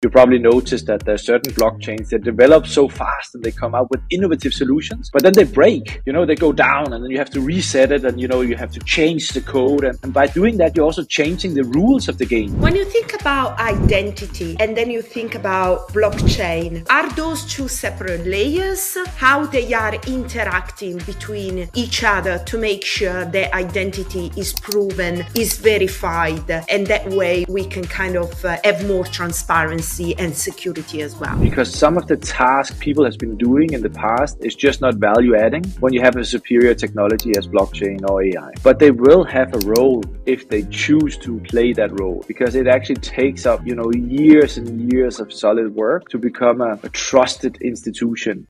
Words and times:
You 0.00 0.10
probably 0.10 0.38
noticed 0.38 0.86
that 0.86 1.04
there 1.04 1.16
are 1.16 1.18
certain 1.18 1.52
blockchains 1.54 2.10
that 2.10 2.22
develop 2.22 2.68
so 2.68 2.88
fast 2.88 3.34
and 3.34 3.42
they 3.42 3.50
come 3.50 3.74
out 3.74 3.90
with 3.90 4.00
innovative 4.10 4.52
solutions, 4.54 5.10
but 5.12 5.24
then 5.24 5.32
they 5.32 5.42
break. 5.42 6.02
You 6.06 6.12
know, 6.12 6.24
they 6.24 6.36
go 6.36 6.52
down 6.52 6.92
and 6.92 7.02
then 7.02 7.10
you 7.10 7.18
have 7.18 7.30
to 7.30 7.40
reset 7.40 7.90
it 7.90 8.04
and 8.04 8.20
you 8.20 8.28
know, 8.28 8.42
you 8.42 8.54
have 8.54 8.70
to 8.74 8.80
change 8.86 9.30
the 9.30 9.40
code. 9.40 9.82
And, 9.82 9.98
and 10.04 10.14
by 10.14 10.28
doing 10.28 10.56
that, 10.58 10.76
you're 10.76 10.84
also 10.84 11.02
changing 11.02 11.54
the 11.54 11.64
rules 11.64 12.06
of 12.06 12.16
the 12.16 12.26
game. 12.26 12.56
When 12.60 12.76
you 12.76 12.84
think 12.84 13.12
about 13.20 13.58
identity 13.58 14.56
and 14.60 14.76
then 14.76 14.88
you 14.88 15.02
think 15.02 15.34
about 15.34 15.88
blockchain, 15.88 16.86
are 16.90 17.10
those 17.14 17.44
two 17.52 17.66
separate 17.66 18.24
layers? 18.24 18.96
How 19.16 19.46
they 19.46 19.74
are 19.74 19.96
interacting 20.06 20.98
between 20.98 21.68
each 21.74 22.04
other 22.04 22.38
to 22.46 22.56
make 22.56 22.84
sure 22.84 23.24
their 23.24 23.52
identity 23.52 24.30
is 24.36 24.52
proven, 24.52 25.26
is 25.34 25.58
verified, 25.58 26.48
and 26.68 26.86
that 26.86 27.10
way 27.10 27.44
we 27.48 27.64
can 27.64 27.84
kind 27.84 28.14
of 28.14 28.44
uh, 28.44 28.58
have 28.62 28.86
more 28.86 29.04
transparency 29.04 29.87
privacy 29.88 30.14
and 30.18 30.36
security 30.36 31.02
as 31.02 31.16
well. 31.16 31.36
Because 31.38 31.72
some 31.72 31.96
of 31.96 32.06
the 32.06 32.16
tasks 32.16 32.76
people 32.80 33.04
has 33.04 33.16
been 33.16 33.36
doing 33.36 33.72
in 33.72 33.82
the 33.82 33.90
past 33.90 34.36
is 34.40 34.54
just 34.54 34.80
not 34.80 34.94
value 34.96 35.36
adding 35.36 35.64
when 35.80 35.92
you 35.92 36.00
have 36.00 36.16
a 36.16 36.24
superior 36.24 36.74
technology 36.74 37.32
as 37.36 37.46
blockchain 37.48 37.98
or 38.08 38.22
AI. 38.22 38.52
But 38.62 38.78
they 38.78 38.90
will 38.90 39.24
have 39.24 39.54
a 39.54 39.58
role 39.66 40.02
if 40.26 40.48
they 40.48 40.62
choose 40.64 41.16
to 41.18 41.40
play 41.40 41.72
that 41.74 41.98
role 42.00 42.24
because 42.26 42.54
it 42.54 42.66
actually 42.66 42.96
takes 42.96 43.46
up, 43.46 43.66
you 43.66 43.74
know, 43.74 43.90
years 43.92 44.58
and 44.58 44.92
years 44.92 45.20
of 45.20 45.32
solid 45.32 45.74
work 45.74 46.08
to 46.10 46.18
become 46.18 46.60
a, 46.60 46.78
a 46.82 46.88
trusted 46.90 47.58
institution. 47.62 48.46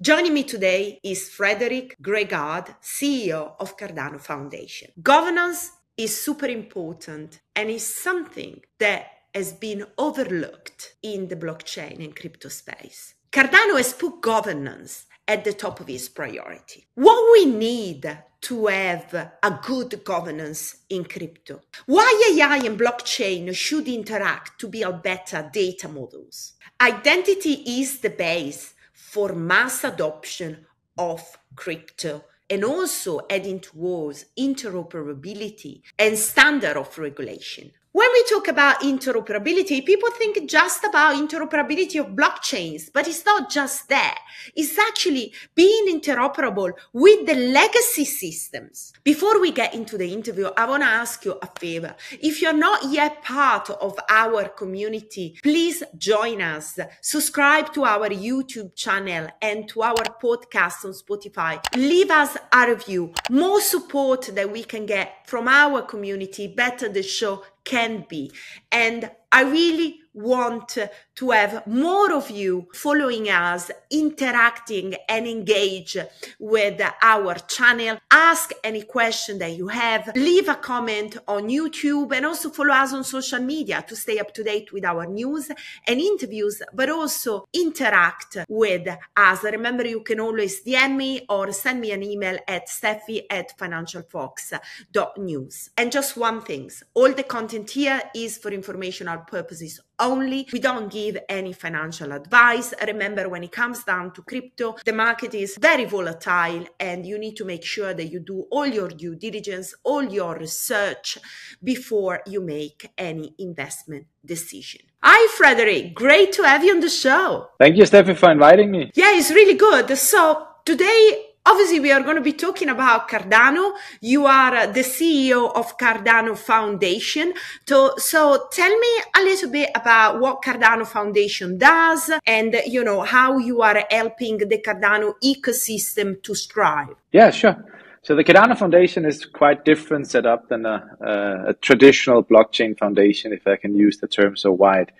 Joining 0.00 0.32
me 0.32 0.44
today 0.44 1.00
is 1.02 1.28
Frederik 1.28 1.96
Gregaard, 2.00 2.76
CEO 2.80 3.54
of 3.58 3.76
Cardano 3.76 4.20
Foundation. 4.20 4.92
Governance 5.02 5.72
is 5.96 6.22
super 6.22 6.46
important 6.46 7.40
and 7.56 7.68
is 7.68 7.96
something 7.96 8.60
that 8.78 9.06
has 9.34 9.52
been 9.52 9.84
overlooked 9.98 10.94
in 11.02 11.26
the 11.26 11.34
blockchain 11.34 12.04
and 12.04 12.14
crypto 12.14 12.48
space. 12.48 13.14
Cardano 13.32 13.76
has 13.76 13.92
put 13.92 14.20
governance 14.20 15.06
at 15.26 15.42
the 15.42 15.52
top 15.52 15.80
of 15.80 15.90
its 15.90 16.08
priority. 16.08 16.86
What 16.94 17.32
we 17.32 17.46
need 17.46 18.18
to 18.42 18.66
have 18.66 19.12
a 19.12 19.60
good 19.64 20.04
governance 20.04 20.76
in 20.90 21.06
crypto. 21.06 21.60
Why 21.86 22.36
AI 22.36 22.58
and 22.58 22.78
blockchain 22.78 23.52
should 23.52 23.88
interact 23.88 24.60
to 24.60 24.68
build 24.68 25.02
better 25.02 25.50
data 25.52 25.88
models. 25.88 26.52
Identity 26.80 27.64
is 27.80 27.98
the 27.98 28.10
base 28.10 28.74
for 28.98 29.32
mass 29.32 29.84
adoption 29.84 30.66
of 30.98 31.38
crypto 31.54 32.24
and 32.50 32.64
also 32.64 33.20
adding 33.30 33.60
towards 33.60 34.26
interoperability 34.36 35.82
and 35.98 36.18
standard 36.18 36.76
of 36.76 36.98
regulation. 36.98 37.70
When 37.98 38.12
we 38.12 38.22
talk 38.30 38.46
about 38.46 38.82
interoperability, 38.82 39.84
people 39.84 40.08
think 40.12 40.48
just 40.48 40.84
about 40.84 41.16
interoperability 41.16 41.98
of 41.98 42.14
blockchains, 42.14 42.92
but 42.94 43.08
it's 43.08 43.26
not 43.26 43.50
just 43.50 43.88
that. 43.88 44.20
It's 44.54 44.78
actually 44.78 45.32
being 45.56 45.98
interoperable 45.98 46.70
with 46.92 47.26
the 47.26 47.34
legacy 47.34 48.04
systems. 48.04 48.92
Before 49.02 49.40
we 49.40 49.50
get 49.50 49.74
into 49.74 49.98
the 49.98 50.12
interview, 50.12 50.48
I 50.56 50.66
want 50.66 50.84
to 50.84 50.88
ask 50.88 51.24
you 51.24 51.40
a 51.42 51.48
favor. 51.58 51.96
If 52.12 52.40
you're 52.40 52.52
not 52.52 52.88
yet 52.88 53.24
part 53.24 53.68
of 53.68 53.98
our 54.08 54.48
community, 54.50 55.36
please 55.42 55.82
join 55.96 56.40
us. 56.40 56.78
Subscribe 57.00 57.72
to 57.72 57.84
our 57.84 58.10
YouTube 58.10 58.76
channel 58.76 59.26
and 59.42 59.68
to 59.70 59.82
our 59.82 60.04
podcast 60.22 60.84
on 60.84 60.92
Spotify. 60.92 61.58
Leave 61.74 62.12
us 62.12 62.36
a 62.52 62.68
review. 62.68 63.12
More 63.28 63.60
support 63.60 64.30
that 64.36 64.52
we 64.52 64.62
can 64.62 64.86
get 64.86 65.26
from 65.26 65.48
our 65.48 65.82
community, 65.82 66.46
better 66.46 66.88
the 66.88 67.02
show 67.02 67.42
can 67.68 68.06
be. 68.08 68.32
And 68.72 69.10
I 69.30 69.42
really 69.42 70.00
want 70.14 70.78
to 71.18 71.30
have 71.32 71.66
more 71.66 72.12
of 72.12 72.30
you 72.30 72.68
following 72.72 73.28
us, 73.28 73.72
interacting 73.90 74.94
and 75.08 75.26
engage 75.26 75.96
with 76.38 76.80
our 77.02 77.34
channel. 77.34 77.98
Ask 78.08 78.52
any 78.62 78.82
question 78.82 79.40
that 79.40 79.56
you 79.56 79.66
have. 79.66 80.12
Leave 80.14 80.48
a 80.48 80.54
comment 80.54 81.16
on 81.26 81.48
YouTube 81.48 82.14
and 82.14 82.24
also 82.24 82.50
follow 82.50 82.72
us 82.72 82.92
on 82.92 83.02
social 83.02 83.40
media 83.40 83.84
to 83.88 83.96
stay 83.96 84.20
up 84.20 84.32
to 84.32 84.44
date 84.44 84.72
with 84.72 84.84
our 84.84 85.06
news 85.06 85.50
and 85.88 86.00
interviews, 86.00 86.62
but 86.72 86.88
also 86.88 87.48
interact 87.52 88.36
with 88.48 88.86
us. 89.16 89.42
Remember, 89.42 89.84
you 89.84 90.02
can 90.02 90.20
always 90.20 90.62
DM 90.62 90.94
me 90.94 91.26
or 91.28 91.50
send 91.50 91.80
me 91.80 91.90
an 91.90 92.04
email 92.04 92.38
at 92.46 92.68
steffi 92.68 93.22
at 93.28 93.58
financialfox.news. 93.58 95.70
And 95.76 95.90
just 95.90 96.16
one 96.16 96.42
thing, 96.42 96.70
all 96.94 97.12
the 97.12 97.24
content 97.24 97.70
here 97.70 98.00
is 98.14 98.38
for 98.38 98.52
informational 98.52 99.18
purposes 99.18 99.80
only. 99.98 100.46
We 100.52 100.60
don't 100.60 100.92
give 100.92 101.07
any 101.28 101.52
financial 101.52 102.12
advice. 102.12 102.74
Remember, 102.86 103.28
when 103.28 103.44
it 103.44 103.52
comes 103.52 103.84
down 103.84 104.12
to 104.12 104.22
crypto, 104.22 104.76
the 104.84 104.92
market 104.92 105.34
is 105.34 105.56
very 105.60 105.84
volatile 105.84 106.66
and 106.78 107.06
you 107.06 107.18
need 107.18 107.36
to 107.36 107.44
make 107.44 107.64
sure 107.64 107.94
that 107.94 108.06
you 108.06 108.20
do 108.20 108.46
all 108.50 108.66
your 108.66 108.88
due 108.88 109.14
diligence, 109.14 109.74
all 109.84 110.02
your 110.02 110.36
research 110.36 111.18
before 111.62 112.20
you 112.26 112.40
make 112.40 112.90
any 112.98 113.34
investment 113.38 114.06
decision. 114.24 114.80
Hi, 115.02 115.28
Frederik. 115.36 115.94
Great 115.94 116.32
to 116.32 116.42
have 116.42 116.64
you 116.64 116.74
on 116.74 116.80
the 116.80 116.88
show. 116.88 117.50
Thank 117.58 117.76
you, 117.76 117.84
Steffi, 117.84 118.16
for 118.16 118.30
inviting 118.32 118.70
me. 118.70 118.90
Yeah, 118.94 119.16
it's 119.16 119.30
really 119.30 119.54
good. 119.54 119.96
So, 119.96 120.46
today 120.64 121.27
Obviously, 121.46 121.80
we 121.80 121.90
are 121.90 122.02
going 122.02 122.16
to 122.16 122.22
be 122.22 122.32
talking 122.32 122.68
about 122.68 123.08
Cardano. 123.08 123.72
You 124.00 124.26
are 124.26 124.66
the 124.66 124.80
CEO 124.80 125.50
of 125.54 125.78
Cardano 125.78 126.36
Foundation. 126.36 127.32
So, 127.66 127.94
so 127.96 128.48
tell 128.52 128.78
me 128.78 128.88
a 129.16 129.22
little 129.22 129.50
bit 129.50 129.70
about 129.74 130.20
what 130.20 130.42
Cardano 130.42 130.86
Foundation 130.86 131.56
does 131.56 132.10
and, 132.26 132.54
you 132.66 132.84
know, 132.84 133.00
how 133.00 133.38
you 133.38 133.62
are 133.62 133.82
helping 133.90 134.38
the 134.38 134.58
Cardano 134.58 135.14
ecosystem 135.24 136.22
to 136.22 136.34
strive. 136.34 136.94
Yeah, 137.12 137.30
sure. 137.30 137.56
So 138.02 138.14
the 138.14 138.24
Cardano 138.24 138.56
Foundation 138.56 139.04
is 139.04 139.24
quite 139.24 139.64
different 139.64 140.06
setup 140.08 140.48
than 140.48 140.66
a, 140.66 140.96
a, 141.00 141.50
a 141.50 141.54
traditional 141.54 142.22
blockchain 142.22 142.78
foundation, 142.78 143.32
if 143.32 143.46
I 143.46 143.56
can 143.56 143.74
use 143.74 143.98
the 143.98 144.08
term 144.08 144.36
so 144.36 144.52
wide. 144.52 144.92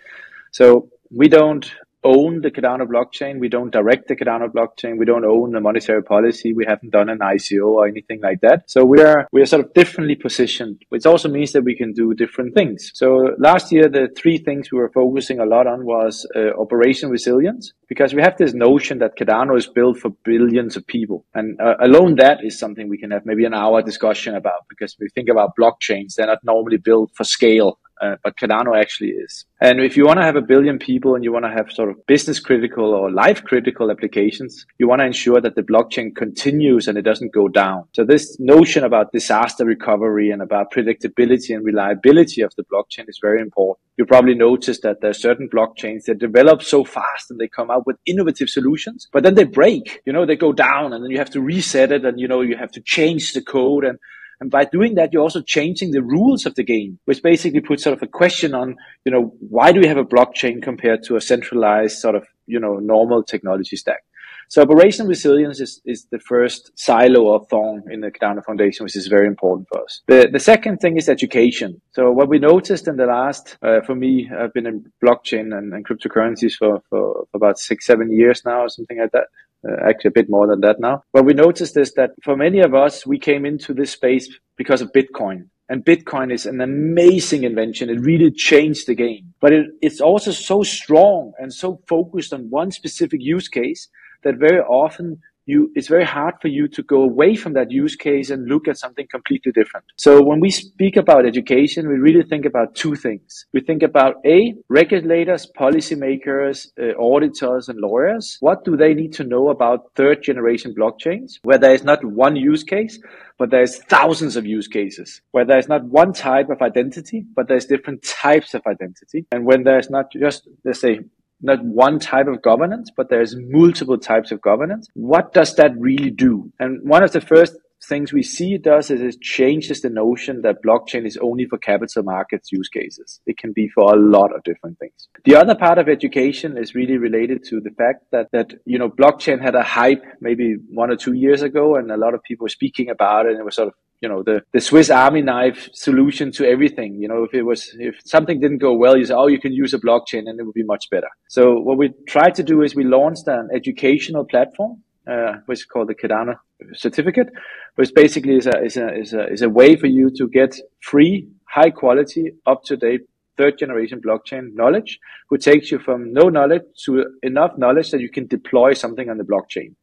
So 0.50 0.88
we 1.10 1.28
don't 1.28 1.70
own 2.08 2.40
the 2.40 2.50
Cardano 2.50 2.86
blockchain. 2.86 3.38
We 3.38 3.48
don't 3.48 3.70
direct 3.70 4.08
the 4.08 4.16
Cardano 4.16 4.48
blockchain. 4.48 4.98
We 4.98 5.04
don't 5.04 5.24
own 5.24 5.52
the 5.52 5.60
monetary 5.60 6.02
policy. 6.02 6.52
We 6.54 6.64
haven't 6.66 6.90
done 6.90 7.08
an 7.08 7.18
ICO 7.18 7.66
or 7.66 7.86
anything 7.86 8.20
like 8.22 8.40
that. 8.40 8.64
So 8.66 8.84
we 8.84 9.00
are 9.02 9.28
we 9.32 9.42
are 9.42 9.46
sort 9.46 9.64
of 9.64 9.74
differently 9.74 10.16
positioned, 10.16 10.82
which 10.88 11.06
also 11.06 11.28
means 11.28 11.52
that 11.52 11.64
we 11.64 11.76
can 11.76 11.92
do 11.92 12.14
different 12.14 12.54
things. 12.54 12.90
So 12.94 13.08
last 13.38 13.70
year, 13.70 13.88
the 13.88 14.08
three 14.16 14.38
things 14.38 14.72
we 14.72 14.78
were 14.78 14.90
focusing 14.90 15.38
a 15.40 15.44
lot 15.44 15.66
on 15.66 15.84
was 15.84 16.26
uh, 16.34 16.52
operation 16.58 17.10
resilience, 17.10 17.72
because 17.88 18.14
we 18.14 18.22
have 18.22 18.36
this 18.38 18.54
notion 18.54 18.98
that 19.00 19.16
Cardano 19.18 19.56
is 19.56 19.66
built 19.66 19.98
for 19.98 20.10
billions 20.24 20.76
of 20.76 20.86
people, 20.86 21.26
and 21.34 21.60
uh, 21.60 21.74
alone 21.80 22.16
that 22.16 22.38
is 22.42 22.58
something 22.58 22.88
we 22.88 22.98
can 22.98 23.10
have 23.10 23.26
maybe 23.26 23.44
an 23.44 23.54
hour 23.54 23.82
discussion 23.82 24.34
about. 24.34 24.60
Because 24.68 24.96
we 24.98 25.08
think 25.14 25.28
about 25.28 25.52
blockchains, 25.60 26.14
they're 26.14 26.26
not 26.26 26.44
normally 26.44 26.78
built 26.78 27.10
for 27.14 27.24
scale 27.24 27.78
uh, 28.00 28.16
but 28.22 28.36
Cardano 28.36 28.78
actually 28.78 29.10
is. 29.10 29.44
And 29.60 29.80
if 29.80 29.96
you 29.96 30.06
want 30.06 30.18
to 30.20 30.24
have 30.24 30.36
a 30.36 30.40
billion 30.40 30.78
people 30.78 31.14
and 31.14 31.24
you 31.24 31.32
want 31.32 31.44
to 31.44 31.50
have 31.50 31.72
sort 31.72 31.90
of 31.90 32.06
business 32.06 32.38
critical 32.38 32.94
or 32.94 33.10
life 33.10 33.42
critical 33.42 33.90
applications, 33.90 34.66
you 34.78 34.88
want 34.88 35.00
to 35.00 35.06
ensure 35.06 35.40
that 35.40 35.56
the 35.56 35.62
blockchain 35.62 36.14
continues 36.14 36.86
and 36.86 36.96
it 36.96 37.02
doesn't 37.02 37.32
go 37.32 37.48
down. 37.48 37.84
So 37.92 38.04
this 38.04 38.38
notion 38.38 38.84
about 38.84 39.12
disaster 39.12 39.64
recovery 39.64 40.30
and 40.30 40.42
about 40.42 40.72
predictability 40.72 41.54
and 41.54 41.64
reliability 41.64 42.42
of 42.42 42.52
the 42.56 42.64
blockchain 42.64 43.08
is 43.08 43.18
very 43.20 43.40
important. 43.40 43.78
You 43.96 44.06
probably 44.06 44.36
noticed 44.36 44.82
that 44.82 45.00
there 45.00 45.10
are 45.10 45.14
certain 45.14 45.48
blockchains 45.48 46.04
that 46.04 46.18
develop 46.18 46.62
so 46.62 46.84
fast 46.84 47.30
and 47.30 47.40
they 47.40 47.48
come 47.48 47.68
out 47.68 47.84
with 47.84 47.96
innovative 48.06 48.48
solutions, 48.48 49.08
but 49.12 49.24
then 49.24 49.34
they 49.34 49.44
break, 49.44 50.00
you 50.06 50.12
know, 50.12 50.24
they 50.24 50.36
go 50.36 50.52
down 50.52 50.92
and 50.92 51.02
then 51.02 51.10
you 51.10 51.18
have 51.18 51.30
to 51.30 51.40
reset 51.40 51.90
it 51.90 52.04
and, 52.04 52.20
you 52.20 52.28
know, 52.28 52.42
you 52.42 52.56
have 52.56 52.70
to 52.72 52.80
change 52.80 53.32
the 53.32 53.42
code 53.42 53.84
and 53.84 53.98
and 54.40 54.50
by 54.50 54.64
doing 54.64 54.94
that, 54.94 55.12
you're 55.12 55.22
also 55.22 55.42
changing 55.42 55.90
the 55.90 56.02
rules 56.02 56.46
of 56.46 56.54
the 56.54 56.62
game, 56.62 56.98
which 57.06 57.22
basically 57.22 57.60
puts 57.60 57.82
sort 57.82 57.96
of 57.96 58.02
a 58.02 58.06
question 58.06 58.54
on, 58.54 58.76
you 59.04 59.12
know, 59.12 59.34
why 59.40 59.72
do 59.72 59.80
we 59.80 59.88
have 59.88 59.96
a 59.96 60.04
blockchain 60.04 60.62
compared 60.62 61.02
to 61.04 61.16
a 61.16 61.20
centralized 61.20 61.98
sort 61.98 62.14
of, 62.14 62.26
you 62.46 62.60
know, 62.60 62.76
normal 62.76 63.22
technology 63.22 63.76
stack? 63.76 64.02
So 64.50 64.62
operational 64.62 65.08
resilience 65.08 65.60
is, 65.60 65.82
is 65.84 66.06
the 66.10 66.18
first 66.18 66.70
silo 66.74 67.24
or 67.24 67.44
thong 67.50 67.82
in 67.90 68.00
the 68.00 68.10
Cardano 68.10 68.42
Foundation, 68.42 68.84
which 68.84 68.96
is 68.96 69.06
very 69.06 69.26
important 69.26 69.68
for 69.70 69.82
us. 69.82 70.00
The, 70.06 70.30
the 70.32 70.40
second 70.40 70.78
thing 70.78 70.96
is 70.96 71.08
education. 71.08 71.82
So 71.92 72.10
what 72.10 72.30
we 72.30 72.38
noticed 72.38 72.88
in 72.88 72.96
the 72.96 73.04
last, 73.04 73.58
uh, 73.60 73.80
for 73.82 73.94
me, 73.94 74.30
I've 74.34 74.54
been 74.54 74.66
in 74.66 74.90
blockchain 75.04 75.54
and, 75.54 75.74
and 75.74 75.86
cryptocurrencies 75.86 76.54
for, 76.54 76.82
for 76.88 77.26
about 77.34 77.58
six, 77.58 77.84
seven 77.84 78.10
years 78.10 78.42
now, 78.46 78.62
or 78.62 78.68
something 78.70 78.98
like 78.98 79.12
that 79.12 79.26
uh, 79.66 79.88
actually 79.88 80.08
a 80.08 80.12
bit 80.12 80.28
more 80.28 80.46
than 80.46 80.60
that 80.60 80.80
now. 80.80 81.02
But 81.12 81.24
we 81.24 81.34
noticed 81.34 81.76
is 81.76 81.94
that 81.94 82.10
for 82.22 82.36
many 82.36 82.60
of 82.60 82.74
us, 82.74 83.06
we 83.06 83.18
came 83.18 83.44
into 83.46 83.74
this 83.74 83.92
space 83.92 84.28
because 84.56 84.80
of 84.80 84.92
Bitcoin. 84.92 85.48
And 85.70 85.84
Bitcoin 85.84 86.32
is 86.32 86.46
an 86.46 86.60
amazing 86.60 87.44
invention. 87.44 87.90
It 87.90 88.00
really 88.00 88.30
changed 88.30 88.86
the 88.86 88.94
game. 88.94 89.34
But 89.40 89.52
it, 89.52 89.66
it's 89.82 90.00
also 90.00 90.30
so 90.30 90.62
strong 90.62 91.32
and 91.38 91.52
so 91.52 91.80
focused 91.86 92.32
on 92.32 92.48
one 92.50 92.70
specific 92.70 93.20
use 93.22 93.48
case 93.48 93.88
that 94.22 94.36
very 94.36 94.60
often 94.60 95.20
you 95.48 95.72
it's 95.74 95.88
very 95.88 96.04
hard 96.04 96.34
for 96.42 96.48
you 96.48 96.68
to 96.68 96.82
go 96.82 97.02
away 97.02 97.34
from 97.34 97.54
that 97.54 97.70
use 97.70 97.96
case 97.96 98.30
and 98.30 98.48
look 98.48 98.68
at 98.68 98.78
something 98.78 99.06
completely 99.10 99.52
different. 99.52 99.86
So 99.96 100.22
when 100.22 100.40
we 100.40 100.50
speak 100.50 100.96
about 100.96 101.26
education, 101.26 101.88
we 101.88 101.94
really 101.94 102.22
think 102.22 102.44
about 102.44 102.74
two 102.74 102.94
things. 102.94 103.46
We 103.52 103.60
think 103.60 103.82
about 103.82 104.16
a 104.26 104.54
regulators, 104.68 105.50
policymakers, 105.58 106.68
uh, 106.78 106.94
auditors, 107.00 107.68
and 107.68 107.78
lawyers. 107.80 108.36
What 108.40 108.64
do 108.64 108.76
they 108.76 108.94
need 108.94 109.12
to 109.14 109.24
know 109.24 109.48
about 109.48 109.90
third 109.96 110.22
generation 110.22 110.74
blockchains, 110.78 111.38
where 111.42 111.58
there 111.58 111.74
is 111.74 111.84
not 111.84 112.04
one 112.04 112.36
use 112.36 112.62
case, 112.62 112.98
but 113.38 113.50
there's 113.50 113.78
thousands 113.84 114.36
of 114.36 114.44
use 114.44 114.68
cases 114.68 115.20
where 115.30 115.46
there's 115.46 115.68
not 115.68 115.84
one 115.84 116.12
type 116.12 116.50
of 116.50 116.60
identity, 116.60 117.24
but 117.34 117.48
there's 117.48 117.66
different 117.66 118.02
types 118.02 118.52
of 118.52 118.62
identity. 118.66 119.26
And 119.32 119.46
when 119.46 119.62
there's 119.62 119.88
not 119.88 120.12
just, 120.12 120.48
let's 120.64 120.80
say, 120.80 121.00
not 121.40 121.64
one 121.64 121.98
type 121.98 122.26
of 122.26 122.42
governance, 122.42 122.90
but 122.96 123.10
there's 123.10 123.36
multiple 123.38 123.98
types 123.98 124.32
of 124.32 124.40
governance. 124.40 124.88
What 124.94 125.32
does 125.32 125.54
that 125.56 125.72
really 125.78 126.10
do? 126.10 126.52
And 126.58 126.88
one 126.88 127.02
of 127.02 127.12
the 127.12 127.20
first 127.20 127.56
things 127.86 128.12
we 128.12 128.22
see 128.22 128.54
it 128.54 128.62
does 128.62 128.90
is 128.90 129.00
it 129.00 129.20
changes 129.20 129.80
the 129.80 129.90
notion 129.90 130.42
that 130.42 130.62
blockchain 130.66 131.06
is 131.06 131.16
only 131.18 131.46
for 131.46 131.58
capital 131.58 132.02
markets 132.02 132.50
use 132.50 132.68
cases. 132.68 133.20
It 133.26 133.38
can 133.38 133.52
be 133.52 133.68
for 133.68 133.94
a 133.94 133.96
lot 133.96 134.34
of 134.34 134.42
different 134.42 134.78
things. 134.78 135.08
The 135.24 135.36
other 135.36 135.54
part 135.54 135.78
of 135.78 135.88
education 135.88 136.58
is 136.58 136.74
really 136.74 136.96
related 136.96 137.44
to 137.44 137.60
the 137.60 137.70
fact 137.70 138.04
that, 138.10 138.30
that, 138.32 138.54
you 138.64 138.78
know, 138.78 138.88
blockchain 138.88 139.40
had 139.40 139.54
a 139.54 139.62
hype 139.62 140.04
maybe 140.20 140.56
one 140.70 140.90
or 140.90 140.96
two 140.96 141.12
years 141.12 141.42
ago 141.42 141.76
and 141.76 141.90
a 141.90 141.96
lot 141.96 142.14
of 142.14 142.22
people 142.22 142.44
were 142.44 142.50
speaking 142.50 142.90
about 142.90 143.26
it 143.26 143.32
and 143.32 143.40
it 143.40 143.44
was 143.44 143.54
sort 143.54 143.68
of 143.68 143.74
you 144.00 144.08
know 144.08 144.22
the 144.22 144.42
the 144.52 144.60
Swiss 144.60 144.90
Army 144.90 145.22
knife 145.22 145.68
solution 145.72 146.30
to 146.32 146.46
everything. 146.46 146.94
You 146.94 147.08
know, 147.08 147.24
if 147.24 147.34
it 147.34 147.42
was 147.42 147.74
if 147.78 147.96
something 148.04 148.40
didn't 148.40 148.58
go 148.58 148.74
well, 148.74 148.96
you 148.96 149.04
say, 149.04 149.14
oh, 149.14 149.26
you 149.26 149.40
can 149.40 149.52
use 149.52 149.74
a 149.74 149.78
blockchain 149.78 150.28
and 150.28 150.38
it 150.38 150.44
would 150.44 150.54
be 150.54 150.64
much 150.64 150.88
better. 150.90 151.08
So 151.28 151.58
what 151.58 151.78
we 151.78 151.92
tried 152.06 152.34
to 152.36 152.42
do 152.42 152.62
is 152.62 152.74
we 152.74 152.84
launched 152.84 153.26
an 153.26 153.48
educational 153.54 154.24
platform, 154.24 154.82
uh, 155.10 155.34
which 155.46 155.60
is 155.60 155.64
called 155.64 155.88
the 155.88 155.94
Cardano 155.94 156.36
certificate, 156.74 157.28
which 157.74 157.92
basically 157.94 158.36
is 158.36 158.46
a 158.46 158.64
is 158.64 158.76
a 158.76 158.94
is 158.94 159.12
a 159.12 159.26
is 159.32 159.42
a 159.42 159.48
way 159.48 159.76
for 159.76 159.86
you 159.86 160.10
to 160.16 160.28
get 160.28 160.56
free, 160.80 161.28
high 161.48 161.70
quality, 161.70 162.32
up 162.46 162.62
to 162.64 162.76
date 162.76 163.02
third 163.36 163.56
generation 163.56 164.00
blockchain 164.04 164.52
knowledge, 164.54 164.98
who 165.30 165.38
takes 165.38 165.70
you 165.70 165.78
from 165.78 166.12
no 166.12 166.28
knowledge 166.28 166.62
to 166.84 167.04
enough 167.22 167.52
knowledge 167.56 167.92
that 167.92 168.00
you 168.00 168.10
can 168.10 168.26
deploy 168.26 168.72
something 168.74 169.08
on 169.08 169.16
the 169.16 169.24
blockchain. 169.24 169.74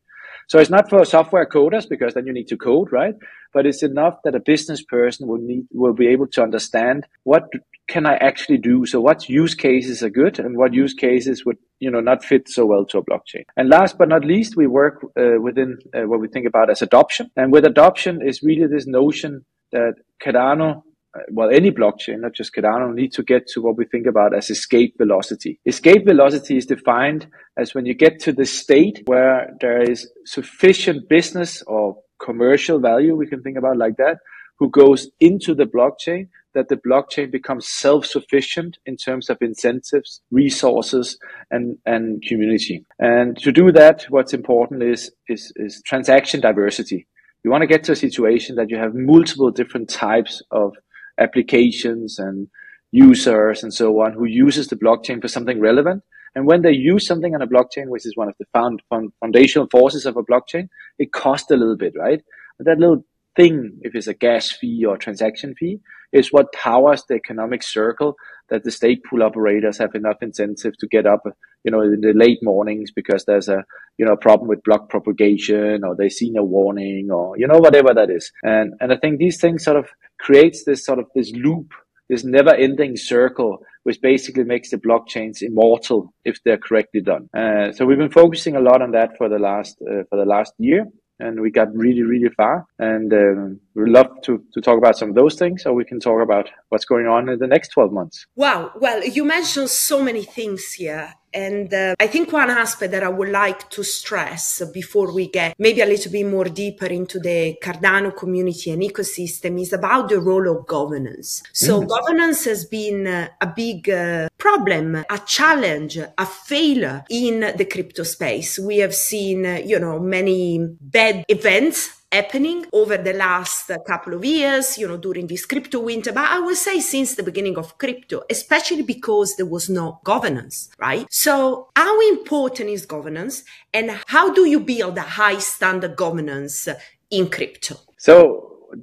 So 0.47 0.59
it's 0.59 0.69
not 0.69 0.89
for 0.89 1.03
software 1.05 1.45
coders 1.45 1.87
because 1.87 2.13
then 2.13 2.25
you 2.25 2.33
need 2.33 2.47
to 2.47 2.57
code, 2.57 2.91
right? 2.91 3.15
But 3.53 3.65
it's 3.65 3.83
enough 3.83 4.19
that 4.23 4.35
a 4.35 4.39
business 4.39 4.83
person 4.83 5.27
will 5.27 5.39
need, 5.39 5.65
will 5.71 5.93
be 5.93 6.07
able 6.07 6.27
to 6.27 6.43
understand 6.43 7.07
what 7.23 7.43
can 7.87 8.05
I 8.05 8.15
actually 8.15 8.57
do? 8.57 8.85
So 8.85 8.99
what 8.99 9.29
use 9.29 9.53
cases 9.53 10.01
are 10.01 10.09
good 10.09 10.39
and 10.39 10.57
what 10.57 10.73
use 10.73 10.93
cases 10.93 11.45
would, 11.45 11.57
you 11.79 11.91
know, 11.91 11.99
not 11.99 12.23
fit 12.23 12.49
so 12.49 12.65
well 12.65 12.85
to 12.85 12.97
a 12.97 13.05
blockchain. 13.05 13.43
And 13.55 13.69
last 13.69 13.97
but 13.97 14.09
not 14.09 14.25
least, 14.25 14.55
we 14.57 14.67
work 14.67 15.05
uh, 15.17 15.39
within 15.39 15.77
uh, 15.93 16.01
what 16.01 16.19
we 16.19 16.27
think 16.27 16.47
about 16.47 16.69
as 16.69 16.81
adoption. 16.81 17.29
And 17.35 17.51
with 17.51 17.65
adoption 17.65 18.21
is 18.27 18.41
really 18.41 18.67
this 18.67 18.87
notion 18.87 19.45
that 19.71 19.95
Cardano 20.23 20.83
well, 21.29 21.49
any 21.49 21.71
blockchain, 21.71 22.21
not 22.21 22.33
just 22.33 22.53
Cardano, 22.53 22.93
need 22.93 23.13
to 23.13 23.23
get 23.23 23.47
to 23.47 23.61
what 23.61 23.77
we 23.77 23.85
think 23.85 24.07
about 24.07 24.35
as 24.35 24.49
escape 24.49 24.95
velocity. 24.97 25.59
Escape 25.65 26.05
velocity 26.05 26.57
is 26.57 26.65
defined 26.65 27.27
as 27.57 27.73
when 27.73 27.85
you 27.85 27.93
get 27.93 28.19
to 28.21 28.33
the 28.33 28.45
state 28.45 29.01
where 29.05 29.55
there 29.61 29.81
is 29.81 30.09
sufficient 30.25 31.07
business 31.09 31.61
or 31.63 31.97
commercial 32.23 32.79
value, 32.79 33.15
we 33.15 33.27
can 33.27 33.41
think 33.41 33.57
about 33.57 33.77
like 33.77 33.97
that, 33.97 34.17
who 34.57 34.69
goes 34.69 35.09
into 35.19 35.53
the 35.53 35.65
blockchain, 35.65 36.27
that 36.53 36.69
the 36.69 36.77
blockchain 36.77 37.29
becomes 37.29 37.67
self-sufficient 37.67 38.77
in 38.85 38.95
terms 38.95 39.29
of 39.29 39.37
incentives, 39.41 40.21
resources, 40.31 41.17
and, 41.51 41.77
and 41.85 42.23
community. 42.25 42.85
And 42.97 43.37
to 43.39 43.51
do 43.51 43.71
that, 43.73 44.05
what's 44.09 44.33
important 44.33 44.81
is, 44.81 45.11
is, 45.27 45.51
is 45.57 45.81
transaction 45.85 46.39
diversity. 46.39 47.07
You 47.43 47.51
want 47.51 47.61
to 47.61 47.67
get 47.67 47.83
to 47.83 47.91
a 47.91 47.95
situation 47.95 48.55
that 48.55 48.69
you 48.69 48.77
have 48.77 48.95
multiple 48.95 49.51
different 49.51 49.89
types 49.89 50.41
of 50.49 50.73
applications 51.17 52.19
and 52.19 52.47
users 52.91 53.63
and 53.63 53.73
so 53.73 54.01
on 54.01 54.13
who 54.13 54.25
uses 54.25 54.67
the 54.67 54.75
blockchain 54.75 55.21
for 55.21 55.27
something 55.27 55.59
relevant. 55.59 56.03
And 56.33 56.45
when 56.45 56.61
they 56.61 56.71
use 56.71 57.07
something 57.07 57.33
on 57.33 57.41
a 57.41 57.47
blockchain, 57.47 57.87
which 57.87 58.05
is 58.05 58.15
one 58.15 58.27
of 58.27 58.35
the 58.39 58.45
found, 58.53 58.81
foundational 59.21 59.67
forces 59.69 60.05
of 60.05 60.17
a 60.17 60.23
blockchain, 60.23 60.67
it 60.99 61.13
costs 61.13 61.49
a 61.49 61.55
little 61.55 61.77
bit, 61.77 61.93
right? 61.97 62.21
But 62.57 62.65
that 62.65 62.79
little 62.79 63.05
thing, 63.35 63.79
if 63.81 63.95
it's 63.95 64.07
a 64.07 64.13
gas 64.13 64.51
fee 64.51 64.85
or 64.85 64.97
transaction 64.97 65.55
fee, 65.55 65.79
is 66.11 66.31
what 66.31 66.53
powers 66.53 67.03
the 67.07 67.15
economic 67.15 67.63
circle 67.63 68.15
that 68.49 68.63
the 68.63 68.71
stake 68.71 69.03
pool 69.09 69.23
operators 69.23 69.77
have 69.77 69.95
enough 69.95 70.17
incentive 70.21 70.77
to 70.77 70.87
get 70.87 71.05
up, 71.05 71.23
you 71.63 71.71
know, 71.71 71.81
in 71.81 72.01
the 72.01 72.13
late 72.13 72.39
mornings 72.41 72.91
because 72.91 73.25
there's 73.25 73.49
a, 73.49 73.63
you 73.97 74.05
know, 74.05 74.15
problem 74.15 74.47
with 74.47 74.63
block 74.63 74.89
propagation 74.89 75.83
or 75.83 75.95
they 75.95 76.09
see 76.09 76.29
no 76.29 76.43
warning 76.43 77.09
or, 77.11 77.37
you 77.37 77.47
know, 77.47 77.57
whatever 77.57 77.93
that 77.93 78.09
is. 78.09 78.31
And, 78.43 78.73
and 78.79 78.91
I 78.93 78.97
think 78.97 79.17
these 79.17 79.39
things 79.39 79.63
sort 79.63 79.77
of 79.77 79.87
creates 80.19 80.63
this 80.63 80.85
sort 80.85 80.99
of 80.99 81.05
this 81.15 81.31
loop, 81.31 81.71
this 82.09 82.23
never 82.23 82.53
ending 82.53 82.97
circle, 82.97 83.59
which 83.83 84.01
basically 84.01 84.43
makes 84.43 84.69
the 84.69 84.77
blockchains 84.77 85.41
immortal 85.41 86.13
if 86.23 86.37
they're 86.43 86.57
correctly 86.57 87.01
done. 87.01 87.29
Uh, 87.35 87.71
so 87.71 87.85
we've 87.85 87.97
been 87.97 88.11
focusing 88.11 88.55
a 88.55 88.61
lot 88.61 88.81
on 88.81 88.91
that 88.91 89.17
for 89.17 89.27
the 89.27 89.39
last, 89.39 89.77
uh, 89.81 90.03
for 90.09 90.17
the 90.17 90.25
last 90.25 90.53
year 90.59 90.85
and 91.19 91.39
we 91.39 91.51
got 91.51 91.73
really, 91.75 92.03
really 92.03 92.29
far. 92.29 92.65
And 92.79 93.13
um, 93.13 93.59
we'd 93.73 93.89
love 93.89 94.09
to, 94.23 94.43
to 94.53 94.61
talk 94.61 94.77
about 94.77 94.97
some 94.97 95.09
of 95.09 95.15
those 95.15 95.35
things, 95.35 95.65
or 95.65 95.73
we 95.73 95.85
can 95.85 95.99
talk 95.99 96.21
about 96.21 96.49
what's 96.69 96.85
going 96.85 97.07
on 97.07 97.29
in 97.29 97.39
the 97.39 97.47
next 97.47 97.69
12 97.69 97.91
months. 97.91 98.25
Wow. 98.35 98.71
Well, 98.75 99.05
you 99.05 99.25
mentioned 99.25 99.69
so 99.69 100.01
many 100.01 100.23
things 100.23 100.73
here. 100.73 101.13
And 101.35 101.73
uh, 101.73 101.95
I 101.99 102.07
think 102.07 102.31
one 102.31 102.49
aspect 102.49 102.93
that 102.93 103.03
I 103.03 103.09
would 103.09 103.29
like 103.29 103.69
to 103.71 103.83
stress 103.83 104.63
before 104.73 105.13
we 105.13 105.27
get 105.27 105.53
maybe 105.59 105.81
a 105.81 105.85
little 105.85 106.11
bit 106.11 106.25
more 106.25 106.45
deeper 106.45 106.85
into 106.85 107.19
the 107.19 107.57
Cardano 107.61 108.15
community 108.15 108.71
and 108.71 108.81
ecosystem 108.81 109.61
is 109.61 109.73
about 109.73 110.07
the 110.07 110.21
role 110.21 110.47
of 110.49 110.65
governance. 110.65 111.43
So 111.51 111.81
mm. 111.81 111.89
governance 111.89 112.45
has 112.45 112.63
been 112.65 113.05
uh, 113.05 113.27
a 113.41 113.47
big 113.47 113.89
uh, 113.89 114.29
problem, 114.37 114.95
a 114.95 115.19
challenge, 115.25 115.97
a 115.97 116.25
failure 116.25 117.03
in 117.09 117.41
the 117.57 117.65
crypto 117.65 118.03
space. 118.03 118.57
We 118.57 118.77
have 118.77 118.95
seen, 118.95 119.45
uh, 119.45 119.61
you 119.65 119.77
know, 119.77 119.99
many 119.99 120.59
bad 120.79 121.25
events 121.27 122.04
happening 122.15 122.65
over 122.71 122.97
the 122.97 123.13
last 123.13 123.69
couple 123.85 124.13
of 124.13 124.23
years, 124.23 124.77
you 124.77 124.87
know, 124.87 124.97
during 124.97 125.27
this 125.27 125.45
crypto 125.45 125.79
winter, 125.79 126.11
but 126.13 126.27
I 126.35 126.39
would 126.39 126.55
say 126.55 126.79
since 126.79 127.15
the 127.15 127.23
beginning 127.23 127.57
of 127.57 127.77
crypto, 127.77 128.23
especially 128.29 128.83
because 128.83 129.35
there 129.35 129.45
was 129.45 129.69
no 129.69 129.99
governance, 130.03 130.69
right? 130.79 131.05
So 131.09 131.69
how 131.75 131.95
important 132.09 132.69
is 132.69 132.85
governance 132.85 133.43
and 133.73 133.99
how 134.07 134.33
do 134.33 134.45
you 134.45 134.59
build 134.61 134.97
a 134.97 135.01
high 135.01 135.39
standard 135.39 135.95
governance 135.95 136.69
in 137.09 137.29
crypto? 137.29 137.75
So 137.97 138.15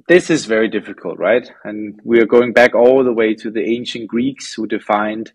this 0.07 0.29
is 0.29 0.45
very 0.45 0.69
difficult, 0.69 1.17
right? 1.17 1.49
And 1.63 1.99
we 2.03 2.19
are 2.21 2.25
going 2.25 2.53
back 2.53 2.75
all 2.75 3.03
the 3.03 3.13
way 3.13 3.33
to 3.35 3.49
the 3.49 3.63
ancient 3.77 4.07
Greeks 4.07 4.53
who 4.53 4.67
defined, 4.67 5.31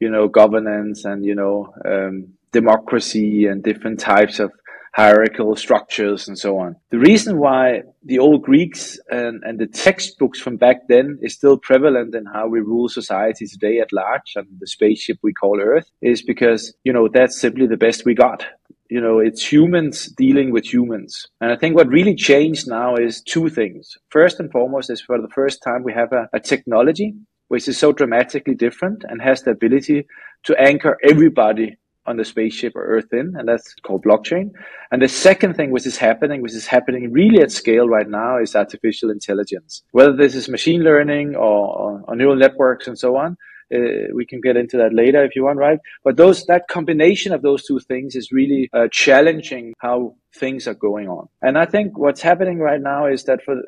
you 0.00 0.10
know, 0.10 0.26
governance 0.28 1.04
and, 1.04 1.24
you 1.24 1.34
know, 1.34 1.72
um, 1.84 2.34
democracy 2.52 3.46
and 3.46 3.62
different 3.62 3.98
types 3.98 4.38
of 4.38 4.52
hierarchical 4.94 5.56
structures 5.56 6.28
and 6.28 6.38
so 6.38 6.58
on. 6.58 6.76
The 6.90 6.98
reason 6.98 7.38
why 7.38 7.82
the 8.04 8.18
old 8.18 8.42
Greeks 8.42 8.98
and, 9.10 9.42
and 9.42 9.58
the 9.58 9.66
textbooks 9.66 10.38
from 10.38 10.56
back 10.56 10.88
then 10.88 11.18
is 11.22 11.34
still 11.34 11.56
prevalent 11.56 12.14
in 12.14 12.26
how 12.26 12.48
we 12.48 12.60
rule 12.60 12.88
society 12.88 13.46
today 13.46 13.78
at 13.80 13.92
large 13.92 14.32
and 14.36 14.46
the 14.58 14.66
spaceship 14.66 15.18
we 15.22 15.32
call 15.32 15.60
Earth 15.60 15.90
is 16.02 16.22
because, 16.22 16.74
you 16.84 16.92
know, 16.92 17.08
that's 17.12 17.40
simply 17.40 17.66
the 17.66 17.76
best 17.76 18.04
we 18.04 18.14
got. 18.14 18.44
You 18.90 19.00
know, 19.00 19.20
it's 19.20 19.50
humans 19.50 20.12
dealing 20.18 20.52
with 20.52 20.70
humans. 20.70 21.26
And 21.40 21.50
I 21.50 21.56
think 21.56 21.74
what 21.74 21.88
really 21.88 22.14
changed 22.14 22.68
now 22.68 22.96
is 22.96 23.22
two 23.22 23.48
things. 23.48 23.96
First 24.10 24.38
and 24.38 24.52
foremost 24.52 24.90
is 24.90 25.00
for 25.00 25.20
the 25.20 25.30
first 25.34 25.62
time 25.62 25.82
we 25.82 25.94
have 25.94 26.12
a, 26.12 26.28
a 26.34 26.40
technology 26.40 27.14
which 27.48 27.68
is 27.68 27.76
so 27.76 27.92
dramatically 27.92 28.54
different 28.54 29.04
and 29.06 29.20
has 29.20 29.42
the 29.42 29.50
ability 29.50 30.06
to 30.42 30.58
anchor 30.58 30.96
everybody 31.02 31.76
on 32.06 32.16
the 32.16 32.24
spaceship 32.24 32.74
or 32.74 32.84
Earth 32.84 33.12
in, 33.12 33.34
and 33.36 33.48
that's 33.48 33.74
called 33.82 34.04
blockchain. 34.04 34.50
And 34.90 35.00
the 35.00 35.08
second 35.08 35.54
thing 35.54 35.70
which 35.70 35.86
is 35.86 35.96
happening, 35.96 36.42
which 36.42 36.54
is 36.54 36.66
happening 36.66 37.12
really 37.12 37.40
at 37.42 37.52
scale 37.52 37.88
right 37.88 38.08
now, 38.08 38.38
is 38.38 38.56
artificial 38.56 39.10
intelligence. 39.10 39.82
Whether 39.92 40.16
this 40.16 40.34
is 40.34 40.48
machine 40.48 40.82
learning 40.82 41.36
or, 41.36 42.02
or, 42.06 42.16
neural 42.16 42.36
networks 42.36 42.86
and 42.88 42.98
so 42.98 43.16
on, 43.16 43.36
uh, 43.74 44.12
we 44.14 44.26
can 44.26 44.40
get 44.40 44.56
into 44.56 44.76
that 44.76 44.92
later 44.92 45.24
if 45.24 45.34
you 45.34 45.44
want, 45.44 45.58
right? 45.58 45.78
But 46.04 46.16
those 46.16 46.44
that 46.46 46.68
combination 46.68 47.32
of 47.32 47.42
those 47.42 47.64
two 47.64 47.78
things 47.80 48.16
is 48.16 48.30
really 48.32 48.68
uh, 48.72 48.88
challenging 48.90 49.74
how 49.78 50.16
things 50.34 50.66
are 50.66 50.74
going 50.74 51.08
on. 51.08 51.28
And 51.40 51.56
I 51.56 51.64
think 51.64 51.96
what's 51.96 52.20
happening 52.20 52.58
right 52.58 52.80
now 52.80 53.06
is 53.06 53.24
that 53.24 53.42
for 53.42 53.62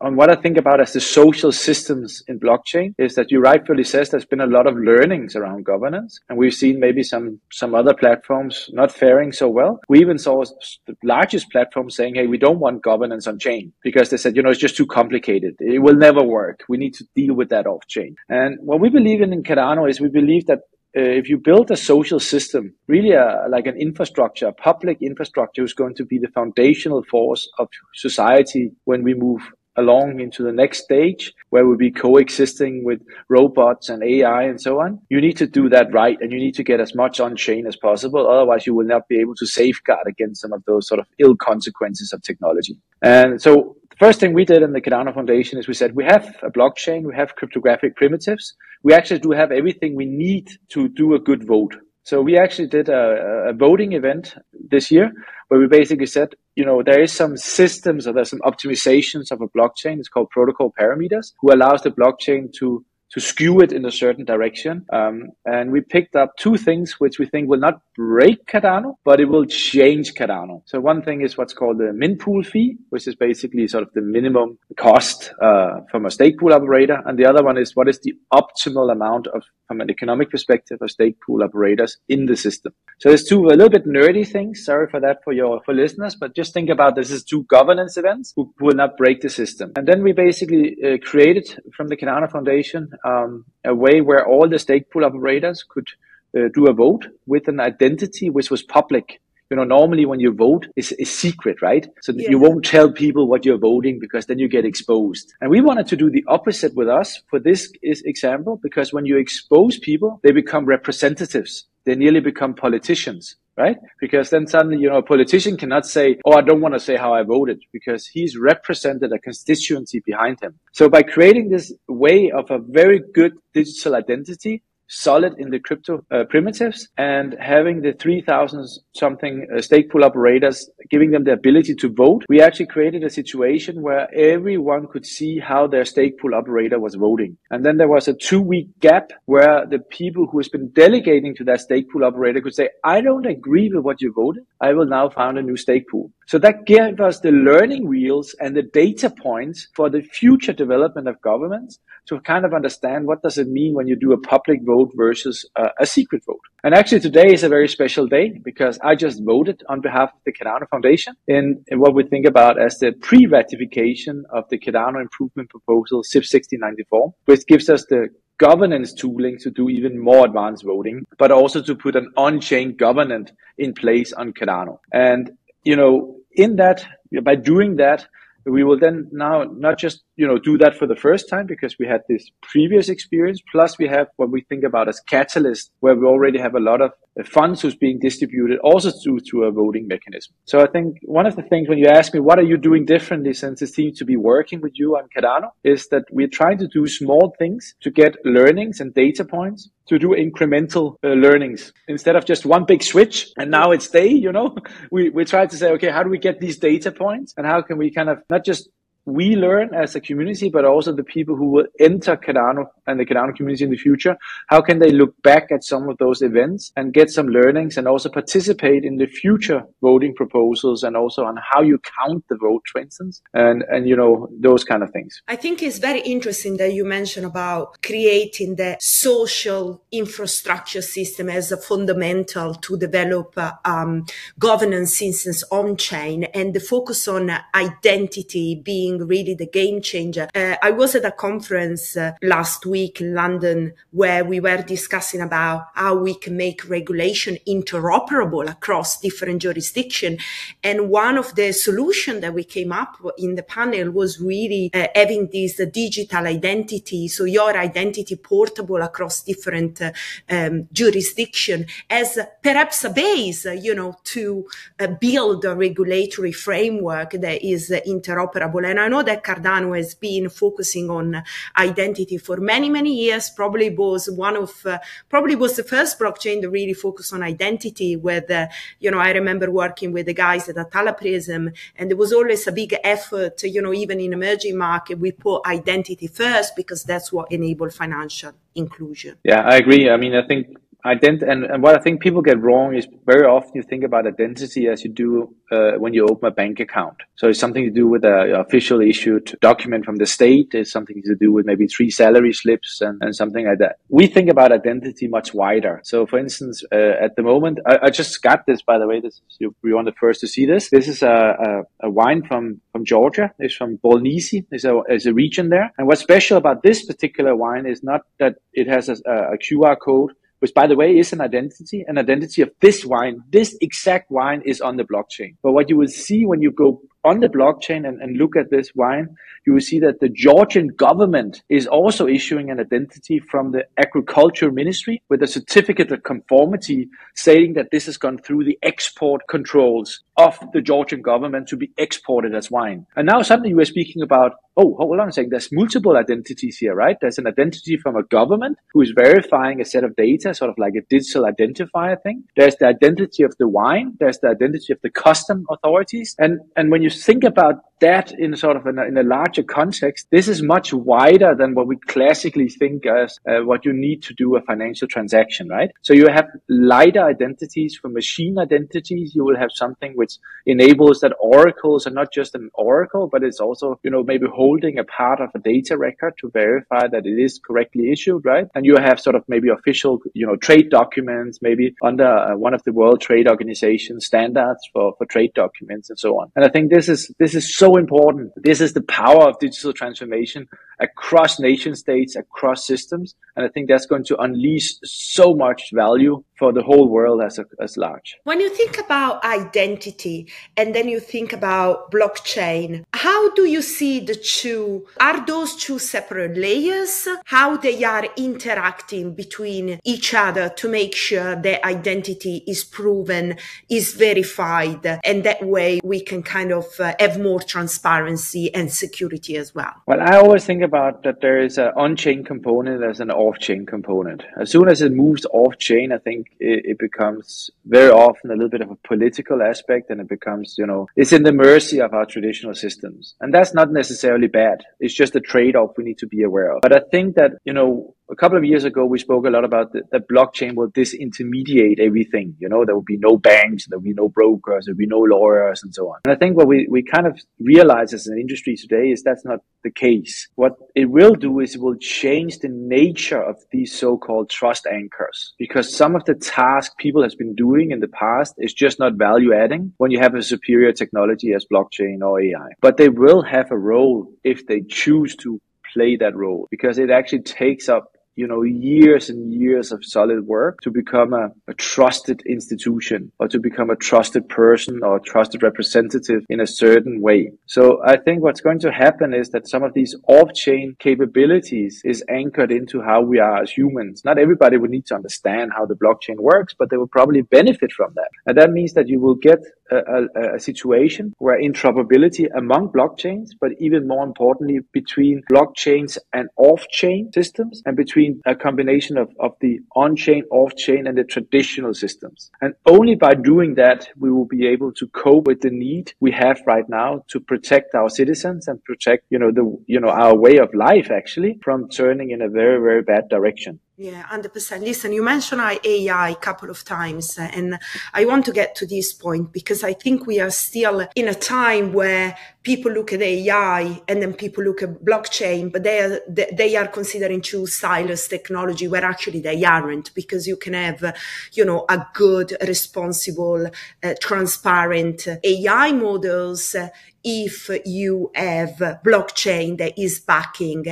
on 0.00 0.16
what 0.16 0.30
I 0.30 0.36
think 0.36 0.56
about 0.56 0.80
as 0.80 0.92
the 0.92 1.00
social 1.00 1.52
systems 1.52 2.22
in 2.26 2.40
blockchain 2.40 2.94
is 2.98 3.14
that 3.14 3.30
you 3.30 3.40
rightfully 3.40 3.84
says 3.84 4.10
there's 4.10 4.24
been 4.24 4.40
a 4.40 4.46
lot 4.46 4.66
of 4.66 4.76
learnings 4.76 5.36
around 5.36 5.64
governance, 5.64 6.18
and 6.28 6.36
we've 6.36 6.54
seen 6.54 6.80
maybe 6.80 7.02
some 7.02 7.40
some 7.52 7.74
other 7.74 7.94
platforms 7.94 8.68
not 8.72 8.90
faring 8.90 9.32
so 9.32 9.48
well. 9.48 9.80
We 9.88 10.00
even 10.00 10.18
saw 10.18 10.44
the 10.86 10.96
largest 11.04 11.50
platform 11.50 11.90
saying, 11.90 12.16
"Hey, 12.16 12.26
we 12.26 12.38
don't 12.38 12.58
want 12.58 12.82
governance 12.82 13.26
on 13.26 13.38
chain 13.38 13.72
because 13.82 14.10
they 14.10 14.16
said, 14.16 14.36
you 14.36 14.42
know, 14.42 14.50
it's 14.50 14.60
just 14.60 14.76
too 14.76 14.86
complicated. 14.86 15.54
It 15.60 15.80
will 15.80 15.96
never 15.96 16.22
work. 16.22 16.64
We 16.68 16.76
need 16.76 16.94
to 16.94 17.04
deal 17.14 17.34
with 17.34 17.50
that 17.50 17.66
off 17.66 17.86
chain." 17.86 18.16
And 18.28 18.58
what 18.60 18.80
we 18.80 18.88
believe 18.88 19.20
in 19.20 19.32
in 19.32 19.42
Cardano 19.42 19.88
is 19.88 20.00
we 20.00 20.08
believe 20.08 20.46
that 20.46 20.60
Uh, 20.96 21.02
if 21.02 21.28
you 21.28 21.36
build 21.36 21.70
a 21.70 21.76
social 21.76 22.18
system, 22.18 22.74
really 22.86 23.12
a, 23.12 23.46
like 23.50 23.66
an 23.66 23.76
infrastructure, 23.76 24.46
a 24.46 24.52
public 24.52 25.02
infrastructure 25.02 25.62
is 25.62 25.74
going 25.74 25.94
to 25.94 26.06
be 26.06 26.18
the 26.18 26.28
foundational 26.28 27.02
force 27.10 27.46
of 27.58 27.68
society 27.94 28.72
when 28.84 29.02
we 29.02 29.12
move 29.12 29.42
along 29.76 30.20
into 30.20 30.42
the 30.42 30.52
next 30.52 30.82
stage 30.84 31.32
where 31.50 31.66
we'll 31.66 31.76
be 31.76 31.90
coexisting 31.90 32.84
with 32.84 33.00
robots 33.28 33.88
and 33.88 34.02
AI 34.02 34.42
and 34.44 34.60
so 34.60 34.80
on. 34.80 35.00
You 35.08 35.20
need 35.20 35.36
to 35.38 35.46
do 35.46 35.68
that 35.68 35.92
right 35.92 36.18
and 36.20 36.32
you 36.32 36.38
need 36.38 36.54
to 36.54 36.64
get 36.64 36.80
as 36.80 36.94
much 36.94 37.20
on 37.20 37.36
chain 37.36 37.66
as 37.66 37.76
possible. 37.76 38.28
Otherwise, 38.28 38.66
you 38.66 38.74
will 38.74 38.86
not 38.86 39.08
be 39.08 39.20
able 39.20 39.34
to 39.36 39.46
safeguard 39.46 40.06
against 40.08 40.40
some 40.40 40.52
of 40.52 40.64
those 40.64 40.86
sort 40.88 41.00
of 41.00 41.06
ill 41.18 41.36
consequences 41.36 42.12
of 42.12 42.22
technology. 42.22 42.78
And 43.02 43.40
so 43.40 43.76
the 43.90 43.96
first 43.98 44.20
thing 44.20 44.34
we 44.34 44.44
did 44.44 44.62
in 44.62 44.72
the 44.72 44.80
Cardano 44.80 45.14
Foundation 45.14 45.58
is 45.58 45.68
we 45.68 45.74
said 45.74 45.94
we 45.94 46.04
have 46.04 46.36
a 46.42 46.50
blockchain, 46.50 47.04
we 47.04 47.14
have 47.14 47.36
cryptographic 47.36 47.96
primitives. 47.96 48.54
We 48.82 48.92
actually 48.92 49.20
do 49.20 49.30
have 49.30 49.52
everything 49.52 49.94
we 49.96 50.06
need 50.06 50.50
to 50.70 50.88
do 50.88 51.14
a 51.14 51.18
good 51.18 51.46
vote. 51.46 51.76
So 52.06 52.22
we 52.22 52.38
actually 52.38 52.68
did 52.68 52.88
a, 52.88 53.48
a, 53.48 53.52
voting 53.52 53.94
event 53.94 54.36
this 54.70 54.92
year 54.92 55.10
where 55.48 55.58
we 55.58 55.66
basically 55.66 56.06
said, 56.06 56.36
you 56.54 56.64
know, 56.64 56.80
there 56.80 57.02
is 57.02 57.12
some 57.12 57.36
systems 57.36 58.06
or 58.06 58.12
there's 58.12 58.30
some 58.30 58.46
optimizations 58.46 59.32
of 59.32 59.40
a 59.40 59.48
blockchain. 59.48 59.98
It's 59.98 60.08
called 60.08 60.30
protocol 60.30 60.72
parameters, 60.80 61.32
who 61.40 61.52
allows 61.52 61.82
the 61.82 61.90
blockchain 61.90 62.52
to 62.60 62.84
to 63.12 63.20
skew 63.20 63.60
it 63.60 63.72
in 63.72 63.84
a 63.84 63.90
certain 63.90 64.24
direction. 64.24 64.84
Um, 64.92 65.30
and 65.44 65.70
we 65.70 65.80
picked 65.80 66.16
up 66.16 66.36
two 66.36 66.56
things 66.56 66.94
which 66.98 67.18
we 67.18 67.26
think 67.26 67.48
will 67.48 67.60
not 67.60 67.80
break 67.96 68.46
Cardano, 68.46 68.96
but 69.04 69.20
it 69.20 69.26
will 69.26 69.44
change 69.44 70.14
Cardano. 70.14 70.62
So 70.66 70.80
one 70.80 71.02
thing 71.02 71.22
is 71.22 71.36
what's 71.36 71.54
called 71.54 71.78
the 71.78 71.92
min 71.92 72.18
pool 72.18 72.42
fee, 72.42 72.76
which 72.90 73.06
is 73.06 73.14
basically 73.14 73.68
sort 73.68 73.84
of 73.84 73.92
the 73.94 74.02
minimum 74.02 74.58
cost 74.76 75.32
uh, 75.42 75.80
from 75.90 76.06
a 76.06 76.10
stake 76.10 76.38
pool 76.38 76.52
operator. 76.52 77.00
And 77.06 77.18
the 77.18 77.26
other 77.26 77.44
one 77.44 77.58
is 77.58 77.76
what 77.76 77.88
is 77.88 78.00
the 78.00 78.14
optimal 78.32 78.92
amount 78.92 79.28
of, 79.28 79.44
from 79.68 79.80
an 79.80 79.90
economic 79.90 80.30
perspective, 80.30 80.78
of 80.80 80.90
stake 80.90 81.16
pool 81.24 81.42
operators 81.42 81.98
in 82.08 82.26
the 82.26 82.36
system. 82.36 82.72
So 82.98 83.10
there's 83.10 83.24
two 83.24 83.46
a 83.46 83.56
little 83.56 83.68
bit 83.68 83.86
nerdy 83.86 84.26
things. 84.26 84.64
Sorry 84.64 84.88
for 84.90 85.00
that 85.00 85.22
for 85.22 85.32
your 85.32 85.60
for 85.64 85.74
listeners, 85.74 86.16
but 86.16 86.34
just 86.34 86.52
think 86.52 86.70
about 86.70 86.96
this 86.96 87.10
is 87.10 87.24
two 87.24 87.44
governance 87.44 87.96
events 87.96 88.32
who, 88.34 88.52
will 88.60 88.74
not 88.74 88.96
break 88.96 89.20
the 89.20 89.28
system. 89.28 89.72
And 89.76 89.86
then 89.86 90.02
we 90.02 90.12
basically 90.12 90.76
uh, 90.82 90.96
created 91.04 91.60
from 91.76 91.88
the 91.88 91.96
Cardano 91.96 92.30
Foundation 92.30 92.90
um, 93.04 93.44
a 93.64 93.74
way 93.74 94.00
where 94.00 94.26
all 94.26 94.48
the 94.48 94.58
stake 94.58 94.90
pool 94.90 95.04
operators 95.04 95.64
could 95.68 95.88
uh, 96.36 96.48
do 96.54 96.66
a 96.66 96.72
vote 96.72 97.06
with 97.26 97.48
an 97.48 97.60
identity 97.60 98.30
which 98.30 98.50
was 98.50 98.62
public. 98.62 99.20
You 99.50 99.56
know, 99.56 99.64
normally 99.64 100.06
when 100.06 100.18
you 100.18 100.32
vote, 100.32 100.66
it's, 100.74 100.90
it's 100.92 101.10
secret, 101.10 101.62
right? 101.62 101.88
So 102.02 102.12
yeah. 102.12 102.30
you 102.30 102.38
won't 102.38 102.64
tell 102.64 102.90
people 102.90 103.28
what 103.28 103.44
you're 103.44 103.58
voting 103.58 104.00
because 104.00 104.26
then 104.26 104.40
you 104.40 104.48
get 104.48 104.64
exposed. 104.64 105.32
And 105.40 105.50
we 105.50 105.60
wanted 105.60 105.86
to 105.88 105.96
do 105.96 106.10
the 106.10 106.24
opposite 106.26 106.74
with 106.74 106.88
us 106.88 107.22
for 107.30 107.38
this 107.38 107.72
is 107.80 108.02
example, 108.02 108.58
because 108.60 108.92
when 108.92 109.06
you 109.06 109.16
expose 109.18 109.78
people, 109.78 110.20
they 110.24 110.32
become 110.32 110.64
representatives. 110.64 111.66
They 111.84 111.94
nearly 111.94 112.18
become 112.18 112.54
politicians 112.54 113.36
right? 113.56 113.76
Because 114.00 114.30
then 114.30 114.46
suddenly, 114.46 114.78
you 114.78 114.88
know, 114.88 114.98
a 114.98 115.02
politician 115.02 115.56
cannot 115.56 115.86
say, 115.86 116.18
Oh, 116.24 116.32
I 116.32 116.42
don't 116.42 116.60
want 116.60 116.74
to 116.74 116.80
say 116.80 116.96
how 116.96 117.14
I 117.14 117.22
voted 117.22 117.62
because 117.72 118.06
he's 118.06 118.36
represented 118.36 119.12
a 119.12 119.18
constituency 119.18 120.02
behind 120.04 120.40
him. 120.40 120.58
So 120.72 120.88
by 120.88 121.02
creating 121.02 121.50
this 121.50 121.72
way 121.88 122.30
of 122.30 122.50
a 122.50 122.58
very 122.58 123.00
good 123.14 123.32
digital 123.54 123.94
identity, 123.94 124.62
solid 124.88 125.34
in 125.38 125.50
the 125.50 125.58
crypto 125.58 126.04
uh, 126.10 126.24
primitives 126.28 126.88
and 126.96 127.36
having 127.40 127.82
the 127.82 127.92
3000 127.92 128.66
something 128.94 129.46
uh, 129.54 129.60
stake 129.60 129.90
pool 129.90 130.04
operators 130.04 130.68
giving 130.90 131.10
them 131.10 131.24
the 131.24 131.32
ability 131.32 131.74
to 131.74 131.88
vote. 131.88 132.24
We 132.28 132.40
actually 132.40 132.66
created 132.66 133.02
a 133.04 133.10
situation 133.10 133.82
where 133.82 134.12
everyone 134.14 134.86
could 134.86 135.04
see 135.04 135.38
how 135.38 135.66
their 135.66 135.84
stake 135.84 136.18
pool 136.18 136.34
operator 136.34 136.78
was 136.78 136.94
voting. 136.94 137.36
And 137.50 137.64
then 137.64 137.76
there 137.76 137.88
was 137.88 138.08
a 138.08 138.14
two 138.14 138.40
week 138.40 138.68
gap 138.80 139.10
where 139.26 139.66
the 139.66 139.78
people 139.78 140.26
who 140.26 140.38
has 140.38 140.48
been 140.48 140.68
delegating 140.70 141.34
to 141.36 141.44
that 141.44 141.60
stake 141.60 141.90
pool 141.90 142.04
operator 142.04 142.40
could 142.40 142.54
say 142.54 142.68
i 142.84 143.00
don't 143.00 143.26
agree 143.26 143.70
with 143.72 143.84
what 143.84 144.00
you 144.00 144.12
voted. 144.12 144.44
I 144.60 144.72
will 144.72 144.86
now 144.86 145.08
found 145.08 145.38
a 145.38 145.42
new 145.42 145.56
stake 145.56 145.88
pool 145.88 146.10
so 146.26 146.38
that 146.38 146.66
gave 146.66 147.00
us 147.00 147.20
the 147.20 147.30
learning 147.30 147.88
wheels 147.88 148.34
and 148.40 148.56
the 148.56 148.62
data 148.62 149.08
points 149.10 149.68
for 149.74 149.88
the 149.88 150.02
future 150.02 150.52
development 150.52 151.06
of 151.06 151.20
governments 151.22 151.78
to 152.06 152.20
kind 152.20 152.44
of 152.44 152.52
understand 152.52 153.06
what 153.06 153.22
does 153.22 153.38
it 153.38 153.48
mean 153.48 153.74
when 153.74 153.86
you 153.86 153.96
do 153.96 154.12
a 154.12 154.18
public 154.18 154.60
vote 154.64 154.90
versus 154.96 155.48
uh, 155.56 155.68
a 155.80 155.86
secret 155.86 156.24
vote. 156.24 156.40
And 156.64 156.74
actually 156.74 157.00
today 157.00 157.32
is 157.32 157.44
a 157.44 157.48
very 157.48 157.68
special 157.68 158.08
day 158.08 158.40
because 158.44 158.78
I 158.82 158.96
just 158.96 159.22
voted 159.24 159.62
on 159.68 159.80
behalf 159.80 160.10
of 160.14 160.20
the 160.24 160.32
Cardano 160.32 160.68
Foundation 160.68 161.14
in, 161.28 161.64
in 161.68 161.78
what 161.78 161.94
we 161.94 162.04
think 162.04 162.26
about 162.26 162.60
as 162.60 162.78
the 162.78 162.92
pre-ratification 162.92 164.24
of 164.30 164.48
the 164.50 164.58
Cardano 164.58 165.00
improvement 165.00 165.50
proposal 165.50 166.02
CIP 166.02 166.22
1694, 166.22 167.14
which 167.26 167.46
gives 167.46 167.68
us 167.68 167.84
the 167.88 168.08
governance 168.38 168.92
tooling 168.92 169.38
to 169.38 169.50
do 169.50 169.68
even 169.68 169.98
more 169.98 170.26
advanced 170.26 170.64
voting, 170.64 171.04
but 171.18 171.30
also 171.30 171.62
to 171.62 171.74
put 171.74 171.96
an 171.96 172.12
on-chain 172.16 172.76
governance 172.76 173.30
in 173.58 173.72
place 173.72 174.12
on 174.12 174.32
Cardano. 174.32 174.78
And, 174.92 175.30
you 175.64 175.76
know, 175.76 176.15
in 176.36 176.56
that, 176.56 176.86
by 177.22 177.34
doing 177.34 177.76
that, 177.76 178.06
we 178.46 178.62
will 178.62 178.78
then 178.78 179.08
now 179.12 179.42
not 179.42 179.78
just 179.78 180.04
you 180.14 180.26
know 180.26 180.38
do 180.38 180.56
that 180.58 180.76
for 180.76 180.86
the 180.86 180.94
first 180.94 181.28
time 181.28 181.46
because 181.46 181.76
we 181.78 181.86
had 181.86 182.02
this 182.08 182.30
previous 182.42 182.88
experience 182.88 183.42
plus 183.50 183.76
we 183.76 183.88
have 183.88 184.06
what 184.16 184.30
we 184.30 184.40
think 184.42 184.62
about 184.62 184.88
as 184.88 185.00
catalyst 185.00 185.72
where 185.80 185.96
we 185.96 186.06
already 186.06 186.38
have 186.38 186.54
a 186.54 186.60
lot 186.60 186.80
of 186.80 186.92
funds 187.24 187.62
who's 187.62 187.74
being 187.74 187.98
distributed 187.98 188.58
also 188.58 188.90
through 188.90 189.20
to 189.20 189.44
a 189.44 189.50
voting 189.50 189.86
mechanism. 189.88 190.34
So 190.44 190.60
i 190.60 190.66
think 190.66 190.98
one 191.02 191.26
of 191.26 191.36
the 191.36 191.42
things 191.42 191.68
when 191.68 191.78
you 191.78 191.86
ask 191.86 192.12
me 192.12 192.20
what 192.20 192.38
are 192.38 192.48
you 192.52 192.56
doing 192.56 192.84
differently 192.84 193.32
since 193.32 193.62
it 193.62 193.68
seems 193.68 193.98
to 193.98 194.04
be 194.04 194.16
working 194.16 194.60
with 194.60 194.72
you 194.74 194.96
on 194.96 195.08
cardano? 195.16 195.50
is 195.64 195.88
that 195.88 196.04
we're 196.10 196.28
trying 196.28 196.58
to 196.58 196.68
do 196.68 196.86
small 196.86 197.34
things 197.38 197.74
to 197.80 197.90
get 197.90 198.16
learnings 198.24 198.80
and 198.80 198.92
data 198.94 199.24
points 199.24 199.70
to 199.88 199.98
do 199.98 200.08
incremental 200.08 200.96
uh, 201.04 201.08
learnings. 201.08 201.72
Instead 201.88 202.16
of 202.16 202.24
just 202.24 202.44
one 202.44 202.64
big 202.64 202.82
switch 202.82 203.28
and 203.38 203.50
now 203.50 203.70
it's 203.70 203.88
day 203.88 204.08
you 204.08 204.32
know 204.32 204.56
we, 204.90 205.08
we 205.10 205.24
try 205.24 205.46
to 205.46 205.56
say 205.56 205.70
okay 205.72 205.90
how 205.90 206.02
do 206.02 206.10
we 206.10 206.18
get 206.18 206.40
these 206.40 206.58
data 206.58 206.90
points 206.90 207.34
and 207.36 207.46
how 207.46 207.62
can 207.62 207.78
we 207.78 207.90
kind 207.90 208.08
of 208.08 208.18
not 208.28 208.44
just 208.44 208.68
we 209.06 209.36
learn 209.36 209.72
as 209.72 209.94
a 209.94 210.00
community, 210.00 210.50
but 210.50 210.64
also 210.64 210.92
the 210.92 211.04
people 211.04 211.36
who 211.36 211.50
will 211.50 211.66
enter 211.78 212.16
Cardano 212.16 212.66
and 212.88 212.98
the 212.98 213.06
Cardano 213.06 213.34
community 213.34 213.62
in 213.62 213.70
the 213.70 213.76
future, 213.76 214.16
how 214.48 214.60
can 214.60 214.80
they 214.80 214.90
look 214.90 215.14
back 215.22 215.52
at 215.52 215.62
some 215.62 215.88
of 215.88 215.96
those 215.98 216.22
events 216.22 216.72
and 216.76 216.92
get 216.92 217.08
some 217.10 217.28
learnings 217.28 217.76
and 217.76 217.86
also 217.86 218.08
participate 218.08 218.84
in 218.84 218.96
the 218.96 219.06
future 219.06 219.62
voting 219.80 220.12
proposals 220.12 220.82
and 220.82 220.96
also 220.96 221.24
on 221.24 221.36
how 221.52 221.62
you 221.62 221.78
count 222.04 222.24
the 222.28 222.36
vote, 222.36 222.62
for 222.70 222.80
instance, 222.80 223.22
and, 223.32 223.62
and, 223.70 223.88
you 223.88 223.96
know, 223.96 224.28
those 224.40 224.64
kind 224.64 224.82
of 224.82 224.90
things. 224.90 225.22
I 225.28 225.36
think 225.36 225.62
it's 225.62 225.78
very 225.78 226.00
interesting 226.00 226.56
that 226.56 226.72
you 226.72 226.84
mentioned 226.84 227.26
about 227.26 227.80
creating 227.82 228.56
the 228.56 228.76
social 228.80 229.84
infrastructure 229.92 230.82
system 230.82 231.28
as 231.28 231.52
a 231.52 231.56
fundamental 231.56 232.54
to 232.54 232.76
develop 232.76 233.34
uh, 233.36 233.52
um, 233.64 234.04
governance 234.36 234.98
systems 234.98 235.44
on 235.52 235.76
chain 235.76 236.24
and 236.34 236.54
the 236.54 236.60
focus 236.60 237.06
on 237.06 237.30
identity 237.54 238.60
being 238.64 238.95
being 238.96 239.08
really 239.08 239.34
the 239.34 239.46
game 239.46 239.80
changer. 239.80 240.28
Uh, 240.34 240.56
I 240.62 240.70
was 240.70 240.94
at 240.94 241.04
a 241.04 241.12
conference 241.12 241.96
uh, 241.96 242.12
last 242.22 242.66
week 242.66 243.00
in 243.00 243.14
London 243.14 243.72
where 243.90 244.24
we 244.24 244.40
were 244.40 244.62
discussing 244.62 245.20
about 245.20 245.66
how 245.74 245.94
we 245.94 246.14
can 246.14 246.36
make 246.36 246.68
regulation 246.68 247.38
interoperable 247.46 248.48
across 248.48 249.00
different 249.00 249.42
jurisdictions. 249.42 250.22
And 250.62 250.90
one 250.90 251.18
of 251.18 251.34
the 251.34 251.52
solutions 251.52 252.20
that 252.20 252.34
we 252.34 252.44
came 252.44 252.72
up 252.72 252.96
in 253.18 253.34
the 253.34 253.42
panel 253.42 253.90
was 253.90 254.20
really 254.20 254.70
uh, 254.74 254.88
having 254.94 255.28
this 255.32 255.60
digital 255.72 256.26
identity. 256.26 257.08
So 257.08 257.24
your 257.24 257.56
identity 257.56 258.16
portable 258.16 258.82
across 258.82 259.22
different 259.22 259.80
uh, 259.80 259.92
um, 260.28 260.68
jurisdiction 260.72 261.66
as 261.90 262.18
perhaps 262.42 262.84
a 262.84 262.90
base, 262.90 263.44
you 263.44 263.74
know, 263.74 263.96
to 264.04 264.46
uh, 264.80 264.86
build 264.86 265.44
a 265.44 265.54
regulatory 265.54 266.32
framework 266.32 267.12
that 267.12 267.44
is 267.44 267.70
interoperable. 267.86 268.68
And 268.68 268.78
know 268.88 269.02
that 269.02 269.24
Cardano 269.24 269.76
has 269.76 269.94
been 269.94 270.28
focusing 270.28 270.90
on 270.90 271.22
identity 271.56 272.18
for 272.18 272.38
many, 272.38 272.68
many 272.68 272.94
years. 272.94 273.30
Probably 273.30 273.70
was 273.70 274.10
one 274.10 274.36
of, 274.36 274.64
uh, 274.66 274.78
probably 275.08 275.36
was 275.36 275.56
the 275.56 275.64
first 275.64 275.98
blockchain 275.98 276.40
to 276.42 276.50
really 276.50 276.74
focus 276.74 277.12
on 277.12 277.22
identity 277.22 277.96
with, 277.96 278.30
uh, 278.30 278.48
you 278.80 278.90
know, 278.90 278.98
I 278.98 279.10
remember 279.12 279.50
working 279.50 279.92
with 279.92 280.06
the 280.06 280.14
guys 280.14 280.48
at 280.48 280.56
Atala 280.56 280.92
Prism 280.94 281.52
and 281.76 281.90
there 281.90 281.96
was 281.96 282.12
always 282.12 282.46
a 282.46 282.52
big 282.52 282.74
effort, 282.84 283.42
you 283.42 283.62
know, 283.62 283.72
even 283.72 284.00
in 284.00 284.12
emerging 284.12 284.56
market, 284.56 284.98
we 284.98 285.12
put 285.12 285.46
identity 285.46 286.06
first 286.06 286.56
because 286.56 286.84
that's 286.84 287.12
what 287.12 287.30
enabled 287.30 287.74
financial 287.74 288.32
inclusion. 288.54 289.16
Yeah, 289.24 289.42
I 289.42 289.56
agree. 289.56 289.90
I 289.90 289.96
mean, 289.96 290.14
I 290.14 290.26
think 290.26 290.56
ident- 290.86 291.28
and, 291.28 291.44
and 291.44 291.62
what 291.62 291.74
I 291.74 291.82
think 291.82 292.00
people 292.00 292.22
get 292.22 292.40
wrong 292.40 292.74
is 292.74 292.86
very 293.04 293.26
often 293.26 293.52
you 293.54 293.62
think 293.62 293.84
about 293.84 294.06
identity 294.06 294.68
as 294.68 294.84
you 294.84 294.90
do 294.90 295.34
uh, 295.50 295.72
when 295.72 295.94
you 295.94 296.06
open 296.06 296.28
a 296.28 296.30
bank 296.30 296.60
account. 296.60 296.96
So 297.16 297.28
it's 297.28 297.38
something 297.38 297.64
to 297.64 297.70
do 297.70 297.86
with 297.86 298.04
an 298.04 298.34
official 298.34 298.80
issued 298.80 299.36
document 299.40 299.84
from 299.84 299.96
the 299.96 300.06
state. 300.06 300.48
It's 300.52 300.72
something 300.72 301.02
to 301.04 301.14
do 301.14 301.32
with 301.32 301.46
maybe 301.46 301.66
three 301.66 301.90
salary 301.90 302.32
slips 302.32 302.80
and, 302.80 302.98
and 303.02 303.14
something 303.14 303.46
like 303.46 303.58
that. 303.58 303.76
We 303.88 304.06
think 304.06 304.30
about 304.30 304.52
identity 304.52 305.08
much 305.08 305.34
wider. 305.34 305.80
So 305.84 306.06
for 306.06 306.18
instance, 306.18 306.62
uh, 306.72 306.94
at 307.00 307.16
the 307.16 307.22
moment, 307.22 307.58
I, 307.66 307.78
I, 307.84 307.90
just 307.90 308.22
got 308.22 308.46
this, 308.46 308.62
by 308.62 308.78
the 308.78 308.86
way, 308.86 309.00
this 309.00 309.14
is, 309.14 309.36
you, 309.40 309.54
you 309.64 309.74
want 309.74 309.86
the 309.86 309.92
first 309.92 310.20
to 310.20 310.28
see 310.28 310.46
this. 310.46 310.70
This 310.70 310.88
is 310.88 311.02
a, 311.02 311.64
a, 311.82 311.86
a 311.86 311.90
wine 311.90 312.22
from, 312.22 312.60
from 312.72 312.84
Georgia. 312.84 313.32
It's 313.38 313.54
from 313.54 313.78
Bolnisi. 313.78 314.44
It's 314.50 314.64
a, 314.64 314.80
it's 314.88 315.06
a 315.06 315.14
region 315.14 315.48
there. 315.48 315.72
And 315.78 315.86
what's 315.86 316.02
special 316.02 316.36
about 316.36 316.62
this 316.62 316.84
particular 316.84 317.34
wine 317.34 317.66
is 317.66 317.82
not 317.82 318.02
that 318.18 318.36
it 318.52 318.68
has 318.68 318.88
a, 318.88 318.94
a 319.06 319.38
QR 319.38 319.76
code 319.78 320.12
which 320.40 320.54
by 320.54 320.66
the 320.66 320.76
way 320.76 320.96
is 320.96 321.12
an 321.12 321.20
identity, 321.20 321.84
an 321.86 321.98
identity 321.98 322.42
of 322.42 322.50
this 322.60 322.84
wine. 322.84 323.22
This 323.30 323.56
exact 323.60 324.10
wine 324.10 324.42
is 324.44 324.60
on 324.60 324.76
the 324.76 324.84
blockchain. 324.84 325.36
But 325.42 325.52
what 325.52 325.68
you 325.68 325.76
will 325.76 325.88
see 325.88 326.24
when 326.24 326.42
you 326.42 326.50
go 326.50 326.80
on 327.04 327.20
the 327.20 327.28
blockchain 327.28 327.86
and, 327.86 328.02
and 328.02 328.16
look 328.16 328.36
at 328.36 328.50
this 328.50 328.72
wine, 328.74 329.16
you 329.46 329.52
will 329.52 329.60
see 329.60 329.78
that 329.78 330.00
the 330.00 330.08
Georgian 330.08 330.68
government 330.68 331.42
is 331.48 331.66
also 331.66 332.08
issuing 332.08 332.50
an 332.50 332.58
identity 332.58 333.20
from 333.20 333.52
the 333.52 333.64
agriculture 333.78 334.50
ministry 334.50 335.00
with 335.08 335.22
a 335.22 335.26
certificate 335.26 335.92
of 335.92 336.02
conformity 336.02 336.88
saying 337.14 337.54
that 337.54 337.70
this 337.70 337.86
has 337.86 337.96
gone 337.96 338.18
through 338.18 338.44
the 338.44 338.58
export 338.62 339.22
controls 339.28 340.02
of 340.16 340.36
the 340.52 340.60
Georgian 340.60 341.00
government 341.00 341.46
to 341.48 341.56
be 341.56 341.70
exported 341.78 342.34
as 342.34 342.50
wine. 342.50 342.86
And 342.96 343.06
now 343.06 343.22
suddenly 343.22 343.50
you 343.50 343.60
are 343.60 343.64
speaking 343.64 344.02
about, 344.02 344.32
oh, 344.56 344.74
hold 344.76 344.98
on 344.98 345.08
a 345.08 345.12
second, 345.12 345.30
there's 345.30 345.52
multiple 345.52 345.96
identities 345.96 346.58
here, 346.58 346.74
right? 346.74 346.96
There's 347.00 347.18
an 347.18 347.26
identity 347.26 347.76
from 347.76 347.96
a 347.96 348.02
government 348.02 348.58
who 348.72 348.80
is 348.80 348.92
verifying 348.96 349.60
a 349.60 349.64
set 349.64 349.84
of 349.84 349.94
data, 349.96 350.34
sort 350.34 350.50
of 350.50 350.56
like 350.58 350.74
a 350.74 350.82
digital 350.88 351.24
identifier 351.24 352.00
thing. 352.02 352.24
There's 352.36 352.56
the 352.56 352.66
identity 352.66 353.22
of 353.22 353.36
the 353.38 353.48
wine. 353.48 353.96
There's 354.00 354.18
the 354.18 354.28
identity 354.28 354.72
of 354.72 354.80
the 354.82 354.90
custom 354.90 355.46
authorities. 355.50 356.14
And, 356.18 356.40
and 356.56 356.70
when 356.70 356.82
you 356.82 356.90
think 356.90 357.24
about 357.24 357.56
that 357.80 358.12
in 358.18 358.36
sort 358.36 358.56
of 358.56 358.66
in 358.66 358.78
a, 358.78 358.84
in 358.84 358.96
a 358.96 359.02
larger 359.02 359.42
context, 359.42 360.06
this 360.10 360.28
is 360.28 360.42
much 360.42 360.72
wider 360.72 361.34
than 361.34 361.54
what 361.54 361.66
we 361.66 361.76
classically 361.76 362.48
think 362.48 362.86
as 362.86 363.18
uh, 363.28 363.44
what 363.44 363.64
you 363.64 363.72
need 363.72 364.02
to 364.04 364.14
do 364.14 364.36
a 364.36 364.40
financial 364.42 364.88
transaction, 364.88 365.48
right? 365.48 365.70
So 365.82 365.92
you 365.92 366.08
have 366.08 366.26
lighter 366.48 367.04
identities 367.04 367.78
for 367.80 367.88
machine 367.88 368.38
identities. 368.38 369.14
You 369.14 369.24
will 369.24 369.36
have 369.36 369.50
something 369.52 369.92
which 369.94 370.14
enables 370.46 371.00
that 371.00 371.12
oracles 371.20 371.86
are 371.86 371.90
not 371.90 372.12
just 372.12 372.34
an 372.34 372.50
oracle, 372.54 373.08
but 373.10 373.22
it's 373.22 373.40
also, 373.40 373.78
you 373.82 373.90
know, 373.90 374.02
maybe 374.02 374.26
holding 374.32 374.78
a 374.78 374.84
part 374.84 375.20
of 375.20 375.30
a 375.34 375.38
data 375.38 375.76
record 375.76 376.14
to 376.20 376.30
verify 376.30 376.86
that 376.88 377.06
it 377.06 377.18
is 377.18 377.40
correctly 377.44 377.90
issued, 377.92 378.24
right? 378.24 378.46
And 378.54 378.64
you 378.64 378.76
have 378.76 379.00
sort 379.00 379.16
of 379.16 379.24
maybe 379.28 379.48
official, 379.48 379.98
you 380.14 380.26
know, 380.26 380.36
trade 380.36 380.70
documents, 380.70 381.40
maybe 381.42 381.74
under 381.82 382.06
uh, 382.06 382.36
one 382.36 382.54
of 382.54 382.62
the 382.64 382.72
World 382.72 383.00
Trade 383.00 383.28
Organization 383.28 384.00
standards 384.00 384.60
for, 384.72 384.94
for 384.96 385.06
trade 385.06 385.32
documents 385.34 385.90
and 385.90 385.98
so 385.98 386.18
on. 386.20 386.30
And 386.36 386.44
I 386.44 386.48
think 386.48 386.70
this 386.70 386.88
is, 386.88 387.10
this 387.18 387.34
is 387.34 387.56
so 387.56 387.65
so 387.66 387.76
important. 387.76 388.32
This 388.36 388.60
is 388.60 388.72
the 388.72 388.82
power 388.82 389.28
of 389.28 389.38
digital 389.38 389.72
transformation 389.72 390.48
across 390.78 391.38
nation 391.38 391.74
states, 391.74 392.16
across 392.16 392.66
systems. 392.66 393.14
And 393.36 393.44
I 393.44 393.48
think 393.48 393.68
that's 393.68 393.86
going 393.86 394.04
to 394.04 394.16
unleash 394.20 394.74
so 394.84 395.34
much 395.34 395.70
value 395.72 396.24
for 396.38 396.52
the 396.52 396.62
whole 396.62 396.88
world 396.88 397.22
as, 397.22 397.38
a, 397.38 397.44
as 397.60 397.76
large. 397.76 398.16
When 398.24 398.40
you 398.40 398.50
think 398.50 398.78
about 398.78 399.24
identity 399.24 400.28
and 400.56 400.74
then 400.74 400.88
you 400.88 401.00
think 401.00 401.32
about 401.32 401.90
blockchain, 401.90 402.84
how 402.94 403.30
do 403.34 403.44
you 403.44 403.62
see 403.62 404.00
the 404.00 404.14
two? 404.14 404.86
Are 405.00 405.24
those 405.24 405.56
two 405.56 405.78
separate 405.78 406.36
layers? 406.36 407.08
How 407.24 407.56
they 407.56 407.82
are 407.84 408.06
interacting 408.16 409.14
between 409.14 409.80
each 409.84 410.14
other 410.14 410.48
to 410.50 410.68
make 410.68 410.94
sure 410.94 411.36
their 411.36 411.64
identity 411.64 412.44
is 412.46 412.64
proven, 412.64 413.36
is 413.68 413.94
verified, 413.94 414.86
and 415.04 415.24
that 415.24 415.44
way 415.46 415.80
we 415.82 416.00
can 416.00 416.22
kind 416.22 416.52
of 416.52 416.66
uh, 416.80 416.94
have 416.98 417.18
more 417.18 417.40
transparency 417.40 418.54
and 418.54 418.70
security 418.72 419.36
as 419.36 419.54
well? 419.54 419.72
Well, 419.86 420.00
I 420.00 420.16
always 420.16 420.44
think 420.44 420.62
about 420.66 421.02
that 421.04 421.22
there 421.22 421.40
is 421.42 421.56
an 421.56 421.70
on-chain 421.76 422.24
component, 422.24 422.80
there's 422.80 423.00
an 423.00 423.10
off-chain 423.10 423.64
component. 423.64 424.22
As 424.38 424.50
soon 424.50 424.68
as 424.68 424.82
it 424.82 424.92
moves 424.92 425.24
off-chain, 425.32 425.92
I 425.92 425.98
think 425.98 426.26
it, 426.38 426.66
it, 426.66 426.78
becomes 426.78 427.50
very 427.64 427.90
often 427.90 428.30
a 428.30 428.34
little 428.34 428.50
bit 428.50 428.60
of 428.60 428.70
a 428.70 428.76
political 428.86 429.42
aspect 429.42 429.88
and 429.88 430.00
it 430.00 430.08
becomes, 430.08 430.56
you 430.58 430.66
know, 430.66 430.86
it's 430.94 431.12
in 431.12 431.22
the 431.22 431.32
mercy 431.32 431.80
of 431.80 431.94
our 431.94 432.04
traditional 432.04 432.54
systems. 432.54 433.14
And 433.20 433.32
that's 433.32 433.54
not 433.54 433.72
necessarily 433.72 434.26
bad. 434.26 434.58
It's 434.78 434.94
just 434.94 435.16
a 435.16 435.20
trade-off 435.20 435.70
we 435.78 435.84
need 435.84 435.98
to 435.98 436.06
be 436.06 436.22
aware 436.22 436.52
of. 436.52 436.60
But 436.60 436.76
I 436.76 436.80
think 436.90 437.16
that, 437.16 437.32
you 437.44 437.54
know, 437.54 437.95
a 438.08 438.16
couple 438.16 438.38
of 438.38 438.44
years 438.44 438.64
ago, 438.64 438.84
we 438.86 438.98
spoke 438.98 439.26
a 439.26 439.30
lot 439.30 439.44
about 439.44 439.72
the, 439.72 439.82
the 439.90 439.98
blockchain 439.98 440.54
will 440.54 440.70
disintermediate 440.70 441.80
everything. 441.80 442.36
You 442.38 442.48
know, 442.48 442.64
there 442.64 442.74
will 442.74 442.82
be 442.82 442.98
no 442.98 443.16
banks, 443.16 443.66
there 443.66 443.78
will 443.78 443.84
be 443.84 443.94
no 443.94 444.08
brokers, 444.08 444.66
there 444.66 444.74
will 444.74 444.78
be 444.78 444.86
no 444.86 445.00
lawyers 445.00 445.62
and 445.62 445.74
so 445.74 445.88
on. 445.88 446.00
And 446.04 446.12
I 446.12 446.16
think 446.16 446.36
what 446.36 446.46
we, 446.46 446.66
we 446.70 446.82
kind 446.82 447.06
of 447.06 447.18
realize 447.40 447.92
as 447.92 448.06
an 448.06 448.18
industry 448.18 448.56
today 448.56 448.90
is 448.90 449.02
that's 449.02 449.24
not 449.24 449.40
the 449.64 449.70
case. 449.70 450.28
What 450.36 450.52
it 450.74 450.86
will 450.86 451.14
do 451.14 451.40
is 451.40 451.56
it 451.56 451.60
will 451.60 451.76
change 451.76 452.38
the 452.38 452.48
nature 452.48 453.22
of 453.22 453.36
these 453.50 453.76
so-called 453.76 454.30
trust 454.30 454.66
anchors 454.66 455.34
because 455.38 455.74
some 455.74 455.96
of 455.96 456.04
the 456.04 456.14
tasks 456.14 456.74
people 456.78 457.02
has 457.02 457.14
been 457.14 457.34
doing 457.34 457.72
in 457.72 457.80
the 457.80 457.88
past 457.88 458.34
is 458.38 458.54
just 458.54 458.78
not 458.78 458.94
value 458.94 459.34
adding 459.34 459.72
when 459.78 459.90
you 459.90 459.98
have 459.98 460.14
a 460.14 460.22
superior 460.22 460.72
technology 460.72 461.32
as 461.32 461.46
blockchain 461.52 462.00
or 462.02 462.20
AI. 462.20 462.50
But 462.60 462.76
they 462.76 462.88
will 462.88 463.22
have 463.22 463.50
a 463.50 463.58
role 463.58 464.12
if 464.22 464.46
they 464.46 464.60
choose 464.60 465.16
to 465.16 465.40
play 465.74 465.96
that 465.96 466.14
role 466.14 466.46
because 466.50 466.78
it 466.78 466.90
actually 466.90 467.22
takes 467.22 467.68
up 467.68 467.95
you 468.16 468.26
know, 468.26 468.42
years 468.42 469.10
and 469.10 469.32
years 469.32 469.70
of 469.70 469.84
solid 469.84 470.26
work 470.26 470.60
to 470.62 470.70
become 470.70 471.12
a, 471.12 471.28
a, 471.48 471.54
trusted 471.54 472.22
institution 472.26 473.12
or 473.18 473.28
to 473.28 473.38
become 473.38 473.68
a 473.70 473.76
trusted 473.76 474.26
person 474.28 474.80
or 474.82 474.98
trusted 474.98 475.42
representative 475.42 476.24
in 476.30 476.40
a 476.40 476.46
certain 476.46 477.00
way. 477.02 477.30
So 477.44 477.82
I 477.84 477.98
think 477.98 478.22
what's 478.22 478.40
going 478.40 478.60
to 478.60 478.72
happen 478.72 479.12
is 479.12 479.30
that 479.30 479.48
some 479.48 479.62
of 479.62 479.74
these 479.74 479.94
off-chain 480.08 480.76
capabilities 480.78 481.82
is 481.84 482.02
anchored 482.08 482.50
into 482.50 482.80
how 482.80 483.02
we 483.02 483.18
are 483.18 483.42
as 483.42 483.50
humans. 483.50 484.02
Not 484.04 484.18
everybody 484.18 484.56
would 484.56 484.70
need 484.70 484.86
to 484.86 484.94
understand 484.94 485.52
how 485.54 485.66
the 485.66 485.74
blockchain 485.74 486.18
works, 486.18 486.54
but 486.58 486.70
they 486.70 486.78
will 486.78 486.86
probably 486.86 487.22
benefit 487.22 487.72
from 487.72 487.92
that. 487.96 488.08
And 488.26 488.36
that 488.38 488.50
means 488.50 488.72
that 488.74 488.88
you 488.88 488.98
will 489.00 489.14
get 489.16 489.40
a, 489.70 489.76
a, 489.76 490.34
a 490.36 490.40
situation 490.40 491.12
where 491.18 491.40
interoperability 491.40 492.28
among 492.34 492.68
blockchains, 492.68 493.30
but 493.40 493.50
even 493.58 493.86
more 493.86 494.04
importantly, 494.04 494.60
between 494.72 495.22
blockchains 495.30 495.98
and 496.12 496.28
off-chain 496.36 497.10
systems 497.12 497.62
and 497.66 497.76
between 497.76 498.05
between 498.06 498.22
a 498.26 498.34
combination 498.34 498.98
of, 498.98 499.08
of 499.20 499.32
the 499.40 499.60
on-chain, 499.74 500.24
off-chain, 500.30 500.86
and 500.86 500.96
the 500.96 501.04
traditional 501.04 501.74
systems. 501.74 502.30
And 502.40 502.54
only 502.66 502.94
by 502.94 503.14
doing 503.14 503.54
that, 503.54 503.88
we 503.96 504.10
will 504.10 504.26
be 504.26 504.46
able 504.46 504.72
to 504.72 504.86
cope 504.88 505.26
with 505.26 505.40
the 505.40 505.50
need 505.50 505.92
we 506.00 506.12
have 506.12 506.40
right 506.46 506.68
now 506.68 507.04
to 507.08 507.20
protect 507.20 507.74
our 507.74 507.88
citizens 507.88 508.48
and 508.48 508.62
protect, 508.64 509.04
you 509.10 509.18
know, 509.18 509.30
the, 509.32 509.44
you 509.66 509.80
know, 509.80 509.88
our 509.88 510.16
way 510.16 510.38
of 510.38 510.54
life 510.54 510.90
actually 510.90 511.38
from 511.42 511.68
turning 511.68 512.10
in 512.10 512.22
a 512.22 512.28
very, 512.28 512.60
very 512.60 512.82
bad 512.82 513.08
direction. 513.08 513.60
Yeah, 513.78 514.04
100%. 514.04 514.60
Listen, 514.60 514.94
you 514.94 515.02
mentioned 515.02 515.42
AI 515.42 516.08
a 516.08 516.14
couple 516.14 516.48
of 516.48 516.64
times, 516.64 517.18
uh, 517.18 517.28
and 517.34 517.58
I 517.92 518.06
want 518.06 518.24
to 518.24 518.32
get 518.32 518.54
to 518.54 518.66
this 518.66 518.94
point 518.94 519.34
because 519.34 519.62
I 519.62 519.74
think 519.74 520.06
we 520.06 520.18
are 520.18 520.30
still 520.30 520.88
in 520.94 521.08
a 521.08 521.14
time 521.14 521.74
where 521.74 522.16
people 522.42 522.72
look 522.72 522.94
at 522.94 523.02
AI 523.02 523.82
and 523.86 524.00
then 524.00 524.14
people 524.14 524.44
look 524.44 524.62
at 524.62 524.82
blockchain, 524.82 525.52
but 525.52 525.62
they 525.62 525.80
are, 525.80 526.00
they 526.08 526.56
are 526.56 526.68
considering 526.68 527.20
two 527.20 527.46
silos 527.46 528.08
technology 528.08 528.66
where 528.66 528.82
actually 528.82 529.20
they 529.20 529.44
aren't 529.44 529.94
because 529.94 530.26
you 530.26 530.38
can 530.38 530.54
have, 530.54 530.96
you 531.32 531.44
know, 531.44 531.66
a 531.68 531.86
good, 531.92 532.34
responsible, 532.48 533.46
uh, 533.84 533.94
transparent 534.00 535.06
AI 535.22 535.72
models 535.72 536.56
if 537.04 537.50
you 537.66 538.10
have 538.14 538.56
blockchain 538.82 539.58
that 539.58 539.78
is 539.78 540.00
backing 540.00 540.64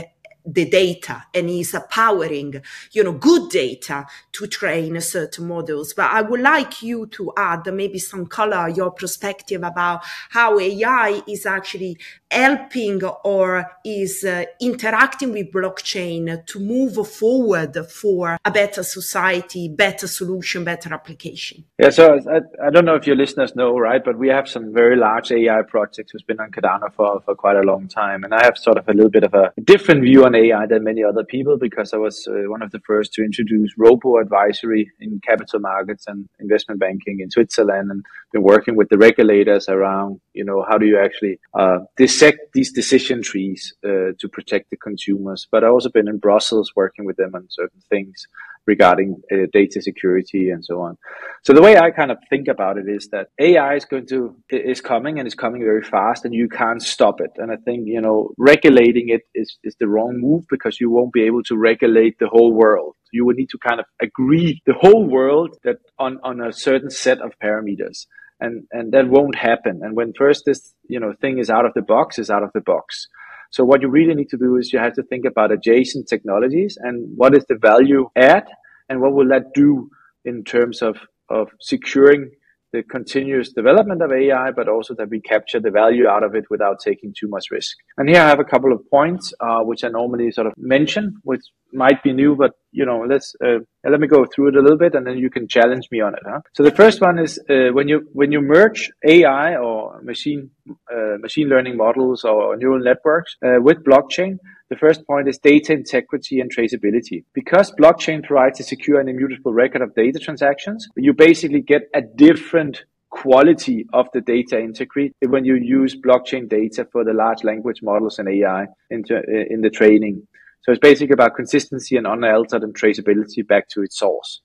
the 0.44 0.68
data 0.68 1.24
and 1.32 1.48
is 1.48 1.76
powering, 1.90 2.62
you 2.92 3.02
know, 3.02 3.12
good 3.12 3.50
data 3.50 4.06
to 4.32 4.46
train 4.46 5.00
certain 5.00 5.48
models. 5.48 5.94
But 5.94 6.10
I 6.10 6.22
would 6.22 6.40
like 6.40 6.82
you 6.82 7.06
to 7.06 7.32
add 7.36 7.72
maybe 7.72 7.98
some 7.98 8.26
color, 8.26 8.68
your 8.68 8.90
perspective 8.90 9.62
about 9.62 10.02
how 10.30 10.58
AI 10.58 11.22
is 11.26 11.46
actually 11.46 11.98
helping 12.30 13.02
or 13.24 13.64
is 13.84 14.24
uh, 14.24 14.44
interacting 14.60 15.32
with 15.32 15.52
blockchain 15.52 16.44
to 16.46 16.58
move 16.58 17.08
forward 17.08 17.76
for 17.86 18.36
a 18.44 18.50
better 18.50 18.82
society, 18.82 19.68
better 19.68 20.06
solution, 20.06 20.64
better 20.64 20.92
application. 20.92 21.64
Yeah, 21.78 21.90
so 21.90 22.18
I, 22.18 22.66
I 22.66 22.70
don't 22.70 22.84
know 22.84 22.96
if 22.96 23.06
your 23.06 23.16
listeners 23.16 23.54
know, 23.54 23.78
right, 23.78 24.04
but 24.04 24.18
we 24.18 24.28
have 24.28 24.48
some 24.48 24.74
very 24.74 24.96
large 24.96 25.30
AI 25.30 25.62
projects 25.62 26.12
who's 26.12 26.22
been 26.22 26.40
on 26.40 26.50
Cardano 26.50 26.92
for, 26.92 27.20
for 27.24 27.34
quite 27.34 27.56
a 27.56 27.62
long 27.62 27.88
time. 27.88 28.24
And 28.24 28.34
I 28.34 28.44
have 28.44 28.58
sort 28.58 28.78
of 28.78 28.88
a 28.88 28.92
little 28.92 29.10
bit 29.10 29.22
of 29.22 29.34
a 29.34 29.52
different 29.62 30.02
view 30.02 30.24
on 30.24 30.33
AI 30.34 30.66
than 30.66 30.84
many 30.84 31.02
other 31.02 31.24
people 31.24 31.56
because 31.58 31.92
I 31.92 31.96
was 31.96 32.26
uh, 32.28 32.48
one 32.50 32.62
of 32.62 32.70
the 32.70 32.80
first 32.80 33.12
to 33.14 33.24
introduce 33.24 33.72
robo 33.78 34.18
advisory 34.18 34.90
in 35.00 35.20
capital 35.26 35.60
markets 35.60 36.04
and 36.06 36.28
investment 36.40 36.80
banking 36.80 37.20
in 37.20 37.30
Switzerland 37.30 37.90
and 37.90 38.04
been 38.32 38.42
working 38.42 38.76
with 38.76 38.88
the 38.88 38.98
regulators 38.98 39.68
around, 39.68 40.20
you 40.32 40.44
know, 40.44 40.64
how 40.68 40.78
do 40.78 40.86
you 40.86 40.98
actually 40.98 41.38
uh, 41.54 41.78
dissect 41.96 42.38
these 42.52 42.72
decision 42.72 43.22
trees 43.22 43.74
uh, 43.84 44.12
to 44.18 44.28
protect 44.32 44.70
the 44.70 44.76
consumers. 44.76 45.46
But 45.50 45.64
I've 45.64 45.72
also 45.72 45.90
been 45.90 46.08
in 46.08 46.18
Brussels 46.18 46.72
working 46.74 47.04
with 47.04 47.16
them 47.16 47.32
on 47.34 47.46
certain 47.50 47.80
things 47.88 48.26
regarding 48.66 49.20
uh, 49.32 49.46
data 49.52 49.80
security 49.82 50.50
and 50.50 50.64
so 50.64 50.80
on. 50.80 50.96
So 51.42 51.52
the 51.52 51.62
way 51.62 51.76
I 51.76 51.90
kind 51.90 52.10
of 52.10 52.18
think 52.30 52.48
about 52.48 52.78
it 52.78 52.86
is 52.88 53.08
that 53.08 53.28
AI 53.38 53.74
is 53.74 53.84
going 53.84 54.06
to 54.08 54.36
is 54.50 54.80
coming 54.80 55.18
and 55.18 55.26
it's 55.26 55.34
coming 55.34 55.62
very 55.62 55.82
fast, 55.82 56.24
and 56.24 56.34
you 56.34 56.48
can't 56.48 56.82
stop 56.82 57.20
it. 57.20 57.30
And 57.36 57.50
I 57.50 57.56
think 57.56 57.82
you 57.86 58.00
know 58.00 58.30
regulating 58.38 59.08
it 59.08 59.22
is 59.34 59.58
is 59.64 59.76
the 59.78 59.88
wrong 59.88 60.18
move 60.20 60.44
because 60.48 60.80
you 60.80 60.90
won't 60.90 61.12
be 61.12 61.24
able 61.24 61.42
to 61.44 61.56
regulate 61.56 62.18
the 62.18 62.28
whole 62.28 62.52
world. 62.52 62.96
You 63.12 63.24
would 63.26 63.36
need 63.36 63.50
to 63.50 63.58
kind 63.58 63.80
of 63.80 63.86
agree 64.02 64.62
the 64.66 64.74
whole 64.74 65.04
world 65.06 65.56
that 65.64 65.76
on 65.98 66.18
on 66.22 66.40
a 66.40 66.52
certain 66.52 66.90
set 66.90 67.20
of 67.20 67.32
parameters. 67.42 68.06
And, 68.40 68.64
and 68.72 68.92
that 68.92 69.08
won't 69.08 69.36
happen. 69.36 69.80
And 69.82 69.96
when 69.96 70.12
first 70.12 70.42
this, 70.44 70.74
you 70.88 70.98
know, 70.98 71.14
thing 71.18 71.38
is 71.38 71.48
out 71.48 71.64
of 71.64 71.72
the 71.74 71.82
box, 71.82 72.18
is 72.18 72.30
out 72.30 72.42
of 72.42 72.50
the 72.52 72.60
box. 72.60 73.06
So 73.54 73.62
what 73.64 73.82
you 73.82 73.88
really 73.88 74.14
need 74.14 74.30
to 74.30 74.36
do 74.36 74.56
is 74.56 74.72
you 74.72 74.80
have 74.80 74.94
to 74.94 75.04
think 75.04 75.24
about 75.24 75.52
adjacent 75.52 76.08
technologies 76.08 76.76
and 76.80 77.08
what 77.16 77.36
is 77.36 77.44
the 77.48 77.54
value 77.54 78.08
add 78.16 78.48
and 78.88 79.00
what 79.00 79.12
will 79.12 79.28
that 79.28 79.54
do 79.54 79.90
in 80.24 80.42
terms 80.42 80.82
of, 80.82 80.96
of 81.30 81.50
securing 81.60 82.32
the 82.72 82.82
continuous 82.82 83.52
development 83.52 84.02
of 84.02 84.10
AI, 84.10 84.50
but 84.50 84.68
also 84.68 84.92
that 84.96 85.08
we 85.08 85.20
capture 85.20 85.60
the 85.60 85.70
value 85.70 86.08
out 86.08 86.24
of 86.24 86.34
it 86.34 86.46
without 86.50 86.80
taking 86.84 87.14
too 87.16 87.28
much 87.28 87.44
risk. 87.52 87.76
And 87.96 88.08
here 88.08 88.20
I 88.20 88.26
have 88.26 88.40
a 88.40 88.44
couple 88.44 88.72
of 88.72 88.80
points, 88.90 89.32
uh, 89.38 89.60
which 89.60 89.84
I 89.84 89.88
normally 89.88 90.32
sort 90.32 90.48
of 90.48 90.54
mention, 90.56 91.14
which 91.22 91.42
might 91.74 92.02
be 92.02 92.12
new, 92.12 92.36
but 92.36 92.52
you 92.72 92.86
know, 92.86 93.04
let's 93.08 93.34
uh, 93.44 93.58
let 93.84 94.00
me 94.00 94.06
go 94.06 94.24
through 94.24 94.48
it 94.48 94.56
a 94.56 94.60
little 94.60 94.78
bit, 94.78 94.94
and 94.94 95.06
then 95.06 95.18
you 95.18 95.30
can 95.30 95.46
challenge 95.48 95.88
me 95.90 96.00
on 96.00 96.14
it. 96.14 96.22
Huh? 96.24 96.40
So 96.54 96.62
the 96.62 96.70
first 96.70 97.00
one 97.00 97.18
is 97.18 97.38
uh, 97.50 97.72
when 97.72 97.88
you 97.88 98.08
when 98.12 98.32
you 98.32 98.40
merge 98.40 98.90
AI 99.06 99.56
or 99.56 100.00
machine 100.02 100.50
uh, 100.68 101.18
machine 101.18 101.48
learning 101.48 101.76
models 101.76 102.24
or 102.24 102.56
neural 102.56 102.82
networks 102.82 103.36
uh, 103.44 103.60
with 103.60 103.84
blockchain, 103.84 104.38
the 104.70 104.76
first 104.76 105.06
point 105.06 105.28
is 105.28 105.38
data 105.38 105.72
integrity 105.72 106.40
and 106.40 106.54
traceability. 106.54 107.24
Because 107.34 107.72
blockchain 107.72 108.24
provides 108.24 108.60
a 108.60 108.64
secure 108.64 109.00
and 109.00 109.08
immutable 109.08 109.52
record 109.52 109.82
of 109.82 109.94
data 109.94 110.18
transactions, 110.18 110.88
you 110.96 111.12
basically 111.12 111.60
get 111.60 111.82
a 111.94 112.00
different 112.00 112.84
quality 113.10 113.86
of 113.92 114.08
the 114.12 114.20
data 114.20 114.58
integrity 114.58 115.14
when 115.28 115.44
you 115.44 115.54
use 115.54 115.94
blockchain 115.94 116.48
data 116.48 116.84
for 116.90 117.04
the 117.04 117.12
large 117.12 117.44
language 117.44 117.80
models 117.80 118.18
and 118.18 118.28
AI 118.28 118.66
into, 118.90 119.14
in 119.48 119.60
the 119.60 119.70
training. 119.70 120.26
So 120.64 120.72
it's 120.72 120.80
basically 120.80 121.12
about 121.12 121.34
consistency 121.34 121.96
and 121.96 122.06
unaltered 122.06 122.62
and 122.62 122.74
traceability 122.74 123.46
back 123.46 123.68
to 123.70 123.82
its 123.82 123.98
source. 123.98 124.40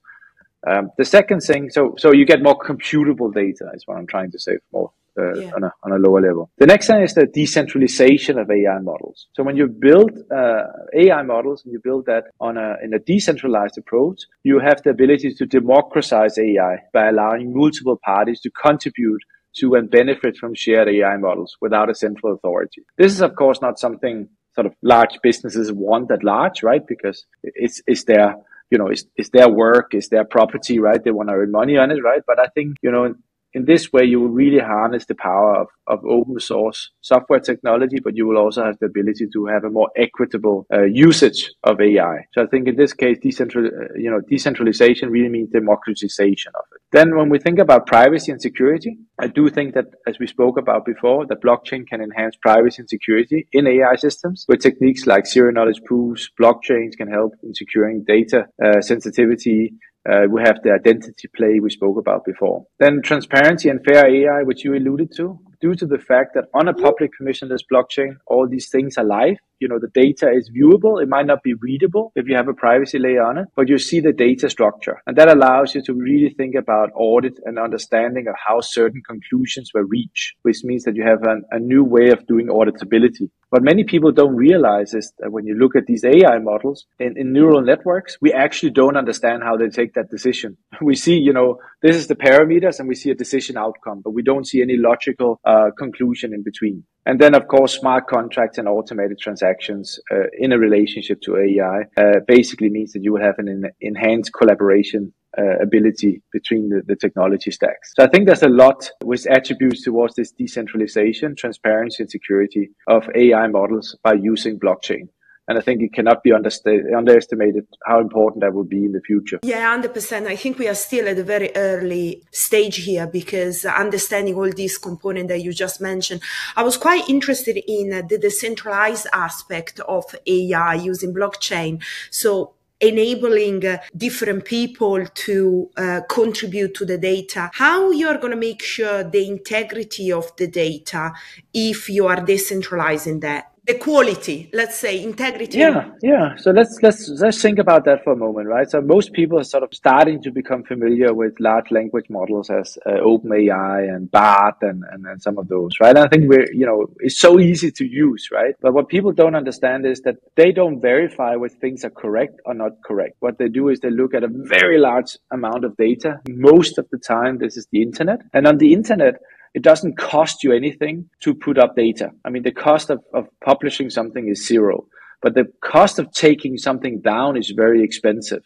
Um, 0.66 0.90
the 0.98 1.06
second 1.06 1.40
thing, 1.40 1.70
so 1.70 1.94
so 1.98 2.12
you 2.12 2.26
get 2.26 2.42
more 2.42 2.58
computable 2.58 3.32
data 3.32 3.70
is 3.74 3.86
what 3.86 3.96
I'm 3.96 4.06
trying 4.06 4.30
to 4.32 4.38
say 4.38 4.58
more 4.72 4.92
uh, 5.18 5.34
yeah. 5.34 5.50
on, 5.54 5.64
a, 5.64 5.72
on 5.82 5.92
a 5.92 5.96
lower 5.96 6.20
level. 6.20 6.50
The 6.58 6.66
next 6.66 6.86
thing 6.86 7.02
is 7.02 7.14
the 7.14 7.26
decentralization 7.26 8.38
of 8.38 8.50
AI 8.50 8.78
models. 8.78 9.26
So 9.32 9.42
when 9.42 9.56
you 9.56 9.66
build 9.66 10.12
uh, 10.30 10.64
AI 10.94 11.22
models 11.22 11.64
and 11.64 11.72
you 11.72 11.80
build 11.82 12.06
that 12.06 12.24
on 12.40 12.56
a 12.56 12.76
in 12.82 12.94
a 12.94 12.98
decentralized 12.98 13.78
approach, 13.78 14.20
you 14.44 14.60
have 14.60 14.82
the 14.82 14.90
ability 14.90 15.34
to 15.34 15.46
democratize 15.46 16.38
AI 16.38 16.78
by 16.92 17.08
allowing 17.08 17.54
multiple 17.54 17.98
parties 18.04 18.40
to 18.40 18.50
contribute 18.50 19.22
to 19.56 19.74
and 19.74 19.90
benefit 19.90 20.36
from 20.36 20.54
shared 20.54 20.88
AI 20.88 21.16
models 21.16 21.56
without 21.60 21.90
a 21.90 21.94
central 21.94 22.32
authority. 22.34 22.82
This 22.96 23.12
is 23.12 23.20
of 23.20 23.34
course 23.34 23.60
not 23.60 23.78
something 23.78 24.28
sort 24.60 24.66
of 24.66 24.76
large 24.82 25.18
businesses 25.22 25.72
want 25.72 26.10
at 26.10 26.22
large, 26.22 26.62
right? 26.62 26.86
Because 26.86 27.24
it's 27.42 27.80
it's 27.86 28.04
their 28.04 28.36
you 28.70 28.78
know 28.78 28.88
it's, 28.88 29.04
it's 29.16 29.30
their 29.30 29.48
work, 29.48 29.94
it's 29.94 30.08
their 30.08 30.24
property, 30.24 30.78
right? 30.78 31.02
They 31.02 31.10
want 31.12 31.30
to 31.30 31.34
earn 31.34 31.50
money 31.50 31.78
on 31.78 31.90
it, 31.90 32.02
right? 32.02 32.22
But 32.26 32.38
I 32.38 32.48
think 32.54 32.76
you 32.82 32.90
know 32.90 33.14
in 33.52 33.64
this 33.64 33.92
way, 33.92 34.04
you 34.04 34.20
will 34.20 34.28
really 34.28 34.60
harness 34.60 35.06
the 35.06 35.14
power 35.14 35.56
of, 35.56 35.68
of 35.86 36.04
open 36.04 36.38
source 36.38 36.90
software 37.00 37.40
technology, 37.40 37.98
but 38.02 38.16
you 38.16 38.26
will 38.26 38.38
also 38.38 38.64
have 38.64 38.78
the 38.80 38.86
ability 38.86 39.26
to 39.32 39.46
have 39.46 39.64
a 39.64 39.70
more 39.70 39.90
equitable 39.96 40.66
uh, 40.72 40.84
usage 40.84 41.50
of 41.64 41.80
AI. 41.80 42.26
So 42.32 42.42
I 42.42 42.46
think 42.46 42.68
in 42.68 42.76
this 42.76 42.92
case, 42.92 43.18
decentral, 43.24 43.66
uh, 43.66 43.94
you 43.96 44.10
know, 44.10 44.20
decentralization 44.28 45.10
really 45.10 45.28
means 45.28 45.50
democratization 45.50 46.52
of 46.54 46.64
it. 46.72 46.80
Then 46.92 47.16
when 47.16 47.28
we 47.28 47.38
think 47.38 47.58
about 47.58 47.86
privacy 47.86 48.30
and 48.30 48.40
security, 48.40 48.98
I 49.18 49.26
do 49.26 49.48
think 49.48 49.74
that, 49.74 49.86
as 50.06 50.18
we 50.18 50.26
spoke 50.26 50.58
about 50.58 50.84
before, 50.84 51.26
that 51.26 51.42
blockchain 51.42 51.86
can 51.86 52.00
enhance 52.00 52.36
privacy 52.40 52.82
and 52.82 52.88
security 52.88 53.48
in 53.52 53.66
AI 53.66 53.96
systems 53.96 54.44
with 54.48 54.60
techniques 54.60 55.06
like 55.06 55.26
zero 55.26 55.50
knowledge 55.50 55.82
proofs. 55.84 56.30
Blockchains 56.40 56.96
can 56.96 57.08
help 57.08 57.34
in 57.42 57.54
securing 57.54 58.04
data 58.04 58.46
uh, 58.64 58.80
sensitivity 58.80 59.74
uh, 60.08 60.26
we 60.30 60.40
have 60.42 60.62
the 60.62 60.72
identity 60.72 61.28
play 61.36 61.60
we 61.60 61.70
spoke 61.70 61.98
about 61.98 62.24
before. 62.24 62.64
Then 62.78 63.02
transparency 63.02 63.68
and 63.68 63.84
fair 63.84 64.06
AI, 64.06 64.42
which 64.44 64.64
you 64.64 64.74
alluded 64.74 65.12
to, 65.16 65.38
due 65.60 65.74
to 65.74 65.86
the 65.86 65.98
fact 65.98 66.34
that 66.34 66.44
on 66.54 66.68
a 66.68 66.74
public 66.74 67.10
permissionless 67.20 67.60
blockchain, 67.70 68.16
all 68.26 68.48
these 68.48 68.70
things 68.70 68.96
are 68.96 69.04
live 69.04 69.36
you 69.60 69.68
know, 69.68 69.78
the 69.78 69.88
data 69.88 70.30
is 70.30 70.50
viewable. 70.50 71.02
It 71.02 71.08
might 71.08 71.26
not 71.26 71.42
be 71.42 71.54
readable 71.54 72.12
if 72.16 72.26
you 72.26 72.34
have 72.34 72.48
a 72.48 72.54
privacy 72.54 72.98
layer 72.98 73.22
on 73.22 73.38
it, 73.38 73.48
but 73.54 73.68
you 73.68 73.78
see 73.78 74.00
the 74.00 74.12
data 74.12 74.50
structure. 74.50 75.02
And 75.06 75.16
that 75.16 75.28
allows 75.28 75.74
you 75.74 75.82
to 75.82 75.94
really 75.94 76.34
think 76.36 76.54
about 76.54 76.90
audit 76.94 77.38
and 77.44 77.58
understanding 77.58 78.26
of 78.26 78.34
how 78.44 78.60
certain 78.60 79.02
conclusions 79.06 79.70
were 79.74 79.84
reached, 79.84 80.34
which 80.42 80.64
means 80.64 80.84
that 80.84 80.96
you 80.96 81.04
have 81.04 81.22
an, 81.22 81.44
a 81.50 81.58
new 81.58 81.84
way 81.84 82.08
of 82.10 82.26
doing 82.26 82.46
auditability. 82.46 83.30
What 83.50 83.62
many 83.62 83.84
people 83.84 84.12
don't 84.12 84.36
realize 84.36 84.94
is 84.94 85.12
that 85.18 85.32
when 85.32 85.44
you 85.44 85.54
look 85.54 85.74
at 85.74 85.86
these 85.86 86.04
AI 86.04 86.38
models 86.38 86.86
in, 86.98 87.18
in 87.18 87.32
neural 87.32 87.60
networks, 87.62 88.16
we 88.20 88.32
actually 88.32 88.70
don't 88.70 88.96
understand 88.96 89.42
how 89.42 89.56
they 89.56 89.68
take 89.68 89.94
that 89.94 90.10
decision. 90.10 90.56
We 90.82 90.96
see, 90.96 91.16
you 91.16 91.32
know, 91.32 91.58
this 91.82 91.94
is 91.94 92.06
the 92.06 92.14
parameters 92.14 92.80
and 92.80 92.88
we 92.88 92.94
see 92.94 93.10
a 93.10 93.14
decision 93.14 93.56
outcome, 93.58 94.00
but 94.02 94.12
we 94.12 94.22
don't 94.22 94.46
see 94.46 94.62
any 94.62 94.76
logical 94.76 95.38
uh, 95.44 95.70
conclusion 95.76 96.32
in 96.32 96.42
between. 96.42 96.84
And 97.06 97.18
then, 97.18 97.34
of 97.34 97.48
course, 97.48 97.78
smart 97.78 98.06
contracts 98.08 98.58
and 98.58 98.68
automated 98.68 99.18
transactions 99.18 99.98
uh, 100.12 100.26
in 100.38 100.52
a 100.52 100.58
relationship 100.58 101.20
to 101.22 101.38
AI 101.38 101.82
uh, 101.96 102.20
basically 102.26 102.68
means 102.68 102.92
that 102.92 103.02
you 103.02 103.12
will 103.12 103.22
have 103.22 103.38
an 103.38 103.64
enhanced 103.80 104.32
collaboration 104.32 105.12
uh, 105.38 105.58
ability 105.62 106.22
between 106.32 106.68
the, 106.68 106.82
the 106.86 106.96
technology 106.96 107.50
stacks. 107.50 107.92
So 107.96 108.04
I 108.04 108.08
think 108.08 108.26
there's 108.26 108.42
a 108.42 108.48
lot 108.48 108.90
which 109.02 109.26
attributes 109.26 109.82
towards 109.82 110.14
this 110.16 110.32
decentralization, 110.32 111.36
transparency, 111.36 112.02
and 112.02 112.10
security 112.10 112.70
of 112.88 113.08
AI 113.14 113.46
models 113.46 113.96
by 114.02 114.14
using 114.14 114.58
blockchain. 114.58 115.08
And 115.50 115.58
I 115.58 115.62
think 115.62 115.82
it 115.82 115.92
cannot 115.92 116.22
be 116.22 116.30
underestimated 116.32 117.66
how 117.84 117.98
important 117.98 118.42
that 118.42 118.54
will 118.54 118.62
be 118.62 118.84
in 118.84 118.92
the 118.92 119.00
future. 119.00 119.40
Yeah, 119.42 119.76
100%. 119.76 120.28
I 120.28 120.36
think 120.36 120.60
we 120.60 120.68
are 120.68 120.76
still 120.76 121.08
at 121.08 121.18
a 121.18 121.24
very 121.24 121.50
early 121.56 122.22
stage 122.30 122.76
here 122.84 123.08
because 123.08 123.64
understanding 123.64 124.36
all 124.36 124.48
these 124.52 124.78
components 124.78 125.28
that 125.30 125.40
you 125.40 125.52
just 125.52 125.80
mentioned, 125.80 126.22
I 126.54 126.62
was 126.62 126.76
quite 126.76 127.08
interested 127.08 127.60
in 127.66 128.06
the 128.06 128.16
decentralized 128.16 129.08
aspect 129.12 129.80
of 129.80 130.04
AI 130.24 130.74
using 130.74 131.12
blockchain. 131.12 131.82
So 132.12 132.54
enabling 132.80 133.66
uh, 133.66 133.78
different 133.96 134.44
people 134.44 135.04
to 135.04 135.68
uh, 135.76 136.02
contribute 136.08 136.74
to 136.74 136.86
the 136.86 136.96
data 136.96 137.50
how 137.52 137.90
you're 137.90 138.16
going 138.16 138.30
to 138.30 138.38
make 138.38 138.62
sure 138.62 139.04
the 139.04 139.28
integrity 139.28 140.10
of 140.10 140.34
the 140.36 140.46
data 140.46 141.12
if 141.52 141.90
you 141.90 142.06
are 142.06 142.16
decentralizing 142.16 143.20
that 143.20 143.50
the 143.70 143.78
quality 143.78 144.38
let's 144.52 144.78
say 144.84 145.02
integrity. 145.02 145.58
Yeah 145.58 145.90
yeah. 146.02 146.36
So 146.36 146.50
let's 146.50 146.78
let's 146.82 147.08
let's 147.24 147.40
think 147.40 147.58
about 147.58 147.84
that 147.84 148.04
for 148.04 148.12
a 148.12 148.16
moment 148.16 148.48
right? 148.48 148.68
So 148.70 148.80
most 148.80 149.12
people 149.12 149.38
are 149.38 149.44
sort 149.44 149.62
of 149.62 149.72
starting 149.72 150.22
to 150.22 150.30
become 150.30 150.62
familiar 150.64 151.12
with 151.14 151.34
large 151.38 151.70
language 151.70 152.08
models 152.08 152.50
as 152.50 152.78
uh, 152.86 152.98
openai 153.10 153.88
and 153.94 154.10
bard 154.10 154.54
and, 154.62 154.82
and 154.90 155.06
and 155.06 155.22
some 155.22 155.38
of 155.38 155.48
those 155.48 155.72
right? 155.80 155.96
And 155.96 156.04
i 156.06 156.08
think 156.08 156.28
we're 156.28 156.50
you 156.52 156.66
know 156.66 156.86
it's 157.00 157.18
so 157.18 157.38
easy 157.38 157.70
to 157.72 157.84
use 157.84 158.28
right? 158.32 158.54
But 158.60 158.74
what 158.74 158.88
people 158.88 159.12
don't 159.12 159.34
understand 159.34 159.86
is 159.86 160.00
that 160.02 160.16
they 160.36 160.52
don't 160.52 160.80
verify 160.80 161.36
whether 161.36 161.54
things 161.54 161.84
are 161.84 161.90
correct 161.90 162.40
or 162.46 162.54
not 162.54 162.72
correct. 162.84 163.16
What 163.20 163.38
they 163.38 163.48
do 163.48 163.68
is 163.68 163.80
they 163.80 163.90
look 163.90 164.14
at 164.14 164.24
a 164.24 164.30
very 164.56 164.78
large 164.78 165.16
amount 165.30 165.64
of 165.64 165.76
data. 165.76 166.20
Most 166.28 166.78
of 166.78 166.86
the 166.90 166.98
time 166.98 167.38
this 167.38 167.56
is 167.56 167.66
the 167.72 167.82
internet. 167.82 168.20
And 168.32 168.46
on 168.46 168.58
the 168.58 168.72
internet 168.72 169.14
it 169.54 169.62
doesn't 169.62 169.98
cost 169.98 170.44
you 170.44 170.52
anything 170.52 171.08
to 171.20 171.34
put 171.34 171.58
up 171.58 171.74
data. 171.76 172.10
I 172.24 172.30
mean, 172.30 172.42
the 172.42 172.52
cost 172.52 172.90
of, 172.90 173.02
of 173.12 173.26
publishing 173.44 173.90
something 173.90 174.28
is 174.28 174.46
zero, 174.46 174.86
but 175.22 175.34
the 175.34 175.46
cost 175.60 175.98
of 175.98 176.12
taking 176.12 176.56
something 176.56 177.00
down 177.00 177.36
is 177.36 177.52
very 177.56 177.82
expensive. 177.82 178.44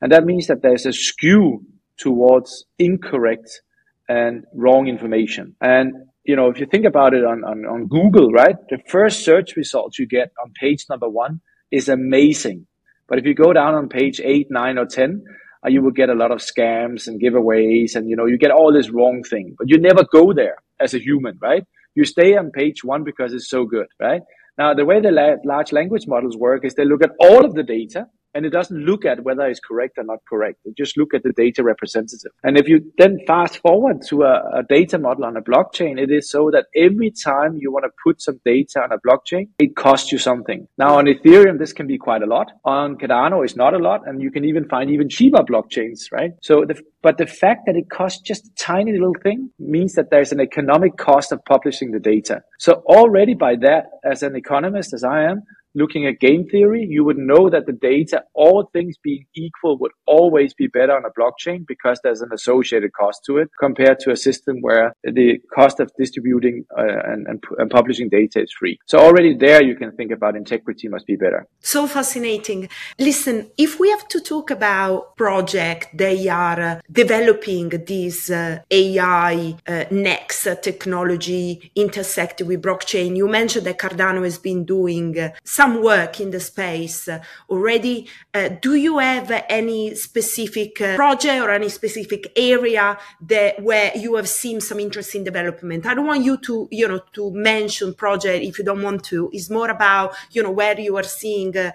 And 0.00 0.12
that 0.12 0.24
means 0.24 0.48
that 0.48 0.62
there's 0.62 0.86
a 0.86 0.92
skew 0.92 1.64
towards 1.98 2.64
incorrect 2.78 3.62
and 4.08 4.44
wrong 4.54 4.88
information. 4.88 5.54
And, 5.60 5.92
you 6.24 6.34
know, 6.34 6.48
if 6.48 6.58
you 6.58 6.66
think 6.66 6.84
about 6.84 7.14
it 7.14 7.24
on, 7.24 7.44
on, 7.44 7.64
on 7.64 7.86
Google, 7.86 8.32
right, 8.32 8.56
the 8.70 8.78
first 8.88 9.24
search 9.24 9.56
results 9.56 9.98
you 9.98 10.06
get 10.06 10.32
on 10.42 10.52
page 10.58 10.86
number 10.88 11.08
one 11.08 11.40
is 11.70 11.88
amazing. 11.88 12.66
But 13.06 13.18
if 13.18 13.24
you 13.24 13.34
go 13.34 13.52
down 13.52 13.74
on 13.74 13.88
page 13.88 14.20
eight, 14.24 14.48
nine, 14.50 14.78
or 14.78 14.86
10, 14.86 15.22
uh, 15.24 15.30
Uh, 15.64 15.68
you 15.68 15.82
will 15.82 15.90
get 15.90 16.08
a 16.08 16.14
lot 16.14 16.30
of 16.30 16.38
scams 16.38 17.06
and 17.06 17.20
giveaways 17.20 17.94
and 17.94 18.08
you 18.08 18.16
know 18.16 18.26
you 18.26 18.38
get 18.38 18.50
all 18.50 18.72
this 18.72 18.90
wrong 18.90 19.22
thing 19.22 19.54
but 19.58 19.68
you 19.68 19.78
never 19.78 20.04
go 20.10 20.32
there 20.32 20.56
as 20.80 20.94
a 20.94 20.98
human 20.98 21.38
right? 21.40 21.64
You 21.94 22.04
stay 22.04 22.36
on 22.36 22.50
page 22.50 22.82
one 22.84 23.04
because 23.04 23.34
it's 23.34 23.50
so 23.50 23.64
good 23.64 23.88
right? 24.00 24.22
Now 24.56 24.74
the 24.74 24.84
way 24.84 25.00
the 25.00 25.10
la- 25.10 25.42
large 25.44 25.72
language 25.72 26.06
models 26.06 26.36
work 26.36 26.64
is 26.64 26.74
they 26.74 26.84
look 26.84 27.02
at 27.02 27.12
all 27.20 27.44
of 27.44 27.54
the 27.54 27.62
data 27.62 28.06
and 28.34 28.46
it 28.46 28.50
doesn't 28.50 28.84
look 28.84 29.04
at 29.04 29.24
whether 29.24 29.46
it's 29.46 29.60
correct 29.60 29.98
or 29.98 30.04
not 30.04 30.18
correct. 30.28 30.58
It 30.64 30.76
just 30.76 30.96
look 30.96 31.14
at 31.14 31.22
the 31.22 31.32
data 31.32 31.62
representative. 31.62 32.32
And 32.42 32.56
if 32.56 32.68
you 32.68 32.92
then 32.98 33.18
fast 33.26 33.58
forward 33.58 33.98
to 34.08 34.22
a, 34.22 34.60
a, 34.60 34.62
data 34.68 34.98
model 34.98 35.24
on 35.24 35.36
a 35.36 35.42
blockchain, 35.42 36.00
it 36.00 36.10
is 36.10 36.30
so 36.30 36.50
that 36.52 36.66
every 36.76 37.10
time 37.10 37.56
you 37.58 37.72
want 37.72 37.84
to 37.84 37.90
put 38.04 38.22
some 38.22 38.40
data 38.44 38.80
on 38.82 38.92
a 38.92 38.98
blockchain, 39.06 39.48
it 39.58 39.74
costs 39.74 40.12
you 40.12 40.18
something. 40.18 40.66
Now 40.78 40.98
on 40.98 41.06
Ethereum, 41.06 41.58
this 41.58 41.72
can 41.72 41.86
be 41.86 41.98
quite 41.98 42.22
a 42.22 42.26
lot. 42.26 42.52
On 42.64 42.96
Cardano, 42.96 43.44
it's 43.44 43.56
not 43.56 43.74
a 43.74 43.78
lot, 43.78 44.06
and 44.06 44.22
you 44.22 44.30
can 44.30 44.44
even 44.44 44.68
find 44.68 44.90
even 44.90 45.08
cheaper 45.08 45.42
blockchains, 45.42 46.12
right? 46.12 46.32
So 46.42 46.64
the 46.66 46.80
but 47.02 47.16
the 47.16 47.26
fact 47.26 47.62
that 47.66 47.76
it 47.76 47.88
costs 47.88 48.20
just 48.20 48.46
a 48.46 48.54
tiny 48.56 48.92
little 48.92 49.14
thing 49.22 49.50
means 49.58 49.94
that 49.94 50.10
there's 50.10 50.32
an 50.32 50.40
economic 50.40 50.98
cost 50.98 51.32
of 51.32 51.42
publishing 51.46 51.92
the 51.92 51.98
data. 51.98 52.42
So 52.58 52.82
already 52.86 53.34
by 53.34 53.56
that, 53.62 53.84
as 54.04 54.22
an 54.22 54.36
economist, 54.36 54.92
as 54.92 55.02
I 55.02 55.22
am, 55.22 55.42
looking 55.74 56.06
at 56.06 56.20
game 56.20 56.46
theory, 56.48 56.86
you 56.88 57.04
would 57.04 57.18
know 57.18 57.48
that 57.50 57.66
the 57.66 57.72
data, 57.72 58.22
all 58.34 58.68
things 58.72 58.96
being 59.02 59.24
equal, 59.34 59.78
would 59.78 59.92
always 60.06 60.54
be 60.54 60.66
better 60.66 60.96
on 60.96 61.04
a 61.04 61.10
blockchain 61.18 61.66
because 61.66 62.00
there's 62.02 62.20
an 62.20 62.30
associated 62.32 62.92
cost 62.92 63.24
to 63.26 63.38
it 63.38 63.48
compared 63.58 63.98
to 64.00 64.10
a 64.10 64.16
system 64.16 64.60
where 64.60 64.94
the 65.04 65.38
cost 65.54 65.80
of 65.80 65.90
distributing 65.98 66.64
uh, 66.76 66.82
and, 67.04 67.26
and, 67.26 67.42
and 67.58 67.70
publishing 67.70 68.08
data 68.08 68.40
is 68.42 68.52
free. 68.52 68.78
So 68.86 68.98
already 68.98 69.36
there, 69.36 69.62
you 69.62 69.76
can 69.76 69.92
think 69.92 70.10
about 70.10 70.36
integrity 70.36 70.88
must 70.88 71.06
be 71.06 71.16
better. 71.16 71.46
So 71.60 71.86
fascinating. 71.86 72.68
Listen, 72.98 73.50
if 73.56 73.78
we 73.78 73.90
have 73.90 74.08
to 74.08 74.20
talk 74.20 74.50
about 74.50 75.16
project, 75.16 75.96
they 75.96 76.28
are 76.28 76.60
uh, 76.60 76.80
developing 76.90 77.68
this 77.68 78.30
uh, 78.30 78.60
AI 78.70 79.56
uh, 79.66 79.84
next 79.90 80.48
technology 80.62 81.70
intersect 81.74 82.42
with 82.42 82.62
blockchain. 82.62 83.16
You 83.16 83.28
mentioned 83.28 83.66
that 83.66 83.78
Cardano 83.78 84.24
has 84.24 84.38
been 84.38 84.64
doing 84.64 85.18
uh, 85.18 85.30
some 85.60 85.82
work 85.82 86.20
in 86.20 86.30
the 86.30 86.40
space 86.40 87.06
already. 87.50 88.06
Uh, 88.32 88.48
do 88.62 88.74
you 88.76 88.96
have 88.98 89.30
any 89.48 89.94
specific 89.94 90.80
uh, 90.80 90.96
project 90.96 91.42
or 91.42 91.50
any 91.50 91.68
specific 91.68 92.32
area 92.34 92.96
that 93.20 93.62
where 93.62 93.92
you 93.94 94.14
have 94.14 94.28
seen 94.28 94.58
some 94.60 94.80
interesting 94.80 95.22
development? 95.22 95.84
I 95.84 95.92
don't 95.94 96.06
want 96.06 96.24
you 96.24 96.38
to, 96.38 96.66
you 96.70 96.88
know, 96.88 97.00
to 97.12 97.30
mention 97.32 97.92
project 97.92 98.42
if 98.42 98.58
you 98.58 98.64
don't 98.64 98.82
want 98.82 99.04
to. 99.12 99.28
It's 99.34 99.50
more 99.50 99.68
about, 99.68 100.14
you 100.30 100.42
know, 100.42 100.50
where 100.50 100.80
you 100.80 100.96
are 100.96 101.08
seeing 101.20 101.54
uh, 101.54 101.72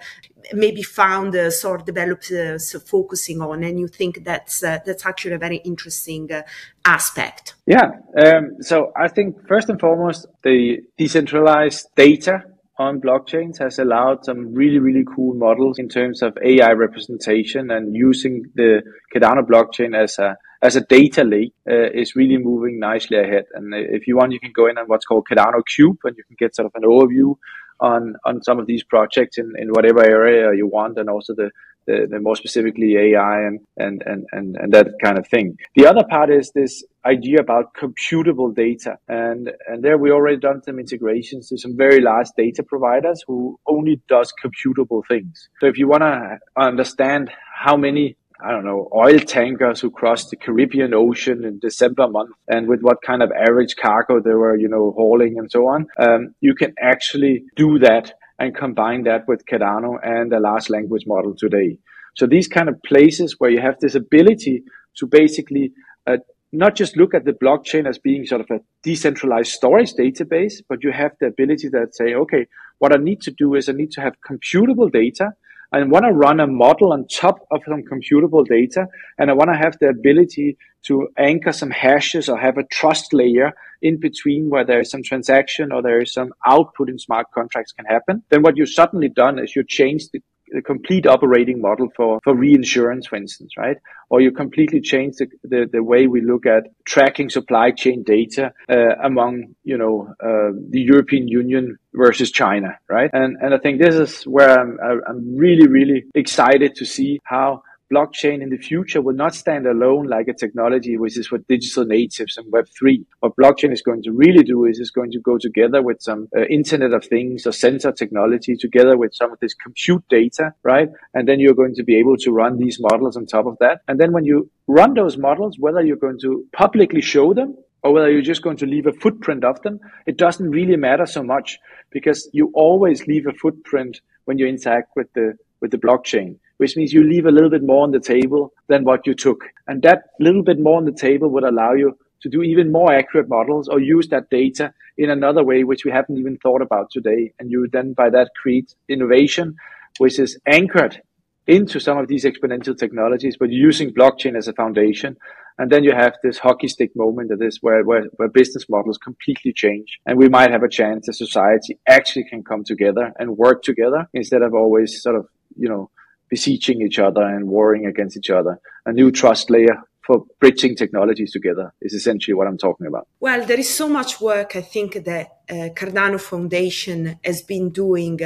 maybe 0.52 0.82
founders 0.82 1.64
or 1.64 1.78
developers 1.78 2.74
focusing 2.90 3.40
on, 3.40 3.62
and 3.62 3.78
you 3.78 3.86
think 3.86 4.24
that's 4.24 4.64
uh, 4.64 4.78
that's 4.84 5.06
actually 5.06 5.34
a 5.34 5.38
very 5.38 5.58
interesting 5.58 6.32
uh, 6.32 6.42
aspect. 6.84 7.54
Yeah. 7.66 7.88
Um, 8.24 8.56
so 8.62 8.92
I 8.96 9.06
think 9.06 9.46
first 9.46 9.68
and 9.68 9.78
foremost, 9.78 10.26
the 10.42 10.80
decentralized 10.98 11.86
data 11.94 12.42
on 12.78 13.00
blockchains 13.00 13.58
has 13.58 13.78
allowed 13.78 14.24
some 14.24 14.52
really, 14.52 14.78
really 14.78 15.04
cool 15.04 15.34
models 15.34 15.78
in 15.78 15.88
terms 15.88 16.22
of 16.22 16.36
AI 16.44 16.72
representation 16.72 17.70
and 17.70 17.94
using 17.94 18.44
the 18.54 18.82
Cardano 19.14 19.42
blockchain 19.42 19.96
as 19.96 20.18
a 20.18 20.36
as 20.62 20.74
a 20.74 20.80
data 20.80 21.22
lake 21.22 21.52
uh, 21.70 21.90
is 21.92 22.16
really 22.16 22.38
moving 22.38 22.78
nicely 22.78 23.18
ahead. 23.18 23.44
And 23.54 23.74
if 23.74 24.06
you 24.06 24.16
want, 24.16 24.32
you 24.32 24.40
can 24.40 24.52
go 24.54 24.66
in 24.66 24.78
on 24.78 24.86
what's 24.86 25.04
called 25.04 25.26
Cardano 25.30 25.62
Cube, 25.74 25.98
and 26.04 26.16
you 26.16 26.24
can 26.24 26.36
get 26.38 26.54
sort 26.54 26.66
of 26.66 26.72
an 26.74 26.88
overview 26.88 27.36
on 27.80 28.16
on 28.24 28.42
some 28.42 28.58
of 28.58 28.66
these 28.66 28.82
projects 28.84 29.38
in, 29.38 29.52
in 29.58 29.68
whatever 29.68 30.04
area 30.04 30.54
you 30.56 30.66
want, 30.66 30.98
and 30.98 31.08
also 31.08 31.34
the 31.34 31.50
the, 31.86 32.18
more 32.20 32.36
specifically 32.36 32.96
AI 32.96 33.46
and, 33.46 33.60
and, 33.76 34.02
and, 34.06 34.26
and, 34.32 34.56
and 34.56 34.72
that 34.72 34.88
kind 35.02 35.18
of 35.18 35.26
thing. 35.28 35.56
The 35.76 35.86
other 35.86 36.04
part 36.08 36.30
is 36.30 36.50
this 36.54 36.84
idea 37.04 37.40
about 37.40 37.74
computable 37.74 38.54
data. 38.54 38.98
And, 39.08 39.52
and 39.68 39.82
there 39.82 39.98
we 39.98 40.10
already 40.10 40.38
done 40.38 40.62
some 40.62 40.78
integrations 40.78 41.48
to 41.48 41.58
some 41.58 41.76
very 41.76 42.00
large 42.00 42.28
data 42.36 42.62
providers 42.62 43.22
who 43.26 43.58
only 43.66 44.00
does 44.08 44.32
computable 44.42 45.02
things. 45.08 45.48
So 45.60 45.66
if 45.66 45.78
you 45.78 45.88
want 45.88 46.02
to 46.02 46.38
understand 46.56 47.30
how 47.54 47.76
many 47.76 48.16
I 48.38 48.50
don't 48.50 48.66
know, 48.66 48.90
oil 48.94 49.18
tankers 49.18 49.80
who 49.80 49.90
crossed 49.90 50.28
the 50.28 50.36
Caribbean 50.36 50.92
Ocean 50.92 51.42
in 51.42 51.58
December 51.58 52.06
month 52.06 52.34
and 52.46 52.68
with 52.68 52.82
what 52.82 53.00
kind 53.00 53.22
of 53.22 53.32
average 53.32 53.76
cargo 53.76 54.20
they 54.20 54.34
were, 54.34 54.56
you 54.56 54.68
know, 54.68 54.92
hauling 54.94 55.36
and 55.38 55.50
so 55.50 55.68
on. 55.68 55.86
Um, 55.98 56.34
you 56.40 56.54
can 56.54 56.74
actually 56.78 57.44
do 57.56 57.78
that 57.78 58.12
and 58.38 58.54
combine 58.54 59.04
that 59.04 59.26
with 59.26 59.46
Cardano 59.46 59.98
and 60.02 60.32
a 60.32 60.40
large 60.40 60.68
language 60.68 61.04
model 61.06 61.34
today. 61.36 61.78
So 62.16 62.26
these 62.26 62.48
kind 62.48 62.68
of 62.68 62.82
places 62.82 63.36
where 63.38 63.50
you 63.50 63.60
have 63.60 63.78
this 63.80 63.94
ability 63.94 64.64
to 64.96 65.06
basically 65.06 65.72
uh, 66.06 66.18
not 66.52 66.74
just 66.74 66.96
look 66.96 67.14
at 67.14 67.24
the 67.24 67.32
blockchain 67.32 67.88
as 67.88 67.98
being 67.98 68.24
sort 68.24 68.40
of 68.40 68.50
a 68.50 68.60
decentralized 68.82 69.52
storage 69.52 69.92
database, 69.94 70.54
but 70.68 70.82
you 70.82 70.92
have 70.92 71.12
the 71.20 71.26
ability 71.26 71.68
that 71.68 71.94
say, 71.94 72.14
okay, 72.14 72.46
what 72.78 72.92
I 72.92 73.02
need 73.02 73.20
to 73.22 73.30
do 73.30 73.54
is 73.54 73.68
I 73.68 73.72
need 73.72 73.90
to 73.92 74.00
have 74.00 74.14
computable 74.26 74.90
data. 74.90 75.30
I 75.72 75.82
want 75.82 76.04
to 76.04 76.12
run 76.12 76.40
a 76.40 76.46
model 76.46 76.92
on 76.92 77.06
top 77.08 77.46
of 77.50 77.60
some 77.66 77.82
computable 77.82 78.46
data, 78.46 78.86
and 79.18 79.30
I 79.30 79.34
want 79.34 79.50
to 79.50 79.56
have 79.56 79.76
the 79.80 79.88
ability 79.88 80.56
to 80.86 81.08
anchor 81.18 81.52
some 81.52 81.70
hashes 81.70 82.28
or 82.28 82.38
have 82.38 82.58
a 82.58 82.64
trust 82.64 83.12
layer 83.12 83.52
in 83.82 83.98
between 83.98 84.48
where 84.48 84.64
there 84.64 84.80
is 84.80 84.90
some 84.90 85.02
transaction 85.02 85.72
or 85.72 85.82
there 85.82 86.00
is 86.00 86.12
some 86.12 86.32
output 86.46 86.88
in 86.88 86.98
smart 86.98 87.26
contracts 87.34 87.72
can 87.72 87.84
happen, 87.86 88.22
then 88.28 88.42
what 88.42 88.56
you've 88.56 88.70
suddenly 88.70 89.08
done 89.08 89.38
is 89.38 89.56
you 89.56 89.64
change 89.64 90.08
the, 90.10 90.22
the 90.48 90.62
complete 90.62 91.06
operating 91.06 91.60
model 91.60 91.88
for, 91.96 92.20
for 92.22 92.34
reinsurance, 92.34 93.06
for 93.06 93.16
instance, 93.16 93.52
right? 93.56 93.76
Or 94.10 94.20
you 94.20 94.30
completely 94.30 94.80
change 94.80 95.16
the, 95.16 95.26
the, 95.42 95.68
the 95.72 95.82
way 95.82 96.06
we 96.06 96.20
look 96.20 96.46
at 96.46 96.68
tracking 96.84 97.30
supply 97.30 97.72
chain 97.72 98.02
data 98.04 98.52
uh, 98.68 98.96
among, 99.02 99.54
you 99.64 99.76
know, 99.76 100.14
uh, 100.22 100.52
the 100.70 100.80
European 100.80 101.28
Union 101.28 101.78
versus 101.94 102.30
China, 102.30 102.78
right? 102.88 103.10
And, 103.12 103.36
and 103.40 103.54
I 103.54 103.58
think 103.58 103.80
this 103.80 103.94
is 103.94 104.22
where 104.24 104.58
I'm, 104.58 104.78
I'm 105.08 105.36
really, 105.36 105.66
really 105.66 106.04
excited 106.14 106.76
to 106.76 106.84
see 106.84 107.20
how 107.24 107.62
blockchain 107.92 108.42
in 108.42 108.50
the 108.50 108.58
future 108.58 109.00
will 109.00 109.14
not 109.14 109.34
stand 109.34 109.66
alone 109.66 110.06
like 110.06 110.28
a 110.28 110.34
technology 110.34 110.96
which 110.96 111.16
is 111.16 111.28
for 111.28 111.38
digital 111.48 111.84
natives 111.84 112.36
and 112.36 112.52
web3 112.52 113.04
what 113.20 113.36
blockchain 113.36 113.72
is 113.72 113.82
going 113.82 114.02
to 114.02 114.12
really 114.12 114.42
do 114.42 114.64
is 114.64 114.78
it's 114.78 114.90
going 114.90 115.10
to 115.10 115.20
go 115.20 115.38
together 115.38 115.82
with 115.82 116.00
some 116.00 116.28
uh, 116.36 116.42
internet 116.46 116.92
of 116.92 117.04
things 117.04 117.46
or 117.46 117.52
sensor 117.52 117.92
technology 117.92 118.56
together 118.56 118.96
with 118.96 119.14
some 119.14 119.32
of 119.32 119.38
this 119.40 119.54
compute 119.54 120.02
data 120.08 120.52
right? 120.62 120.88
And 121.14 121.28
then 121.28 121.40
you're 121.40 121.54
going 121.54 121.74
to 121.74 121.84
be 121.84 121.96
able 121.96 122.16
to 122.18 122.30
run 122.32 122.58
these 122.58 122.78
models 122.80 123.16
on 123.16 123.26
top 123.26 123.46
of 123.46 123.56
that. 123.60 123.80
And 123.88 124.00
then 124.00 124.12
when 124.12 124.24
you 124.24 124.50
run 124.66 124.94
those 124.94 125.16
models 125.16 125.56
whether 125.58 125.80
you're 125.80 125.96
going 125.96 126.18
to 126.22 126.44
publicly 126.52 127.00
show 127.00 127.34
them 127.34 127.56
or 127.82 127.92
whether 127.92 128.10
you're 128.10 128.22
just 128.22 128.42
going 128.42 128.56
to 128.56 128.66
leave 128.66 128.86
a 128.86 128.92
footprint 128.92 129.44
of 129.44 129.60
them 129.62 129.78
it 130.06 130.16
doesn't 130.16 130.50
really 130.50 130.76
matter 130.76 131.06
so 131.06 131.22
much 131.22 131.58
because 131.90 132.28
you 132.32 132.50
always 132.54 133.06
leave 133.06 133.26
a 133.26 133.32
footprint 133.32 134.00
when 134.24 134.38
you 134.38 134.46
interact 134.46 134.90
with 134.96 135.12
the 135.14 135.34
with 135.60 135.70
the 135.70 135.78
blockchain 135.78 136.36
which 136.58 136.76
means 136.76 136.92
you 136.92 137.02
leave 137.02 137.26
a 137.26 137.30
little 137.30 137.50
bit 137.50 137.62
more 137.62 137.82
on 137.82 137.92
the 137.92 138.00
table 138.00 138.52
than 138.68 138.84
what 138.84 139.06
you 139.06 139.14
took. 139.14 139.44
And 139.66 139.82
that 139.82 140.04
little 140.20 140.42
bit 140.42 140.58
more 140.58 140.78
on 140.78 140.84
the 140.84 140.92
table 140.92 141.28
would 141.30 141.44
allow 141.44 141.74
you 141.74 141.96
to 142.22 142.28
do 142.28 142.42
even 142.42 142.72
more 142.72 142.92
accurate 142.92 143.28
models 143.28 143.68
or 143.68 143.80
use 143.80 144.08
that 144.08 144.30
data 144.30 144.72
in 144.96 145.10
another 145.10 145.44
way, 145.44 145.64
which 145.64 145.84
we 145.84 145.90
haven't 145.90 146.18
even 146.18 146.38
thought 146.38 146.62
about 146.62 146.90
today. 146.90 147.32
And 147.38 147.50
you 147.50 147.68
then 147.70 147.92
by 147.92 148.10
that 148.10 148.30
create 148.40 148.74
innovation, 148.88 149.56
which 149.98 150.18
is 150.18 150.38
anchored 150.46 151.02
into 151.46 151.78
some 151.78 151.98
of 151.98 152.08
these 152.08 152.24
exponential 152.24 152.76
technologies, 152.76 153.36
but 153.38 153.50
using 153.50 153.92
blockchain 153.92 154.36
as 154.36 154.48
a 154.48 154.52
foundation. 154.52 155.16
And 155.58 155.70
then 155.70 155.84
you 155.84 155.92
have 155.92 156.14
this 156.22 156.38
hockey 156.38 156.68
stick 156.68 156.94
moment 156.96 157.30
that 157.30 157.42
is 157.42 157.58
where, 157.62 157.82
where, 157.84 158.04
where 158.16 158.28
business 158.28 158.68
models 158.68 158.98
completely 158.98 159.52
change. 159.52 159.98
And 160.04 160.18
we 160.18 160.28
might 160.28 160.50
have 160.50 160.62
a 160.62 160.68
chance 160.68 161.06
that 161.06 161.14
society 161.14 161.78
actually 161.86 162.24
can 162.24 162.42
come 162.42 162.64
together 162.64 163.12
and 163.18 163.38
work 163.38 163.62
together 163.62 164.08
instead 164.12 164.42
of 164.42 164.54
always 164.54 165.02
sort 165.02 165.16
of, 165.16 165.28
you 165.56 165.68
know, 165.68 165.90
beseeching 166.28 166.82
each 166.82 166.98
other 166.98 167.22
and 167.22 167.48
warring 167.48 167.86
against 167.86 168.16
each 168.16 168.30
other. 168.30 168.58
A 168.84 168.92
new 168.92 169.10
trust 169.10 169.50
layer 169.50 169.82
for 170.06 170.24
bridging 170.40 170.76
technologies 170.76 171.32
together 171.32 171.72
is 171.80 171.92
essentially 171.92 172.34
what 172.34 172.46
I'm 172.46 172.58
talking 172.58 172.86
about. 172.86 173.08
Well, 173.20 173.44
there 173.44 173.58
is 173.58 173.68
so 173.68 173.88
much 173.88 174.20
work 174.20 174.54
I 174.54 174.60
think 174.60 175.04
that 175.04 175.35
Eh, 175.48 175.72
cardano 175.74 176.18
Foundation 176.18 177.20
has 177.22 177.42
been 177.42 177.70
doing 177.70 178.18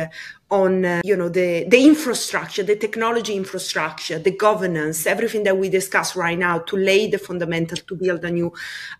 on 0.51 0.85
uh, 0.85 1.01
you 1.05 1.17
know 1.17 1.29
the 1.29 1.65
the 1.69 1.85
infrastructure 1.85 2.63
the 2.63 2.77
technology 2.77 3.37
infrastructure 3.37 4.19
the 4.19 4.33
governance 4.33 5.07
everything 5.07 5.45
that 5.45 5.57
we 5.57 5.69
discuss 5.69 6.17
right 6.17 6.39
now 6.39 6.59
to 6.59 6.77
lay 6.77 7.09
the 7.09 7.19
fundamental 7.19 7.77
to 7.77 7.95
build 7.95 8.25
a 8.25 8.31
new 8.31 8.53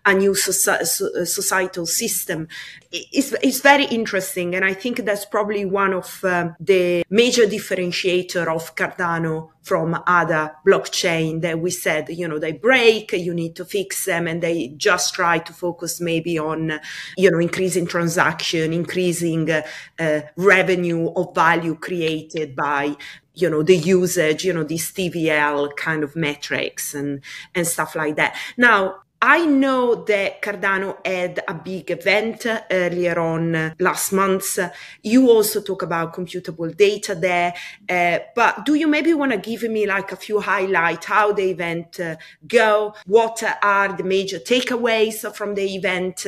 a 0.05 0.13
new 0.13 0.31
eh, 0.31 0.85
societal 1.25 1.85
system 1.85 2.47
it's, 2.93 3.33
it's 3.41 3.61
very 3.61 3.85
interesting. 3.85 4.53
And 4.53 4.63
i 4.63 4.73
think 4.73 5.03
that's 5.03 5.25
probably 5.25 5.65
one 5.65 5.93
of 5.93 6.19
the 6.21 7.03
major 7.09 7.43
differentiator 7.43 8.47
of 8.47 8.75
cardano 8.75 9.49
from 9.63 10.01
other 10.07 10.55
blockchain 10.65 11.41
that 11.41 11.59
we 11.59 11.69
said 11.69 12.09
you 12.09 12.27
know 12.27 12.39
they 12.39 12.51
break 12.51 13.11
you 13.13 13.33
need 13.33 13.55
to 13.55 13.65
fix 13.65 14.05
them 14.05 14.27
and 14.27 14.41
they 14.41 14.69
just 14.69 15.13
try 15.13 15.37
to 15.37 15.53
focus 15.53 16.01
maybe 16.01 16.39
on 16.39 16.79
you 17.17 17.29
know 17.29 17.39
increasing 17.39 17.85
transaction 18.11 18.73
increasing 18.73 19.49
uh, 19.49 20.21
revenue 20.35 21.09
of 21.15 21.33
value 21.33 21.75
created 21.75 22.55
by 22.55 22.95
you 23.33 23.49
know 23.49 23.63
the 23.63 23.77
usage 23.77 24.43
you 24.43 24.51
know 24.51 24.63
these 24.63 24.91
tvl 24.91 25.73
kind 25.77 26.03
of 26.03 26.15
metrics 26.15 26.93
and 26.93 27.21
and 27.55 27.65
stuff 27.65 27.95
like 27.95 28.15
that. 28.17 28.35
Now 28.57 29.03
I 29.23 29.45
know 29.45 30.03
that 30.05 30.41
Cardano 30.41 30.97
had 31.05 31.43
a 31.47 31.53
big 31.53 31.91
event 31.91 32.47
earlier 32.71 33.19
on 33.19 33.75
last 33.79 34.11
month. 34.13 34.57
You 35.03 35.29
also 35.29 35.61
talk 35.61 35.83
about 35.83 36.15
computable 36.15 36.75
data 36.75 37.13
there, 37.13 37.53
uh, 37.87 38.17
but 38.35 38.65
do 38.65 38.73
you 38.73 38.87
maybe 38.87 39.13
want 39.13 39.31
to 39.31 39.37
give 39.37 39.61
me 39.69 39.85
like 39.85 40.11
a 40.11 40.15
few 40.15 40.39
highlights 40.39 41.05
how 41.05 41.33
the 41.33 41.51
event 41.51 41.99
uh, 41.99 42.15
go? 42.47 42.95
What 43.05 43.43
are 43.61 43.95
the 43.95 44.03
major 44.03 44.39
takeaways 44.39 45.35
from 45.35 45.53
the 45.53 45.75
event? 45.75 46.25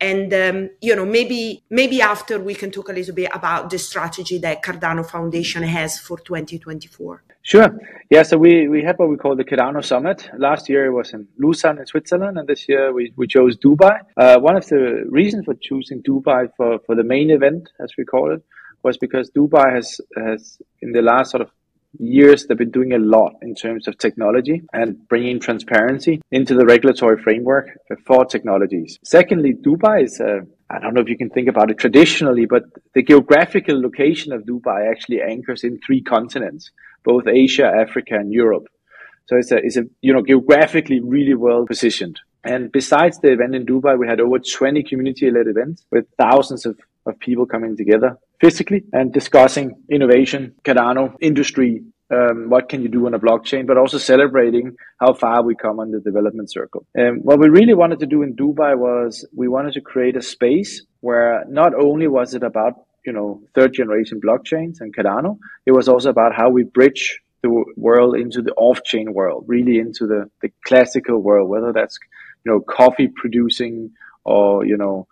And 0.00 0.32
um, 0.32 0.70
you 0.80 0.96
know, 0.96 1.04
maybe 1.04 1.62
maybe 1.68 2.00
after 2.00 2.40
we 2.40 2.54
can 2.54 2.70
talk 2.70 2.88
a 2.88 2.92
little 2.94 3.14
bit 3.14 3.30
about 3.34 3.68
the 3.68 3.78
strategy 3.78 4.38
that 4.38 4.62
Cardano 4.62 5.06
Foundation 5.06 5.62
has 5.62 5.98
for 5.98 6.18
2024. 6.18 7.22
Sure. 7.50 7.76
Yeah. 8.10 8.22
So 8.22 8.38
we, 8.38 8.68
we 8.68 8.84
had 8.84 8.96
what 8.96 9.08
we 9.08 9.16
call 9.16 9.34
the 9.34 9.42
Cardano 9.42 9.84
Summit. 9.84 10.30
Last 10.38 10.68
year 10.68 10.86
it 10.86 10.92
was 10.92 11.12
in 11.12 11.26
Lausanne 11.36 11.80
in 11.80 11.86
Switzerland, 11.86 12.38
and 12.38 12.46
this 12.46 12.68
year 12.68 12.92
we, 12.92 13.12
we 13.16 13.26
chose 13.26 13.56
Dubai. 13.58 13.98
Uh, 14.16 14.38
one 14.38 14.54
of 14.56 14.64
the 14.68 15.02
reasons 15.08 15.46
for 15.46 15.54
choosing 15.60 16.00
Dubai 16.00 16.48
for, 16.56 16.78
for 16.86 16.94
the 16.94 17.02
main 17.02 17.28
event, 17.28 17.68
as 17.82 17.90
we 17.98 18.04
call 18.04 18.32
it, 18.32 18.40
was 18.84 18.98
because 18.98 19.32
Dubai 19.36 19.74
has 19.74 20.00
has 20.16 20.62
in 20.80 20.92
the 20.92 21.02
last 21.02 21.32
sort 21.32 21.40
of 21.40 21.50
years 21.98 22.46
they've 22.46 22.56
been 22.56 22.70
doing 22.70 22.92
a 22.92 22.98
lot 22.98 23.34
in 23.42 23.54
terms 23.54 23.88
of 23.88 23.98
technology 23.98 24.62
and 24.72 25.08
bringing 25.08 25.40
transparency 25.40 26.20
into 26.30 26.54
the 26.54 26.64
regulatory 26.64 27.20
framework 27.22 27.66
for 28.06 28.24
technologies. 28.24 28.98
Secondly, 29.04 29.54
Dubai 29.54 30.04
is 30.04 30.20
a 30.20 30.40
I 30.70 30.78
don't 30.78 30.94
know 30.94 31.00
if 31.00 31.08
you 31.08 31.18
can 31.18 31.30
think 31.30 31.48
about 31.48 31.70
it 31.70 31.78
traditionally, 31.78 32.46
but 32.46 32.62
the 32.94 33.02
geographical 33.02 33.80
location 33.80 34.32
of 34.32 34.44
Dubai 34.44 34.88
actually 34.88 35.20
anchors 35.20 35.64
in 35.64 35.80
three 35.84 36.00
continents, 36.00 36.70
both 37.02 37.26
Asia, 37.26 37.66
Africa, 37.66 38.14
and 38.14 38.32
Europe. 38.32 38.68
So 39.26 39.36
it's 39.36 39.50
a, 39.50 39.56
it's 39.56 39.76
a, 39.76 39.84
you 40.00 40.12
know, 40.12 40.24
geographically 40.24 41.00
really 41.00 41.34
well 41.34 41.66
positioned. 41.66 42.20
And 42.44 42.70
besides 42.70 43.18
the 43.18 43.32
event 43.32 43.54
in 43.56 43.66
Dubai, 43.66 43.98
we 43.98 44.06
had 44.06 44.20
over 44.20 44.38
20 44.38 44.82
community-led 44.84 45.48
events 45.48 45.84
with 45.90 46.06
thousands 46.16 46.64
of, 46.64 46.78
of 47.06 47.18
people 47.18 47.46
coming 47.46 47.76
together 47.76 48.18
physically 48.40 48.84
and 48.92 49.12
discussing 49.12 49.82
innovation, 49.90 50.54
Cardano, 50.64 51.14
industry, 51.20 51.82
um, 52.12 52.50
what 52.50 52.68
can 52.68 52.82
you 52.82 52.88
do 52.88 53.06
on 53.06 53.14
a 53.14 53.18
blockchain, 53.18 53.66
but 53.66 53.76
also 53.76 53.98
celebrating 53.98 54.76
how 54.98 55.12
far 55.12 55.42
we 55.42 55.54
come 55.54 55.78
on 55.78 55.90
the 55.90 56.00
development 56.00 56.50
circle. 56.50 56.84
And 56.94 57.22
what 57.22 57.38
we 57.38 57.48
really 57.48 57.74
wanted 57.74 58.00
to 58.00 58.06
do 58.06 58.22
in 58.22 58.34
Dubai 58.34 58.76
was 58.76 59.24
we 59.34 59.48
wanted 59.48 59.74
to 59.74 59.80
create 59.80 60.16
a 60.16 60.22
space 60.22 60.82
where 61.00 61.44
not 61.48 61.72
only 61.74 62.08
was 62.08 62.34
it 62.34 62.42
about 62.42 62.74
you 63.06 63.12
know 63.12 63.42
third 63.54 63.72
generation 63.72 64.20
blockchains 64.20 64.80
and 64.80 64.94
Cardano, 64.94 65.38
it 65.66 65.72
was 65.72 65.88
also 65.88 66.10
about 66.10 66.34
how 66.34 66.50
we 66.50 66.64
bridge 66.64 67.20
the 67.42 67.64
world 67.76 68.16
into 68.16 68.42
the 68.42 68.52
off-chain 68.52 69.14
world, 69.14 69.44
really 69.46 69.78
into 69.78 70.06
the, 70.06 70.30
the 70.42 70.50
classical 70.64 71.18
world, 71.18 71.48
whether 71.48 71.72
that's 71.72 71.98
you 72.44 72.52
know 72.52 72.60
coffee 72.60 73.08
producing 73.08 73.90
or 74.24 74.66
you 74.66 74.76
know 74.76 75.06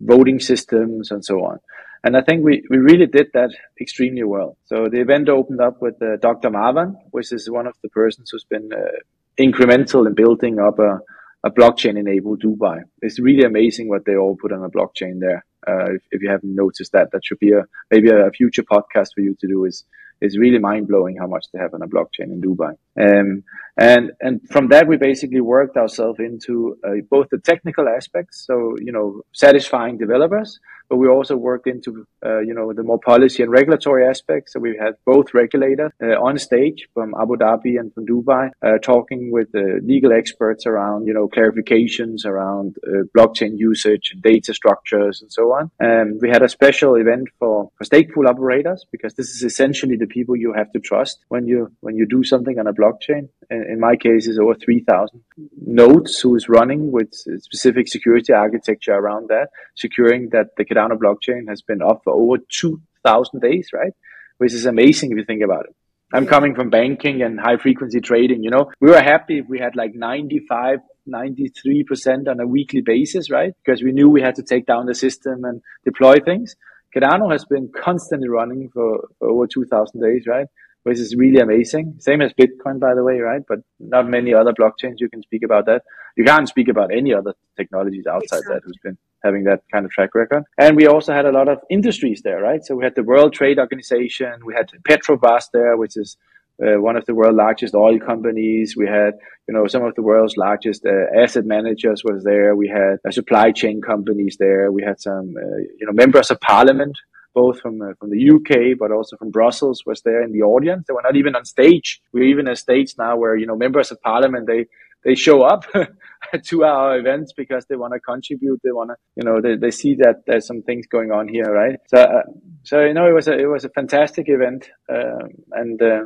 voting 0.00 0.40
systems 0.40 1.10
and 1.10 1.24
so 1.24 1.44
on. 1.44 1.58
And 2.04 2.16
I 2.16 2.20
think 2.20 2.44
we, 2.44 2.62
we 2.68 2.76
really 2.76 3.06
did 3.06 3.28
that 3.32 3.50
extremely 3.80 4.24
well. 4.24 4.58
So 4.66 4.88
the 4.90 5.00
event 5.00 5.30
opened 5.30 5.60
up 5.60 5.80
with 5.80 5.94
uh, 6.02 6.16
Dr. 6.20 6.50
Marwan, 6.50 6.96
which 7.12 7.32
is 7.32 7.50
one 7.50 7.66
of 7.66 7.74
the 7.82 7.88
persons 7.88 8.28
who's 8.30 8.44
been 8.44 8.70
uh, 8.72 8.98
incremental 9.38 10.06
in 10.06 10.14
building 10.14 10.58
up 10.58 10.78
a, 10.78 11.00
a 11.44 11.50
blockchain 11.50 11.98
enabled 11.98 12.42
Dubai. 12.42 12.82
It's 13.00 13.18
really 13.18 13.44
amazing 13.44 13.88
what 13.88 14.04
they 14.04 14.16
all 14.16 14.36
put 14.36 14.52
on 14.52 14.62
a 14.62 14.70
blockchain 14.70 15.20
there. 15.20 15.46
Uh, 15.66 15.94
if, 15.94 16.02
if, 16.10 16.22
you 16.22 16.30
haven't 16.30 16.54
noticed 16.54 16.92
that, 16.92 17.10
that 17.12 17.24
should 17.24 17.38
be 17.38 17.52
a 17.52 17.62
maybe 17.90 18.10
a 18.10 18.30
future 18.30 18.62
podcast 18.62 19.08
for 19.14 19.22
you 19.22 19.34
to 19.40 19.48
do. 19.48 19.64
Is 19.64 19.84
is 20.20 20.38
really 20.38 20.58
mind 20.58 20.88
blowing 20.88 21.16
how 21.16 21.26
much 21.26 21.46
they 21.52 21.58
have 21.58 21.74
on 21.74 21.82
a 21.82 21.86
blockchain 21.86 22.32
in 22.32 22.40
Dubai. 22.40 22.72
Um, 23.00 23.42
and 23.76 24.12
and 24.20 24.40
from 24.50 24.68
that 24.68 24.86
we 24.86 24.96
basically 24.96 25.40
worked 25.40 25.76
ourselves 25.76 26.20
into 26.20 26.78
uh, 26.86 26.92
both 27.10 27.28
the 27.30 27.38
technical 27.38 27.88
aspects, 27.88 28.44
so 28.46 28.76
you 28.78 28.92
know 28.92 29.22
satisfying 29.32 29.98
developers, 29.98 30.58
but 30.94 31.00
we 31.00 31.08
also 31.08 31.36
worked 31.36 31.66
into 31.66 32.06
uh, 32.24 32.38
you 32.38 32.54
know 32.54 32.72
the 32.72 32.84
more 32.84 33.00
policy 33.00 33.42
and 33.42 33.50
regulatory 33.50 34.06
aspects. 34.06 34.52
So 34.52 34.60
we 34.60 34.76
had 34.80 34.94
both 35.04 35.34
regulators 35.34 35.90
uh, 36.00 36.26
on 36.26 36.38
stage 36.38 36.86
from 36.94 37.14
Abu 37.20 37.34
Dhabi 37.34 37.80
and 37.80 37.92
from 37.92 38.06
Dubai, 38.06 38.50
uh, 38.62 38.78
talking 38.80 39.32
with 39.32 39.50
the 39.50 39.80
legal 39.82 40.12
experts 40.12 40.66
around 40.66 41.08
you 41.08 41.14
know 41.16 41.26
clarifications 41.26 42.24
around 42.24 42.76
uh, 42.86 43.02
blockchain 43.16 43.58
usage 43.58 44.14
data 44.20 44.54
structures 44.54 45.20
and 45.20 45.32
so 45.32 45.52
on. 45.52 45.72
And 45.80 46.20
we 46.22 46.28
had 46.28 46.44
a 46.44 46.48
special 46.48 46.94
event 46.94 47.26
for, 47.40 47.70
for 47.76 47.84
stake 47.84 48.14
pool 48.14 48.28
operators 48.28 48.86
because 48.92 49.14
this 49.14 49.30
is 49.30 49.42
essentially 49.42 49.96
the 49.96 50.06
people 50.06 50.36
you 50.36 50.52
have 50.52 50.70
to 50.74 50.78
trust 50.78 51.24
when 51.26 51.48
you 51.48 51.72
when 51.80 51.96
you 51.96 52.06
do 52.06 52.22
something 52.22 52.56
on 52.60 52.68
a 52.68 52.72
blockchain. 52.72 53.30
In, 53.50 53.64
in 53.72 53.80
my 53.80 53.96
case, 53.96 54.28
is 54.28 54.38
over 54.38 54.54
three 54.54 54.84
thousand 54.88 55.24
nodes 55.66 56.20
who 56.20 56.36
is 56.36 56.48
running 56.48 56.92
with 56.92 57.12
specific 57.48 57.88
security 57.88 58.32
architecture 58.32 58.94
around 58.94 59.28
that, 59.28 59.48
securing 59.74 60.28
that 60.30 60.50
the 60.56 60.64
Cardano 60.84 60.98
blockchain 60.98 61.48
has 61.48 61.62
been 61.62 61.82
up 61.82 62.02
for 62.04 62.12
over 62.12 62.42
2,000 62.50 63.40
days, 63.40 63.70
right? 63.72 63.92
Which 64.38 64.52
is 64.52 64.66
amazing 64.66 65.12
if 65.12 65.18
you 65.18 65.24
think 65.24 65.42
about 65.42 65.66
it. 65.66 65.74
I'm 66.12 66.26
coming 66.26 66.54
from 66.54 66.70
banking 66.70 67.22
and 67.22 67.40
high 67.40 67.56
frequency 67.56 68.00
trading, 68.00 68.42
you 68.42 68.50
know, 68.50 68.70
we 68.80 68.90
were 68.90 69.02
happy 69.02 69.38
if 69.38 69.46
we 69.48 69.58
had 69.58 69.74
like 69.74 69.94
95, 69.94 70.78
93% 71.08 72.28
on 72.28 72.40
a 72.40 72.46
weekly 72.46 72.82
basis, 72.82 73.30
right? 73.30 73.52
Because 73.64 73.82
we 73.82 73.92
knew 73.92 74.08
we 74.08 74.22
had 74.22 74.36
to 74.36 74.42
take 74.42 74.66
down 74.66 74.86
the 74.86 74.94
system 74.94 75.44
and 75.44 75.60
deploy 75.84 76.16
things. 76.24 76.54
Cardano 76.94 77.32
has 77.32 77.44
been 77.44 77.70
constantly 77.74 78.28
running 78.28 78.70
for, 78.72 79.08
for 79.18 79.28
over 79.28 79.46
2000 79.48 80.00
days, 80.00 80.26
right? 80.28 80.46
Which 80.84 80.98
is 80.98 81.14
really 81.16 81.40
amazing. 81.40 81.96
Same 81.98 82.20
as 82.20 82.32
Bitcoin, 82.34 82.78
by 82.78 82.94
the 82.94 83.02
way, 83.02 83.18
right? 83.18 83.42
But 83.46 83.60
not 83.80 84.08
many 84.08 84.32
other 84.32 84.52
blockchains 84.52 84.96
you 84.98 85.08
can 85.08 85.22
speak 85.22 85.42
about 85.42 85.66
that. 85.66 85.82
You 86.16 86.24
can't 86.24 86.48
speak 86.48 86.68
about 86.68 86.92
any 86.92 87.12
other 87.12 87.34
technologies 87.56 88.06
outside 88.06 88.38
exactly. 88.38 88.54
that 88.54 88.62
who's 88.64 88.78
been 88.82 88.98
having 89.24 89.44
that 89.44 89.62
kind 89.72 89.86
of 89.86 89.90
track 89.90 90.14
record. 90.14 90.44
And 90.58 90.76
we 90.76 90.86
also 90.86 91.12
had 91.12 91.24
a 91.24 91.32
lot 91.32 91.48
of 91.48 91.58
industries 91.70 92.20
there, 92.22 92.40
right? 92.40 92.62
So 92.64 92.76
we 92.76 92.84
had 92.84 92.94
the 92.94 93.02
World 93.02 93.32
Trade 93.32 93.58
Organization, 93.58 94.44
we 94.44 94.54
had 94.54 94.70
Petrobras 94.86 95.46
there, 95.52 95.76
which 95.76 95.96
is 95.96 96.18
uh, 96.62 96.80
one 96.80 96.96
of 96.96 97.04
the 97.06 97.14
world's 97.14 97.36
largest 97.36 97.74
oil 97.74 97.98
companies. 97.98 98.76
We 98.76 98.86
had, 98.86 99.14
you 99.48 99.54
know, 99.54 99.66
some 99.66 99.82
of 99.82 99.94
the 99.94 100.02
world's 100.02 100.36
largest 100.36 100.86
uh, 100.86 101.20
asset 101.20 101.46
managers 101.46 102.02
was 102.04 102.22
there. 102.22 102.54
We 102.54 102.68
had 102.68 102.98
uh, 103.06 103.10
supply 103.10 103.50
chain 103.50 103.80
companies 103.80 104.36
there. 104.38 104.70
We 104.70 104.82
had 104.82 105.00
some, 105.00 105.34
uh, 105.36 105.56
you 105.78 105.86
know, 105.86 105.92
members 105.92 106.30
of 106.30 106.40
parliament, 106.40 106.96
both 107.34 107.60
from 107.60 107.82
uh, 107.82 107.94
from 107.98 108.10
the 108.10 108.30
UK 108.30 108.78
but 108.78 108.92
also 108.92 109.16
from 109.16 109.30
Brussels, 109.30 109.82
was 109.86 110.02
there 110.02 110.22
in 110.22 110.32
the 110.32 110.42
audience. 110.42 110.84
They 110.86 110.94
were 110.94 111.02
not 111.02 111.16
even 111.16 111.36
on 111.36 111.44
stage. 111.44 112.00
We're 112.12 112.24
even 112.24 112.48
at 112.48 112.58
stage 112.58 112.94
now 112.98 113.16
where 113.16 113.36
you 113.36 113.46
know 113.46 113.56
members 113.56 113.90
of 113.90 114.00
parliament 114.02 114.46
they 114.46 114.66
they 115.04 115.14
show 115.14 115.42
up 115.42 115.64
to 116.44 116.64
our 116.64 116.98
events 116.98 117.32
because 117.36 117.66
they 117.66 117.76
want 117.76 117.92
to 117.92 118.00
contribute. 118.00 118.60
They 118.64 118.72
want 118.72 118.90
to, 118.90 118.96
you 119.16 119.22
know, 119.22 119.40
they, 119.40 119.56
they 119.56 119.70
see 119.70 119.96
that 119.96 120.22
there's 120.26 120.46
some 120.46 120.62
things 120.62 120.86
going 120.86 121.12
on 121.12 121.28
here, 121.28 121.44
right? 121.52 121.78
So, 121.88 121.98
uh, 121.98 122.22
so 122.62 122.80
you 122.80 122.94
know, 122.94 123.06
it 123.06 123.12
was 123.12 123.28
a 123.28 123.38
it 123.38 123.46
was 123.46 123.64
a 123.64 123.68
fantastic 123.68 124.26
event, 124.28 124.70
um, 124.88 125.28
and 125.52 125.80
uh, 125.82 126.00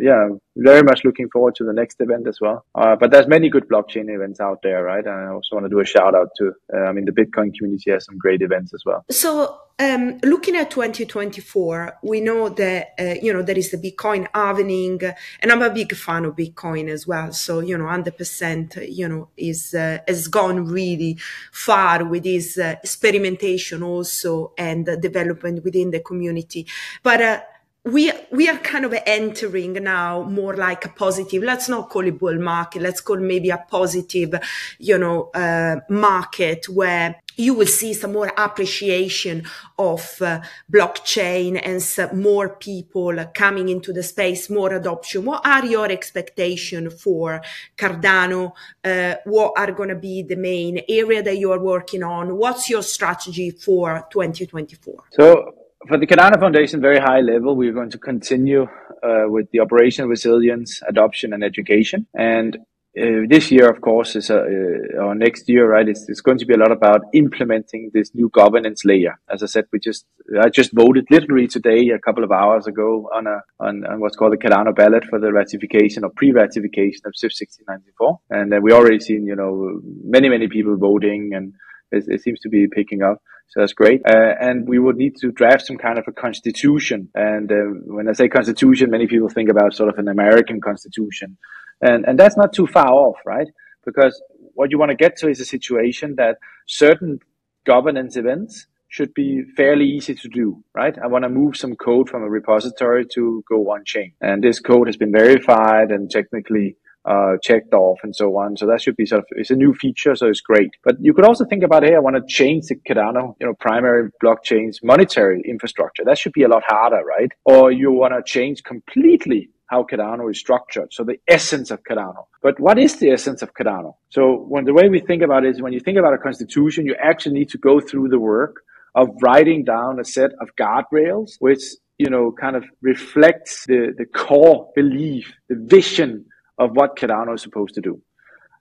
yeah, 0.00 0.28
very 0.56 0.82
much 0.82 1.04
looking 1.04 1.28
forward 1.30 1.54
to 1.56 1.64
the 1.64 1.72
next 1.72 2.00
event 2.00 2.26
as 2.26 2.40
well. 2.40 2.64
Uh, 2.74 2.96
but 2.96 3.10
there's 3.10 3.26
many 3.26 3.48
good 3.48 3.68
blockchain 3.68 4.08
events 4.08 4.40
out 4.40 4.60
there, 4.62 4.82
right? 4.82 5.04
And 5.04 5.14
I 5.14 5.28
also 5.28 5.56
want 5.56 5.64
to 5.64 5.70
do 5.70 5.80
a 5.80 5.84
shout 5.84 6.14
out 6.14 6.28
to, 6.38 6.52
uh, 6.74 6.78
I 6.78 6.92
mean, 6.92 7.04
the 7.04 7.12
Bitcoin 7.12 7.54
community 7.54 7.90
has 7.90 8.04
some 8.04 8.18
great 8.18 8.42
events 8.42 8.72
as 8.74 8.82
well. 8.84 9.04
So, 9.10 9.60
um, 9.78 10.18
looking 10.22 10.56
at 10.56 10.70
2024, 10.70 11.98
we 12.02 12.22
know 12.22 12.48
that, 12.48 12.94
uh, 12.98 13.14
you 13.20 13.30
know, 13.30 13.42
there 13.42 13.58
is 13.58 13.70
the 13.70 13.76
Bitcoin 13.76 14.26
halving, 14.34 15.02
and 15.40 15.52
I'm 15.52 15.60
a 15.60 15.68
big 15.68 15.94
fan 15.94 16.24
of 16.24 16.34
Bitcoin 16.34 16.88
as 16.88 17.06
well. 17.06 17.30
So, 17.32 17.60
you 17.60 17.76
know, 17.76 17.84
100%, 17.84 18.88
you 18.90 19.06
know, 19.06 19.28
is, 19.36 19.74
uh, 19.74 19.98
has 20.08 20.28
gone 20.28 20.64
really 20.64 21.18
far 21.52 22.04
with 22.06 22.22
this 22.22 22.56
uh, 22.56 22.76
experimentation 22.82 23.82
also 23.82 24.54
and 24.56 24.86
development 25.02 25.62
within 25.62 25.90
the 25.90 26.00
community. 26.00 26.66
But, 27.02 27.20
uh, 27.20 27.40
we 27.86 28.12
we 28.32 28.48
are 28.48 28.58
kind 28.58 28.84
of 28.84 28.92
entering 29.06 29.74
now 29.74 30.24
more 30.24 30.56
like 30.56 30.84
a 30.84 30.88
positive 30.88 31.42
let's 31.44 31.68
not 31.68 31.88
call 31.88 32.04
it 32.04 32.18
bull 32.18 32.36
market 32.38 32.82
let's 32.82 33.00
call 33.00 33.16
maybe 33.16 33.50
a 33.50 33.64
positive 33.70 34.34
you 34.78 34.98
know 34.98 35.30
uh, 35.34 35.76
market 35.88 36.68
where 36.68 37.14
you 37.36 37.54
will 37.54 37.66
see 37.66 37.92
some 37.94 38.12
more 38.12 38.32
appreciation 38.36 39.44
of 39.78 40.20
uh, 40.22 40.40
blockchain 40.72 41.60
and 41.62 41.82
some 41.82 42.20
more 42.20 42.56
people 42.56 43.14
coming 43.34 43.68
into 43.68 43.92
the 43.92 44.02
space, 44.02 44.48
more 44.48 44.72
adoption. 44.72 45.26
What 45.26 45.46
are 45.46 45.66
your 45.66 45.90
expectations 45.92 47.02
for 47.02 47.42
Cardano? 47.76 48.52
Uh, 48.82 49.16
what 49.26 49.52
are 49.58 49.70
going 49.72 49.90
to 49.90 49.96
be 49.96 50.22
the 50.22 50.36
main 50.36 50.80
area 50.88 51.22
that 51.22 51.36
you 51.36 51.52
are 51.52 51.60
working 51.60 52.02
on? 52.02 52.38
What's 52.38 52.70
your 52.70 52.82
strategy 52.82 53.50
for 53.50 54.06
2024? 54.10 55.04
So 55.10 55.65
for 55.88 55.98
the 55.98 56.06
Cardano 56.06 56.38
Foundation, 56.40 56.80
very 56.80 56.98
high 56.98 57.20
level, 57.20 57.56
we're 57.56 57.72
going 57.72 57.90
to 57.90 57.98
continue 57.98 58.62
uh, 59.02 59.24
with 59.26 59.50
the 59.52 59.60
operational 59.60 60.08
resilience, 60.08 60.80
adoption, 60.88 61.32
and 61.32 61.44
education. 61.44 62.06
And 62.14 62.56
uh, 62.98 63.28
this 63.28 63.50
year, 63.50 63.68
of 63.68 63.82
course, 63.82 64.16
is 64.16 64.30
a, 64.30 64.38
uh, 64.38 65.04
or 65.04 65.14
next 65.14 65.48
year, 65.50 65.70
right? 65.70 65.86
It's, 65.86 66.08
it's 66.08 66.22
going 66.22 66.38
to 66.38 66.46
be 66.46 66.54
a 66.54 66.56
lot 66.56 66.72
about 66.72 67.02
implementing 67.12 67.90
this 67.92 68.14
new 68.14 68.30
governance 68.30 68.86
layer. 68.86 69.20
As 69.30 69.42
I 69.42 69.46
said, 69.46 69.66
we 69.70 69.78
just 69.78 70.06
I 70.42 70.48
just 70.48 70.72
voted 70.72 71.06
literally 71.10 71.46
today, 71.46 71.90
a 71.90 71.98
couple 71.98 72.24
of 72.24 72.32
hours 72.32 72.66
ago, 72.66 73.10
on 73.14 73.26
a 73.26 73.40
on, 73.60 73.84
on 73.84 74.00
what's 74.00 74.16
called 74.16 74.32
the 74.32 74.38
Cardano 74.38 74.74
ballot 74.74 75.04
for 75.04 75.20
the 75.20 75.30
ratification 75.30 76.04
or 76.04 76.10
pre-ratification 76.16 77.02
of 77.04 77.14
CIP 77.14 77.32
1694, 77.32 78.20
and 78.30 78.54
uh, 78.54 78.60
we 78.62 78.72
already 78.72 78.98
seen 78.98 79.26
you 79.26 79.36
know 79.36 79.78
many 80.02 80.30
many 80.30 80.48
people 80.48 80.76
voting, 80.78 81.32
and 81.34 81.52
it, 81.92 82.04
it 82.08 82.22
seems 82.22 82.40
to 82.40 82.48
be 82.48 82.66
picking 82.68 83.02
up. 83.02 83.22
So 83.48 83.60
that's 83.60 83.72
great. 83.72 84.02
Uh, 84.04 84.34
and 84.40 84.68
we 84.68 84.78
would 84.78 84.96
need 84.96 85.16
to 85.20 85.30
draft 85.30 85.66
some 85.66 85.78
kind 85.78 85.98
of 85.98 86.04
a 86.08 86.12
constitution. 86.12 87.08
And 87.14 87.50
uh, 87.50 87.54
when 87.84 88.08
I 88.08 88.12
say 88.12 88.28
constitution, 88.28 88.90
many 88.90 89.06
people 89.06 89.28
think 89.28 89.48
about 89.48 89.74
sort 89.74 89.88
of 89.88 89.98
an 89.98 90.08
American 90.08 90.60
constitution. 90.60 91.38
And, 91.80 92.04
and 92.06 92.18
that's 92.18 92.36
not 92.36 92.52
too 92.52 92.66
far 92.66 92.88
off, 92.88 93.16
right? 93.24 93.46
Because 93.84 94.20
what 94.54 94.70
you 94.72 94.78
want 94.78 94.90
to 94.90 94.96
get 94.96 95.16
to 95.18 95.28
is 95.28 95.40
a 95.40 95.44
situation 95.44 96.16
that 96.16 96.38
certain 96.66 97.20
governance 97.64 98.16
events 98.16 98.66
should 98.88 99.12
be 99.14 99.42
fairly 99.56 99.84
easy 99.84 100.14
to 100.14 100.28
do, 100.28 100.62
right? 100.74 100.96
I 100.98 101.06
want 101.06 101.24
to 101.24 101.28
move 101.28 101.56
some 101.56 101.76
code 101.76 102.08
from 102.08 102.22
a 102.22 102.30
repository 102.30 103.04
to 103.14 103.44
go 103.48 103.70
on 103.70 103.84
chain. 103.84 104.12
And 104.20 104.42
this 104.42 104.58
code 104.58 104.86
has 104.88 104.96
been 104.96 105.12
verified 105.12 105.90
and 105.90 106.10
technically 106.10 106.76
uh, 107.06 107.36
checked 107.42 107.72
off 107.72 107.98
and 108.02 108.14
so 108.14 108.36
on. 108.36 108.56
So 108.56 108.66
that 108.66 108.82
should 108.82 108.96
be 108.96 109.06
sort 109.06 109.20
of 109.20 109.26
it's 109.32 109.50
a 109.50 109.56
new 109.56 109.72
feature, 109.74 110.14
so 110.16 110.26
it's 110.26 110.40
great. 110.40 110.70
But 110.84 110.96
you 111.00 111.14
could 111.14 111.24
also 111.24 111.44
think 111.44 111.62
about, 111.62 111.84
hey, 111.84 111.94
I 111.94 112.00
want 112.00 112.16
to 112.16 112.22
change 112.26 112.66
the 112.66 112.76
Cardano, 112.76 113.34
you 113.40 113.46
know, 113.46 113.54
primary 113.54 114.10
blockchain's 114.22 114.80
monetary 114.82 115.42
infrastructure. 115.48 116.04
That 116.04 116.18
should 116.18 116.32
be 116.32 116.42
a 116.42 116.48
lot 116.48 116.64
harder, 116.66 117.02
right? 117.04 117.30
Or 117.44 117.70
you 117.70 117.92
want 117.92 118.14
to 118.14 118.22
change 118.22 118.62
completely 118.62 119.50
how 119.66 119.84
Cardano 119.84 120.30
is 120.30 120.38
structured. 120.38 120.92
So 120.92 121.04
the 121.04 121.18
essence 121.28 121.70
of 121.70 121.80
Cardano. 121.82 122.26
But 122.42 122.58
what 122.60 122.78
is 122.78 122.96
the 122.96 123.10
essence 123.10 123.42
of 123.42 123.54
Cardano? 123.54 123.94
So 124.10 124.44
when 124.48 124.64
the 124.64 124.74
way 124.74 124.88
we 124.88 125.00
think 125.00 125.22
about 125.22 125.44
it 125.44 125.50
is 125.50 125.62
when 125.62 125.72
you 125.72 125.80
think 125.80 125.98
about 125.98 126.14
a 126.14 126.18
constitution, 126.18 126.86
you 126.86 126.96
actually 127.02 127.34
need 127.34 127.50
to 127.50 127.58
go 127.58 127.80
through 127.80 128.08
the 128.08 128.20
work 128.20 128.62
of 128.94 129.08
writing 129.22 129.64
down 129.64 130.00
a 130.00 130.04
set 130.04 130.30
of 130.40 130.54
guardrails, 130.56 131.32
which 131.38 131.62
you 131.98 132.10
know 132.10 132.32
kind 132.32 132.56
of 132.56 132.64
reflects 132.82 133.66
the 133.66 133.92
the 133.96 134.06
core 134.06 134.70
belief, 134.74 135.32
the 135.48 135.56
vision 135.56 136.24
of 136.58 136.70
what 136.72 136.96
Cardano 136.96 137.34
is 137.34 137.42
supposed 137.42 137.74
to 137.74 137.80
do. 137.80 138.00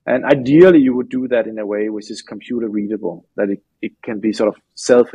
And 0.06 0.24
ideally, 0.24 0.80
you 0.80 0.96
would 0.96 1.10
do 1.10 1.28
that 1.30 1.48
in 1.48 1.58
a 1.58 1.66
way 1.66 1.90
which 1.90 2.12
is 2.12 2.22
computer 2.22 2.70
readable, 2.70 3.26
that 3.38 3.50
it, 3.50 3.64
it 3.82 3.94
can 4.04 4.20
be 4.20 4.34
sort 4.34 4.50
of 4.50 4.62
self 4.76 5.10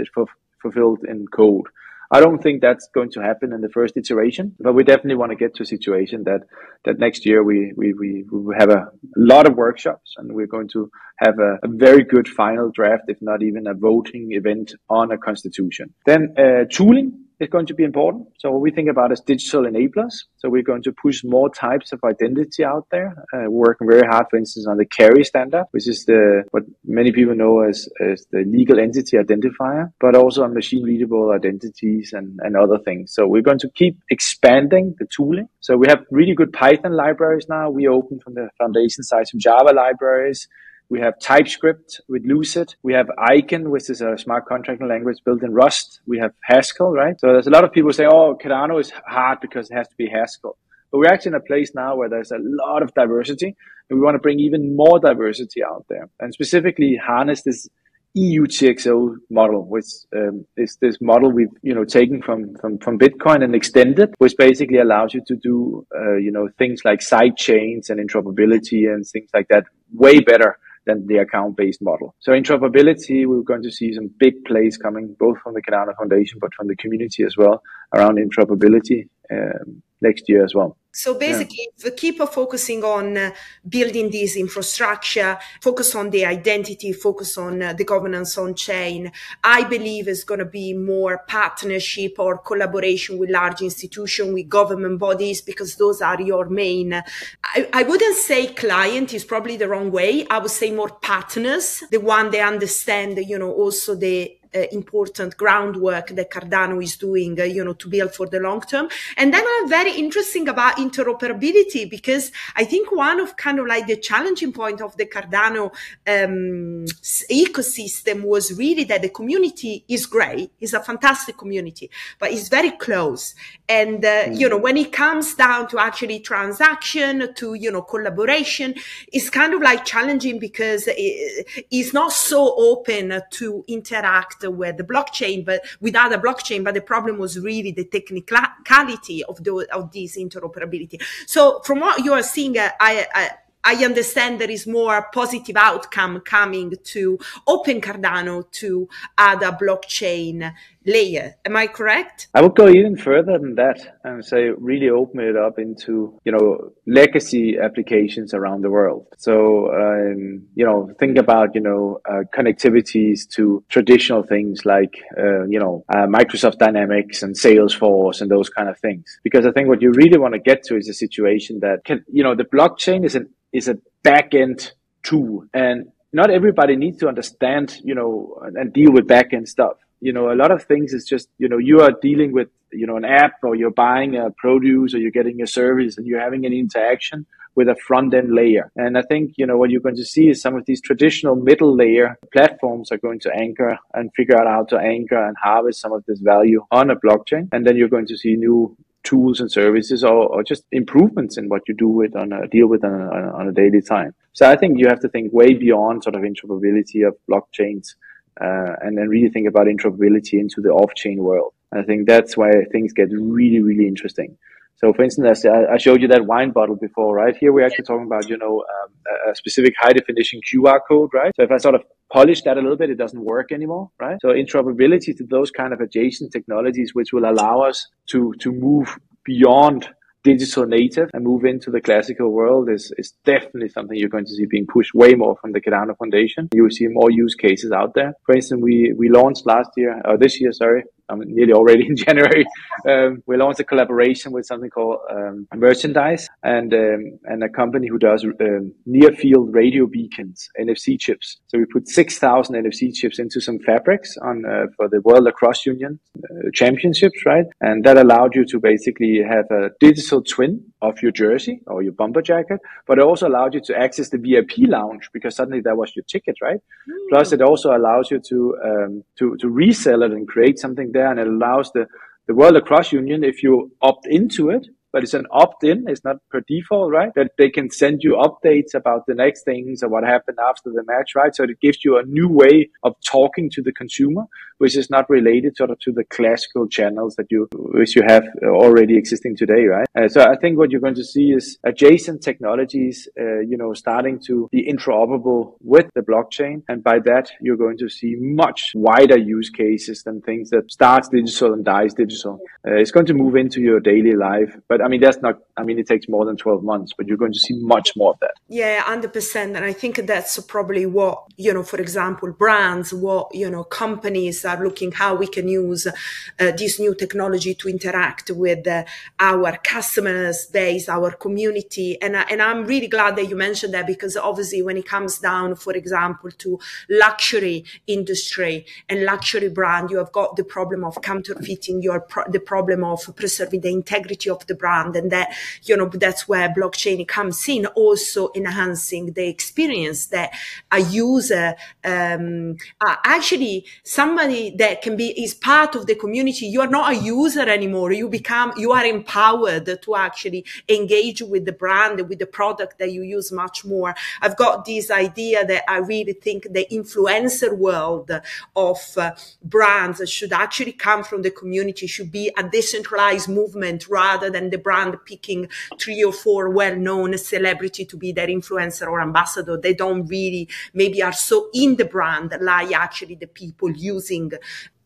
fulfilled 0.63 1.05
in 1.09 1.27
code. 1.29 1.67
I 2.13 2.19
don't 2.19 2.43
think 2.43 2.61
that's 2.61 2.89
going 2.93 3.13
to 3.13 3.21
happen 3.21 3.53
in 3.53 3.61
the 3.61 3.69
first 3.69 3.97
iteration, 3.97 4.57
but 4.59 4.73
we 4.73 4.83
definitely 4.83 5.15
want 5.15 5.31
to 5.31 5.37
get 5.37 5.55
to 5.55 5.63
a 5.63 5.67
situation 5.67 6.25
that, 6.25 6.41
that 6.85 6.99
next 6.99 7.25
year 7.25 7.45
we, 7.45 7.73
we, 7.77 7.93
we, 7.93 8.25
we 8.33 8.55
have 8.59 8.71
a 8.71 8.89
lot 9.17 9.47
of 9.47 9.55
workshops 9.55 10.15
and 10.17 10.33
we're 10.33 10.49
going 10.49 10.69
to 10.71 10.91
have 11.19 11.39
a, 11.39 11.61
a, 11.63 11.69
very 11.69 12.03
good 12.03 12.27
final 12.27 12.73
draft, 12.73 13.05
if 13.07 13.19
not 13.21 13.45
even 13.45 13.69
a 13.69 13.75
voting 13.75 14.33
event 14.33 14.75
on 14.89 15.13
a 15.13 15.19
constitution. 15.19 15.95
Then 16.05 16.35
uh, 16.37 16.65
tooling 16.69 17.27
is 17.41 17.49
going 17.49 17.67
to 17.67 17.75
be 17.75 17.85
important. 17.85 18.29
So 18.39 18.51
what 18.51 18.61
we 18.61 18.71
think 18.71 18.89
about 18.89 19.13
is 19.13 19.21
digital 19.21 19.63
enablers. 19.63 20.15
So 20.37 20.49
we're 20.49 20.63
going 20.63 20.83
to 20.83 20.93
push 20.93 21.25
more 21.25 21.49
types 21.49 21.93
of 21.93 22.01
identity 22.05 22.65
out 22.65 22.87
there. 22.91 23.15
Uh, 23.33 23.51
working 23.51 23.89
very 23.89 24.07
hard, 24.07 24.27
for 24.31 24.37
instance, 24.37 24.67
on 24.67 24.77
the 24.77 24.85
KERI 24.85 25.25
standard, 25.25 25.65
which 25.71 25.89
is 25.89 26.05
the 26.05 26.45
what 26.51 26.65
many 26.85 27.13
people 27.13 27.35
know 27.35 27.61
as, 27.61 27.89
as 28.01 28.27
the 28.31 28.45
legal 28.47 28.79
entity 28.79 29.17
identifier, 29.17 29.91
but 30.01 30.15
also 30.15 30.45
on 30.45 30.55
machine 30.55 30.85
readable 30.85 31.31
identities 31.33 32.13
and, 32.13 32.39
and 32.43 32.57
other 32.57 32.79
things. 32.79 33.13
So 33.15 33.27
we're 33.27 33.43
going 33.43 33.59
to 33.61 33.71
keep 33.75 33.99
expanding 34.11 34.95
the 34.99 35.07
tooling. 35.07 35.49
So 35.61 35.77
we 35.77 35.87
have 35.89 36.05
really 36.11 36.35
good 36.35 36.53
Python 36.53 36.93
libraries 36.93 37.47
now. 37.49 37.71
We 37.71 37.89
open 37.89 38.21
from 38.21 38.35
the 38.35 38.51
foundation 38.59 39.03
side 39.03 39.27
some 39.29 39.41
Java 39.41 39.73
libraries. 39.73 40.47
We 40.91 40.99
have 40.99 41.21
TypeScript 41.21 42.01
with 42.09 42.25
Lucid. 42.27 42.75
We 42.83 42.95
have 42.95 43.09
Aiken, 43.31 43.71
which 43.71 43.89
is 43.89 44.01
a 44.01 44.19
smart 44.19 44.47
contracting 44.47 44.89
language 44.89 45.19
built 45.25 45.45
in 45.45 45.53
Rust. 45.53 46.01
We 46.05 46.19
have 46.19 46.33
Haskell, 46.43 46.91
right? 46.91 47.19
So 47.21 47.29
there's 47.29 47.47
a 47.47 47.51
lot 47.51 47.63
of 47.63 47.71
people 47.71 47.93
say, 47.93 48.07
oh, 48.07 48.37
Cardano 48.37 48.81
is 48.81 48.91
hard 49.07 49.39
because 49.41 49.71
it 49.71 49.77
has 49.77 49.87
to 49.87 49.95
be 49.97 50.09
Haskell. 50.09 50.59
But 50.91 50.99
we're 50.99 51.07
actually 51.07 51.31
in 51.31 51.35
a 51.37 51.41
place 51.41 51.71
now 51.77 51.95
where 51.95 52.09
there's 52.09 52.33
a 52.33 52.41
lot 52.41 52.83
of 52.83 52.93
diversity 52.95 53.55
and 53.89 54.01
we 54.01 54.05
want 54.05 54.17
to 54.17 54.19
bring 54.19 54.41
even 54.41 54.75
more 54.75 54.99
diversity 54.99 55.63
out 55.63 55.87
there 55.89 56.09
and 56.19 56.35
specifically 56.35 57.01
harness 57.01 57.43
this 57.43 57.69
EUTXO 58.17 59.15
model, 59.31 59.65
which 59.69 59.87
um, 60.17 60.45
is 60.57 60.77
this 60.81 60.97
model 61.01 61.31
we've 61.31 61.55
you 61.63 61.73
know 61.73 61.85
taken 61.85 62.21
from, 62.21 62.57
from 62.57 62.79
from 62.79 62.99
Bitcoin 62.99 63.45
and 63.45 63.55
extended, 63.55 64.13
which 64.19 64.35
basically 64.37 64.79
allows 64.79 65.15
you 65.15 65.23
to 65.29 65.37
do 65.37 65.87
uh, 65.97 66.17
you 66.17 66.33
know 66.33 66.49
things 66.59 66.81
like 66.85 67.03
side 67.03 67.37
chains 67.37 67.89
and 67.89 68.01
interoperability 68.01 68.93
and 68.93 69.07
things 69.07 69.31
like 69.33 69.47
that 69.47 69.67
way 69.93 70.19
better 70.19 70.59
than 70.91 71.07
the 71.07 71.19
account-based 71.19 71.83
model. 71.83 72.15
So 72.21 72.33
interoperability, 72.33 73.27
we're 73.27 73.43
going 73.43 73.63
to 73.63 73.71
see 73.71 73.93
some 73.93 74.09
big 74.19 74.35
plays 74.45 74.77
coming 74.77 75.17
both 75.19 75.39
from 75.43 75.55
the 75.55 75.63
Cardano 75.63 75.97
Foundation, 75.97 76.39
but 76.41 76.55
from 76.55 76.67
the 76.69 76.77
community 76.77 77.23
as 77.25 77.37
well 77.37 77.63
around 77.95 78.19
interoperability 78.19 79.09
um, 79.31 79.83
next 80.01 80.29
year 80.29 80.45
as 80.45 80.55
well. 80.55 80.77
So 80.93 81.15
basically, 81.15 81.69
yeah. 81.79 81.91
keep 81.97 82.19
focusing 82.19 82.83
on 82.83 83.17
uh, 83.17 83.31
building 83.69 84.11
this 84.11 84.37
infrastructure, 84.37 85.39
focus 85.61 85.95
on 85.95 86.11
the 86.11 86.25
identity, 86.27 86.93
focus 86.93 87.39
on 87.39 87.63
uh, 87.63 87.73
the 87.75 87.85
governance 87.85 88.37
on 88.37 88.55
chain. 88.57 89.13
I 89.45 89.63
believe 89.65 90.09
is 90.09 90.25
going 90.25 90.41
to 90.41 90.45
be 90.45 90.75
more 90.75 91.25
partnership 91.29 92.19
or 92.19 92.39
collaboration 92.39 93.19
with 93.19 93.31
large 93.31 93.63
institutions, 93.63 94.35
with 94.35 94.49
government 94.49 94.99
bodies, 94.99 95.41
because 95.41 95.77
those 95.77 96.03
are 96.03 96.21
your 96.21 96.49
main. 96.49 96.93
I, 96.93 97.69
I 97.73 97.83
wouldn't 97.85 98.17
say 98.17 98.49
client 98.49 99.15
is 99.15 99.25
probably 99.25 99.57
the 99.57 99.69
wrong 99.69 99.93
way. 99.93 100.27
I 100.29 100.39
would 100.39 100.51
say 100.51 100.73
more 100.73 100.91
partners, 100.91 101.85
the 101.93 101.99
one 101.99 102.33
they 102.33 102.41
understand, 102.41 103.17
you 103.19 103.39
know, 103.39 103.53
also 103.53 103.95
the 103.95 104.40
important 104.53 105.37
groundwork 105.37 106.09
that 106.09 106.31
Cardano 106.31 106.83
is 106.83 106.97
doing, 106.97 107.41
uh, 107.41 107.45
you 107.45 107.65
know, 107.65 107.75
to 107.75 107.89
build 107.89 108.15
for 108.15 108.27
the 108.27 108.41
long 108.41 108.61
term. 108.61 108.89
And 109.17 109.33
then 109.33 109.45
I'm 109.47 109.69
very 109.69 109.93
interesting 109.93 110.49
about 110.49 110.77
interoperability 110.77 111.89
because 111.89 112.33
I 112.57 112.65
think 112.65 112.91
one 112.93 113.21
of 113.21 113.37
kind 113.37 113.59
of 113.59 113.67
like 113.67 113.87
the 113.87 113.97
challenging 113.97 114.53
point 114.53 114.81
of 114.81 114.97
the 114.97 115.07
Cardano 115.07 115.73
um, 116.07 116.85
ecosystem 117.31 118.25
was 118.25 118.57
really 118.57 118.85
that 118.85 119.03
the 119.03 119.09
community 119.09 119.85
is 119.89 120.07
great, 120.07 120.51
it's 120.61 120.73
a 120.73 120.81
fantastic 120.81 121.37
community, 121.37 121.91
but 122.19 122.33
it's 122.33 122.49
very 122.49 122.73
close. 122.73 123.35
And 123.69 124.05
uh, 124.05 124.25
mm. 124.25 124.39
you 124.39 124.49
know, 124.49 124.59
when 124.59 124.77
it 124.77 124.93
comes 124.93 125.35
down 125.35 125.69
to 125.69 125.79
actually 125.79 126.21
transaction, 126.21 127.35
to 127.35 127.55
you 127.55 127.71
know, 127.71 127.83
collaboration, 127.83 128.75
it's 129.13 129.31
kind 129.31 129.55
of 129.55 129.63
like 129.63 129.85
challenging 129.85 130.39
because 130.39 130.85
it, 130.89 131.67
it's 131.71 131.93
not 131.93 132.13
so 132.13 132.55
open 132.57 133.23
to 133.31 133.65
interact 133.69 134.40
with 134.49 134.77
the 134.77 134.85
blockchain, 134.85 135.45
but 135.45 135.63
with 135.81 135.97
other 135.97 136.19
blockchain. 136.19 136.63
But 136.63 136.75
the 136.75 136.81
problem 136.81 137.19
was 137.19 137.39
really 137.39 137.73
the 137.73 137.85
technicality 137.85 139.25
of 139.25 139.43
the, 139.43 139.67
of 139.73 139.91
this 139.93 140.17
interoperability. 140.17 141.03
So 141.27 141.61
from 141.65 141.81
what 141.81 142.05
you 142.05 142.13
are 142.13 142.23
seeing, 142.23 142.57
uh, 142.57 142.71
I, 142.79 143.07
I 143.13 143.31
I 143.63 143.75
understand 143.85 144.41
there 144.41 144.51
is 144.51 144.67
more 144.67 145.09
positive 145.13 145.57
outcome 145.57 146.21
coming 146.21 146.73
to 146.83 147.19
open 147.47 147.81
Cardano 147.81 148.51
to 148.53 148.89
other 149.19 149.53
blockchain 149.53 150.55
layer. 150.87 151.35
Am 151.45 151.57
I 151.57 151.67
correct? 151.67 152.29
I 152.35 152.43
would 152.43 152.55
go 152.55 152.69
even 152.69 152.97
further 152.97 153.39
than 153.39 153.55
that 153.57 153.99
and 154.05 154.25
say 154.25 154.49
really 154.57 154.89
open 154.89 155.21
it 155.21 155.37
up 155.37 155.59
into, 155.59 156.19
you 156.25 156.33
know, 156.33 156.73
legacy 156.87 157.59
applications 157.59 158.35
around 158.35 158.63
the 158.63 158.71
world. 158.71 159.07
So, 159.19 159.73
um, 159.73 160.47
you 160.55 160.65
know, 160.65 160.91
think 160.99 161.19
about, 161.19 161.55
you 161.55 161.61
know, 161.61 162.01
uh, 162.09 162.23
connectivities 162.35 163.29
to 163.31 163.63
traditional 163.69 164.23
things 164.23 164.65
like, 164.65 164.95
uh, 165.19 165.45
you 165.47 165.59
know, 165.59 165.85
uh, 165.89 166.07
Microsoft 166.07 166.59
Dynamics 166.59 167.23
and 167.23 167.35
Salesforce 167.35 168.21
and 168.21 168.31
those 168.31 168.49
kind 168.49 168.69
of 168.69 168.79
things. 168.79 169.19
Because 169.23 169.47
I 169.47 169.53
think 169.53 169.69
what 169.69 169.83
you 169.83 169.93
really 169.93 170.19
want 170.19 170.35
to 170.35 170.41
get 170.41 170.63
to 170.65 170.77
is 170.77 170.89
a 170.89 170.95
situation 170.95 171.61
that 171.61 171.85
can, 171.85 172.05
you 172.11 172.23
know, 172.23 172.35
the 172.35 172.45
blockchain 172.45 173.05
is 173.05 173.15
an 173.15 173.29
is 173.53 173.69
a 173.69 173.77
backend 174.05 174.71
tool 175.03 175.45
and 175.53 175.91
not 176.13 176.31
everybody 176.31 176.77
needs 176.77 176.99
to 176.99 177.09
understand, 177.09 177.79
you 177.85 177.95
know, 177.95 178.41
and 178.43 178.73
deal 178.73 178.93
with 178.93 179.07
backend 179.07 179.49
stuff. 179.49 179.77
You 180.01 180.13
know, 180.13 180.33
a 180.33 180.35
lot 180.35 180.51
of 180.51 180.65
things 180.65 180.93
is 180.93 181.05
just, 181.05 181.29
you 181.39 181.49
know, 181.49 181.59
you 181.59 181.81
are 181.81 181.93
dealing 182.03 182.33
with, 182.33 182.49
you 182.73 182.87
know, 182.87 182.97
an 182.97 183.05
app 183.05 183.35
or 183.43 183.55
you're 183.55 183.71
buying 183.71 184.17
a 184.17 184.31
produce 184.31 184.95
or 184.95 184.99
you're 184.99 185.11
getting 185.11 185.43
a 185.43 185.47
service 185.47 185.99
and 185.99 186.07
you're 186.07 186.21
having 186.21 186.47
an 186.47 186.53
interaction 186.53 187.27
with 187.55 187.69
a 187.69 187.77
front 187.77 188.15
end 188.15 188.33
layer. 188.33 188.71
And 188.77 188.97
I 188.97 189.03
think, 189.03 189.35
you 189.37 189.47
know, 189.47 189.57
what 189.57 189.71
you're 189.71 189.81
going 189.81 189.97
to 189.97 190.05
see 190.05 190.29
is 190.29 190.41
some 190.41 190.57
of 190.57 190.65
these 190.67 190.81
traditional 190.81 191.37
middle 191.37 191.75
layer 191.77 192.19
platforms 192.33 192.91
are 192.93 192.99
going 192.99 193.21
to 193.21 193.35
anchor 193.35 193.79
and 193.93 194.11
figure 194.15 194.41
out 194.41 194.47
how 194.47 194.65
to 194.65 194.79
anchor 194.79 195.23
and 195.23 195.37
harvest 195.43 195.81
some 195.81 195.93
of 195.93 196.05
this 196.07 196.21
value 196.21 196.65
on 196.71 196.91
a 196.91 196.97
blockchain. 196.97 197.49
And 197.53 197.67
then 197.67 197.77
you're 197.77 197.89
going 197.89 198.07
to 198.07 198.17
see 198.17 198.37
new 198.37 198.77
tools 199.03 199.41
and 199.41 199.51
services 199.51 200.05
or, 200.05 200.29
or 200.29 200.43
just 200.43 200.65
improvements 200.73 201.37
in 201.37 201.49
what 201.49 201.63
you 201.67 201.75
do 201.75 201.89
with 201.89 202.15
on 202.15 202.33
a 202.33 202.47
deal 202.49 202.67
with 202.67 202.85
on 202.85 203.01
a, 203.01 203.33
on 203.35 203.49
a 203.49 203.53
daily 203.53 203.81
time. 203.81 204.15
So 204.33 204.49
I 204.49 204.57
think 204.57 204.79
you 204.79 204.87
have 204.89 205.01
to 205.01 205.09
think 205.09 205.33
way 205.33 205.55
beyond 205.55 206.05
sort 206.05 206.15
of 206.15 206.23
interoperability 206.23 207.07
of 207.07 207.17
blockchains 207.29 207.95
uh, 208.41 208.77
and 208.81 208.97
then 208.97 209.09
really 209.09 209.29
think 209.29 209.47
about 209.49 209.67
interoperability 209.67 210.35
into 210.35 210.61
the 210.61 210.71
off-chain 210.71 211.19
world. 211.19 211.53
I 211.73 211.83
think 211.83 212.09
that's 212.09 212.37
why 212.37 212.51
things 212.73 212.93
get 212.93 213.09
really, 213.13 213.61
really 213.63 213.87
interesting. 213.87 214.37
So, 214.77 214.95
for 214.95 215.03
instance, 215.03 215.45
I 215.45 215.77
showed 215.77 216.01
you 216.01 216.09
that 216.09 216.25
wine 216.25 216.53
bottle 216.53 216.75
before, 216.75 217.15
right? 217.15 217.37
Here 217.37 217.53
we're 217.53 217.67
actually 217.67 217.85
talking 217.85 218.07
about, 218.07 218.31
you 218.31 218.39
know, 218.39 218.65
um, 218.75 218.93
a 219.31 219.35
specific 219.35 219.75
high 219.79 219.93
definition 219.93 220.41
QR 220.51 220.81
code, 220.89 221.11
right? 221.13 221.33
So 221.37 221.43
if 221.43 221.51
I 221.51 221.59
sort 221.59 221.75
of 221.75 221.83
polish 222.11 222.41
that 222.43 222.57
a 222.57 222.63
little 222.63 222.79
bit, 222.79 222.89
it 222.89 222.97
doesn't 222.97 223.23
work 223.23 223.53
anymore, 223.53 223.91
right? 224.01 224.17
So 224.23 224.29
interoperability 224.29 225.15
to 225.19 225.27
those 225.29 225.51
kind 225.51 225.75
of 225.75 225.81
adjacent 225.81 226.33
technologies, 226.33 226.95
which 226.95 227.13
will 227.13 227.31
allow 227.31 227.61
us 227.61 227.89
to, 228.07 228.33
to 228.41 228.53
move 228.53 228.97
beyond 229.23 229.87
digital 230.23 230.67
native 230.67 231.11
and 231.15 231.25
move 231.25 231.45
into 231.45 231.71
the 231.71 231.81
classical 231.81 232.31
world 232.31 232.69
is, 232.69 232.93
is 232.99 233.15
definitely 233.25 233.69
something 233.69 233.97
you're 233.97 234.09
going 234.09 234.27
to 234.27 234.35
see 234.35 234.47
being 234.47 234.67
pushed 234.67 234.95
way 234.95 235.15
more 235.15 235.37
from 235.41 235.53
the 235.53 235.61
Cardano 235.61 235.97
Foundation. 235.97 236.49
You 236.55 236.65
will 236.65 236.71
see 236.71 236.89
more 236.89 237.11
use 237.11 237.35
cases 237.35 237.73
out 237.73 237.95
there. 237.95 238.15
For 238.25 238.35
instance, 238.35 238.61
we, 238.63 238.93
we 238.97 239.09
launched 239.09 239.47
last 239.47 239.71
year, 239.77 240.01
or 240.05 240.19
this 240.19 240.41
year, 240.41 240.53
sorry, 240.53 240.85
I'm 241.11 241.21
nearly 241.27 241.53
already 241.53 241.87
in 241.91 241.97
January. 241.97 242.45
Um, 242.89 243.23
we 243.27 243.37
launched 243.37 243.61
a 243.61 243.65
collaboration 243.65 244.33
with 244.33 244.47
something 244.47 244.71
called 244.71 244.99
um, 245.11 245.47
Merchandise 245.55 246.29
and 246.43 246.73
um, 246.73 247.19
and 247.25 247.43
a 247.43 247.49
company 247.49 247.89
who 247.89 247.99
does 247.99 248.25
um, 248.25 248.73
near 248.87 249.13
field 249.13 249.53
radio 249.55 249.87
beacons, 249.87 250.49
NFC 250.61 250.99
chips. 250.99 251.39
So 251.49 251.59
we 251.59 251.65
put 251.67 251.89
6,000 251.89 252.55
NFC 252.55 252.95
chips 252.95 253.19
into 253.19 253.41
some 253.41 253.59
fabrics 253.59 254.17
on 254.23 254.45
uh, 254.47 254.67
for 254.77 254.89
the 254.89 255.01
World 255.03 255.25
Lacrosse 255.25 255.67
Union 255.67 255.99
uh, 256.19 256.51
Championships, 256.55 257.25
right? 257.27 257.47
And 257.61 257.85
that 257.85 257.97
allowed 257.97 258.35
you 258.35 258.45
to 258.47 258.61
basically 258.61 259.21
have 259.29 259.47
a 259.51 259.71
digital 259.81 260.23
twin 260.23 260.70
of 260.83 261.03
your 261.03 261.13
jersey 261.13 261.61
or 261.67 261.83
your 261.83 261.93
bomber 261.93 262.23
jacket, 262.23 262.61
but 262.87 262.99
it 262.99 263.05
also 263.05 263.29
allowed 263.29 263.55
you 263.55 263.61
to 263.61 263.77
access 263.79 264.09
the 264.09 264.19
VIP 264.19 264.69
lounge 264.69 265.11
because 265.13 265.37
suddenly 265.37 265.61
that 265.61 265.77
was 265.77 265.95
your 265.95 266.05
ticket, 266.05 266.37
right? 266.41 266.61
Mm. 266.89 267.09
Plus, 267.11 267.33
it 267.33 267.43
also 267.43 267.77
allows 267.77 268.11
you 268.11 268.19
to 268.21 268.57
um, 268.65 269.05
to 269.19 269.37
to 269.37 269.49
resell 269.49 270.03
it 270.03 270.13
and 270.13 270.27
create 270.27 270.59
something 270.59 270.93
there, 270.93 271.11
and 271.11 271.21
it 271.21 271.27
allows 271.27 271.71
the 271.73 271.87
the 272.27 272.35
World 272.35 272.55
Lacrosse 272.55 272.93
Union, 272.93 273.25
if 273.25 273.43
you 273.43 273.73
opt 273.83 274.07
into 274.07 274.51
it, 274.51 274.69
but 274.93 275.03
it's 275.03 275.15
an 275.15 275.27
opt-in. 275.31 275.85
It's 275.89 276.05
not 276.05 276.17
per 276.31 276.41
default, 276.47 276.91
right? 276.93 277.13
That 277.15 277.33
they 277.39 277.51
can 277.51 277.71
send 277.71 278.03
you 278.03 278.13
updates 278.15 278.75
about 278.75 279.07
the 279.07 279.15
next 279.15 279.45
things 279.45 279.83
or 279.83 279.89
what 279.89 280.05
happened 280.05 280.39
after 280.43 280.71
the 280.71 280.85
match, 280.85 281.15
right? 281.15 281.35
So 281.35 281.45
it 281.45 281.61
gives 281.61 281.85
you 281.85 281.99
a 281.99 282.05
new 282.05 282.29
way 282.29 282.71
of 282.83 282.95
talking 283.05 283.51
to 283.51 283.63
the 283.63 283.73
consumer, 283.73 284.25
which 284.59 284.77
is 284.77 284.91
not 284.91 285.09
related 285.09 285.57
sort 285.57 285.71
of 285.71 285.79
to 285.81 285.93
the 285.93 286.05
classical 286.05 286.67
channels 286.69 287.17
that 287.17 287.27
you, 287.31 287.49
which 287.53 287.97
you 287.97 288.03
have 288.07 288.25
already 288.45 288.97
existing 288.97 289.37
today, 289.37 289.65
right? 289.65 289.87
Uh, 289.97 290.09
so 290.09 290.23
I 290.23 290.37
think 290.37 290.59
what 290.59 290.71
you're 290.71 290.81
going 290.81 290.95
to 290.97 291.05
see 291.05 291.31
is 291.31 291.59
adjacent 291.65 292.23
technologies, 292.23 293.09
uh, 293.19 293.41
you 293.41 293.57
know, 293.57 293.73
starting 293.75 294.21
to 294.27 294.49
be 294.53 294.71
interoperable 294.71 295.55
with 295.61 295.87
the 295.95 296.01
blockchain. 296.01 296.63
And 296.69 296.83
by 296.83 296.99
that, 297.05 297.31
you're 297.41 297.57
going 297.57 297.79
to 297.79 297.89
see 297.89 298.17
much 298.19 298.73
wider 298.75 299.19
use 299.19 299.51
cases 299.51 300.03
than 300.03 300.21
things 300.21 300.51
that 300.51 300.71
starts 300.71 301.09
digital 301.09 301.53
and 301.53 301.65
dies 301.65 301.95
digital. 301.95 302.41
Uh, 302.67 302.75
it's 302.75 302.91
going 302.91 303.07
to 303.07 303.15
move 303.15 303.37
into 303.37 303.61
your 303.61 303.81
daily 303.81 304.15
life, 304.15 304.57
but 304.69 304.80
but 304.81 304.87
I 304.87 304.89
mean, 304.89 305.01
that's 305.01 305.21
not, 305.21 305.39
I 305.57 305.63
mean, 305.63 305.79
it 305.79 305.87
takes 305.87 306.09
more 306.09 306.25
than 306.25 306.37
12 306.37 306.63
months, 306.63 306.93
but 306.97 307.07
you're 307.07 307.19
going 307.19 307.33
to 307.33 307.39
see 307.39 307.55
much 307.59 307.95
more 307.97 308.13
of 308.13 308.21
that. 308.21 308.33
Yeah, 308.49 308.83
100%. 308.83 309.37
And 309.37 309.59
I 309.59 309.73
think 309.73 309.97
that's 310.07 310.39
probably 310.41 310.87
what, 310.87 311.25
you 311.37 311.53
know, 311.53 311.63
for 311.63 311.81
example, 311.81 312.33
brands, 312.33 312.95
what, 312.95 313.35
you 313.35 313.51
know, 313.51 313.65
companies 313.65 314.45
are 314.45 314.63
looking 314.63 314.93
how 314.93 315.15
we 315.15 315.27
can 315.27 315.49
use 315.49 315.87
uh, 315.87 315.93
this 316.39 316.81
new 316.81 316.95
technology 316.95 317.55
to 317.55 317.69
interact 317.69 318.31
with 318.31 318.67
uh, 318.67 318.85
our 319.19 319.59
customers 319.59 320.47
base, 320.47 320.89
our 320.89 321.11
community. 321.11 322.01
And, 322.01 322.17
and 322.17 322.41
I'm 322.41 322.65
really 322.65 322.89
glad 322.89 323.17
that 323.17 323.29
you 323.29 323.37
mentioned 323.37 323.75
that 323.75 323.87
because 323.87 324.17
obviously 324.17 324.63
when 324.63 324.79
it 324.79 324.87
comes 324.87 325.19
down, 325.19 325.57
for 325.57 325.75
example, 325.75 326.31
to 326.31 326.59
luxury 326.89 327.65
industry 327.87 328.65
and 328.89 329.05
luxury 329.05 329.51
brand, 329.51 329.91
you 329.91 329.99
have 329.99 330.13
got 330.13 330.37
the 330.37 330.45
problem 330.45 330.85
of 330.85 331.01
counterfeiting 331.03 331.83
your, 331.83 332.01
pro- 332.01 332.31
the 332.31 332.41
problem 332.41 332.83
of 332.83 333.01
preserving 333.15 333.61
the 333.61 333.71
integrity 333.71 334.31
of 334.31 334.47
the 334.47 334.55
brand 334.55 334.70
brand. 334.71 334.97
And 334.97 335.11
that, 335.11 335.35
you 335.63 335.77
know, 335.77 335.89
that's 335.89 336.29
where 336.29 336.49
blockchain 336.49 337.07
comes 337.07 337.49
in, 337.49 337.67
also 337.67 338.31
enhancing 338.35 339.13
the 339.13 339.27
experience 339.29 340.07
that 340.07 340.33
a 340.71 340.81
user, 340.81 341.55
um, 341.85 342.57
uh, 342.81 342.97
actually 343.05 343.67
somebody 343.83 344.51
that 344.57 344.83
can 344.83 344.97
be, 344.97 345.09
is 345.25 345.35
part 345.35 345.75
of 345.75 345.87
the 345.87 345.95
community. 345.95 346.47
You 346.47 346.61
are 346.61 346.69
not 346.79 346.93
a 346.93 346.97
user 346.97 347.49
anymore. 347.49 347.93
You 347.93 348.09
become, 348.09 348.53
you 348.57 348.73
are 348.73 348.85
empowered 348.85 349.67
to 349.83 349.97
actually 349.97 350.45
engage 350.69 351.23
with 351.23 351.45
the 351.45 351.53
brand, 351.53 352.09
with 352.09 352.19
the 352.19 352.27
product 352.27 352.79
that 352.79 352.93
you 352.93 353.03
use 353.03 353.33
much 353.33 353.65
more. 353.65 353.95
I've 354.23 354.37
got 354.37 354.65
this 354.65 354.91
idea 354.91 355.45
that 355.47 355.63
I 355.69 355.79
really 355.79 356.13
think 356.13 356.47
the 356.51 356.67
influencer 356.71 357.57
world 357.57 358.11
of 358.55 358.79
uh, 358.97 359.13
brands 359.43 360.09
should 360.09 360.33
actually 360.33 360.73
come 360.73 361.03
from 361.03 361.23
the 361.23 361.31
community, 361.31 361.87
should 361.87 362.13
be 362.13 362.33
a 362.37 362.43
decentralized 362.43 363.29
movement 363.29 363.89
rather 363.89 364.31
than 364.31 364.51
the 364.51 364.60
brand 364.61 364.97
picking 365.05 365.49
three 365.79 366.03
or 366.05 366.13
four 366.13 366.51
well-known 366.51 367.17
celebrity 367.19 367.85
to 367.85 367.97
be 367.97 368.13
their 368.13 368.29
influencer 368.29 368.87
or 368.87 369.01
ambassador. 369.01 369.57
They 369.57 369.75
don't 369.75 370.07
really 370.07 370.49
maybe 370.75 371.03
are 371.03 371.13
so 371.13 371.51
in 371.53 371.77
the 371.77 371.85
brand 371.85 372.35
like 372.41 372.73
actually 372.73 373.17
the 373.17 373.27
people 373.27 373.71
using 373.71 374.33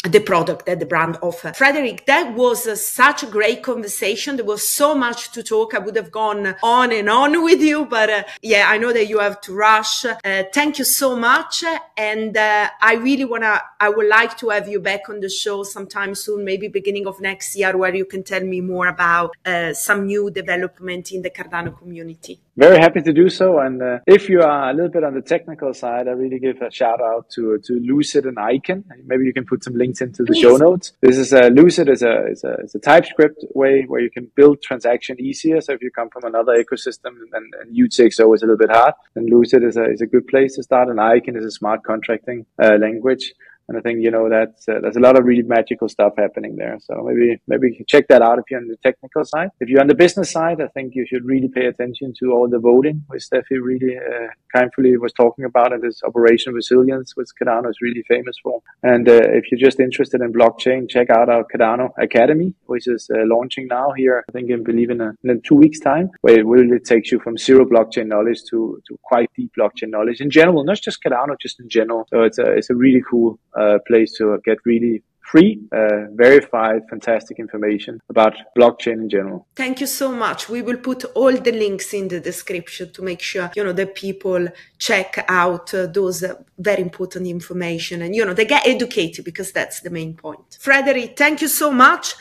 the 0.05 0.21
product 0.21 0.67
that 0.67 0.81
the 0.81 0.87
brand 0.87 1.17
offer. 1.23 1.53
Frederik, 1.55 2.07
that 2.07 2.35
was 2.35 2.67
uh, 2.67 2.77
such 2.77 3.23
a 3.23 3.27
great 3.27 3.63
conversation. 3.63 4.37
There 4.37 4.45
was 4.45 4.67
so 4.67 4.95
much 4.95 5.33
to 5.33 5.43
talk. 5.43 5.75
I 5.75 5.79
would 5.79 5.97
have 5.97 6.11
gone 6.11 6.55
on 6.63 6.93
and 6.93 7.09
on 7.09 7.43
with 7.49 7.61
you, 7.61 7.87
but 7.87 8.11
uh, 8.11 8.23
yeah, 8.43 8.67
I 8.69 8.79
know 8.79 8.93
that 8.93 9.09
you 9.09 9.19
have 9.19 9.41
to 9.43 9.55
rush. 9.55 10.05
Uh, 10.05 10.45
thank 10.53 10.79
you 10.79 10.85
so 10.85 11.17
much. 11.17 11.65
And 11.97 12.37
uh, 12.37 12.69
I 12.81 12.95
really 12.95 13.25
want 13.25 13.45
to, 13.45 13.63
I 13.81 13.89
would 13.89 14.09
like 14.09 14.37
to 14.39 14.51
have 14.51 14.69
you 14.69 14.81
back 14.81 15.09
on 15.09 15.21
the 15.21 15.29
show 15.29 15.63
sometime 15.63 16.15
soon, 16.15 16.45
maybe 16.45 16.69
beginning 16.69 17.07
of 17.07 17.21
next 17.21 17.57
year, 17.57 17.77
where 17.77 17.95
you 17.95 18.05
can 18.05 18.23
tell 18.23 18.43
me 18.43 18.61
more 18.61 18.89
about 18.89 19.35
uh, 19.47 19.73
some 19.73 20.07
new 20.07 20.31
development 20.31 21.13
in 21.13 21.23
the 21.23 21.31
Cardano 21.31 21.77
community. 21.77 22.41
Very 22.57 22.79
happy 22.79 23.01
to 23.03 23.13
do 23.13 23.29
so. 23.29 23.59
And 23.59 23.83
uh, 23.83 23.99
if 24.07 24.29
you 24.29 24.41
are 24.41 24.71
a 24.71 24.73
little 24.73 24.91
bit 24.91 25.03
on 25.03 25.15
the 25.15 25.23
technical 25.23 25.75
side, 25.75 26.07
I 26.07 26.13
really 26.13 26.39
give 26.39 26.63
a 26.63 26.71
shout 26.71 27.01
out 27.01 27.29
to 27.31 27.59
to 27.59 27.73
Lucid 27.81 28.27
and 28.27 28.39
Aiken. 28.39 28.85
Maybe 29.05 29.25
you 29.25 29.33
can 29.33 29.45
put 29.45 29.65
some 29.65 29.75
links 29.75 30.01
into 30.01 30.23
the 30.23 30.35
show 30.35 30.57
notes. 30.57 30.93
This 31.01 31.19
is 31.19 31.33
a 31.33 31.51
Lucid 31.51 31.89
is 31.89 32.03
a, 32.03 32.27
is 32.29 32.45
a 32.45 32.55
is 32.63 32.75
a 32.75 32.79
TypeScript 32.79 33.45
way 33.55 33.85
where 33.89 34.01
you 34.01 34.11
can 34.11 34.31
build 34.37 34.63
transaction 34.63 35.21
easier. 35.21 35.61
So 35.61 35.73
if 35.73 35.83
you 35.83 35.91
come 35.91 36.11
from 36.11 36.25
another 36.25 36.53
ecosystem 36.53 37.13
and, 37.33 37.53
and 37.61 37.77
UTXO 37.77 38.35
is 38.35 38.43
a 38.43 38.47
little 38.47 38.57
bit 38.57 38.71
hard, 38.71 38.95
then 39.15 39.27
Lucid 39.27 39.65
is 39.65 39.77
a 39.77 39.91
is 39.91 40.01
a 40.01 40.07
good 40.07 40.29
place 40.29 40.55
to 40.55 40.63
start. 40.63 40.89
And 40.89 41.01
Aiken 41.01 41.37
is 41.37 41.45
a 41.45 41.51
smart 41.51 41.83
contracting 41.83 42.47
uh, 42.63 42.77
language. 42.81 43.35
And 43.69 43.79
I 43.79 43.81
think 43.81 44.03
you 44.03 44.11
know 44.11 44.29
that 44.29 44.55
uh, 44.69 44.81
there's 44.81 44.97
a 44.97 45.01
lot 45.01 45.19
of 45.19 45.25
really 45.25 45.43
magical 45.43 45.89
stuff 45.89 46.13
happening 46.19 46.57
there. 46.57 46.77
So 46.81 47.03
maybe 47.03 47.41
maybe 47.47 47.85
check 47.89 48.09
that 48.09 48.23
out 48.23 48.39
if 48.39 48.45
you're 48.51 48.61
on 48.61 48.69
the 48.69 48.77
technical 48.83 49.25
side. 49.25 49.51
If 49.61 49.69
you're 49.69 49.81
on 49.81 49.87
the 49.87 49.95
business 49.95 50.31
side, 50.31 50.61
I 50.61 50.69
think 50.69 50.95
you 50.95 51.07
should 51.07 51.25
really 51.25 51.49
pay 51.49 51.67
attention 51.67 52.13
to 52.21 52.33
all 52.33 52.49
the 52.49 52.59
voting, 52.59 53.05
which 53.09 53.23
Steffi 53.23 53.57
really 53.63 53.97
uh, 53.97 54.29
kindly 54.55 54.97
was 54.97 55.13
talking 55.13 55.45
about, 55.45 55.73
and 55.73 55.83
this 55.83 56.03
operation 56.03 56.53
resilience, 56.53 57.17
which 57.17 57.29
Cardano 57.41 57.71
is 57.71 57.79
really 57.81 58.05
famous 58.09 58.37
for. 58.43 58.61
And 58.83 59.09
uh, 59.09 59.21
if 59.39 59.51
you're 59.51 59.61
just 59.61 59.81
interested 59.81 60.21
in 60.21 60.33
blockchain, 60.33 60.89
check 60.89 61.11
out 61.11 61.29
our 61.29 61.45
Cardano 61.45 61.91
Academy, 61.99 62.55
which 62.67 62.87
is 62.87 63.09
uh, 63.15 63.23
launching 63.25 63.67
now 63.69 63.93
here. 63.97 64.25
I 64.29 64.33
think 64.33 64.51
I 64.53 64.57
believe 64.57 64.91
in, 64.91 65.01
a, 65.01 65.15
in 65.25 65.41
two 65.43 65.55
weeks 65.55 65.81
time, 65.81 66.11
where 66.21 66.39
it 66.39 66.47
really 66.47 66.79
takes 66.79 67.11
you 67.11 67.19
from 67.21 67.39
zero 67.39 67.65
blockchain 67.65 68.07
knowledge 68.07 68.43
to 68.51 68.81
to 68.87 68.99
quite 69.03 69.31
deep 69.37 69.53
blockchain 69.59 69.91
knowledge 69.91 70.21
in 70.21 70.31
general, 70.31 70.65
not 70.65 70.81
just 70.81 71.03
Cardano, 71.03 71.37
just 71.41 71.61
in 71.61 71.69
general. 71.69 72.07
So 72.11 72.23
it's 72.23 72.39
a 72.39 72.53
it's 72.53 72.71
a 72.71 72.75
really 72.75 73.03
cool 73.09 73.39
uh, 73.59 73.79
place 73.87 74.13
to 74.19 74.41
get 74.45 74.59
really 74.65 75.03
free, 75.25 75.59
uh, 75.73 76.07
verified, 76.13 76.83
fantastic 76.89 77.39
information 77.39 78.01
about 78.09 78.35
blockchain 78.57 78.99
in 79.05 79.09
general. 79.09 79.47
Thank 79.57 79.81
you 79.81 79.87
so 79.87 80.13
much. 80.13 80.49
We 80.49 80.63
will 80.63 80.77
put 80.77 81.05
all 81.15 81.33
the 81.33 81.53
links 81.53 81.93
in 81.95 82.09
the 82.09 82.21
description 82.21 82.93
to 82.93 83.03
make 83.03 83.21
sure 83.21 83.51
you 83.57 83.65
know 83.65 83.73
that 83.73 83.95
people 83.95 84.49
check 84.79 85.25
out 85.29 85.75
uh, 85.75 85.87
those 85.87 86.23
uh, 86.23 86.35
very 86.59 86.83
important 86.83 87.27
information 87.27 88.03
and 88.03 88.15
you 88.15 88.25
know 88.25 88.35
they 88.35 88.45
get 88.45 88.67
educated 88.67 89.25
because 89.25 89.51
that's 89.53 89.81
the 89.81 89.91
main 89.91 90.15
point. 90.15 90.59
Frederik, 90.61 91.17
thank 91.17 91.41
you 91.41 91.49
so 91.49 91.73
much. 91.73 92.15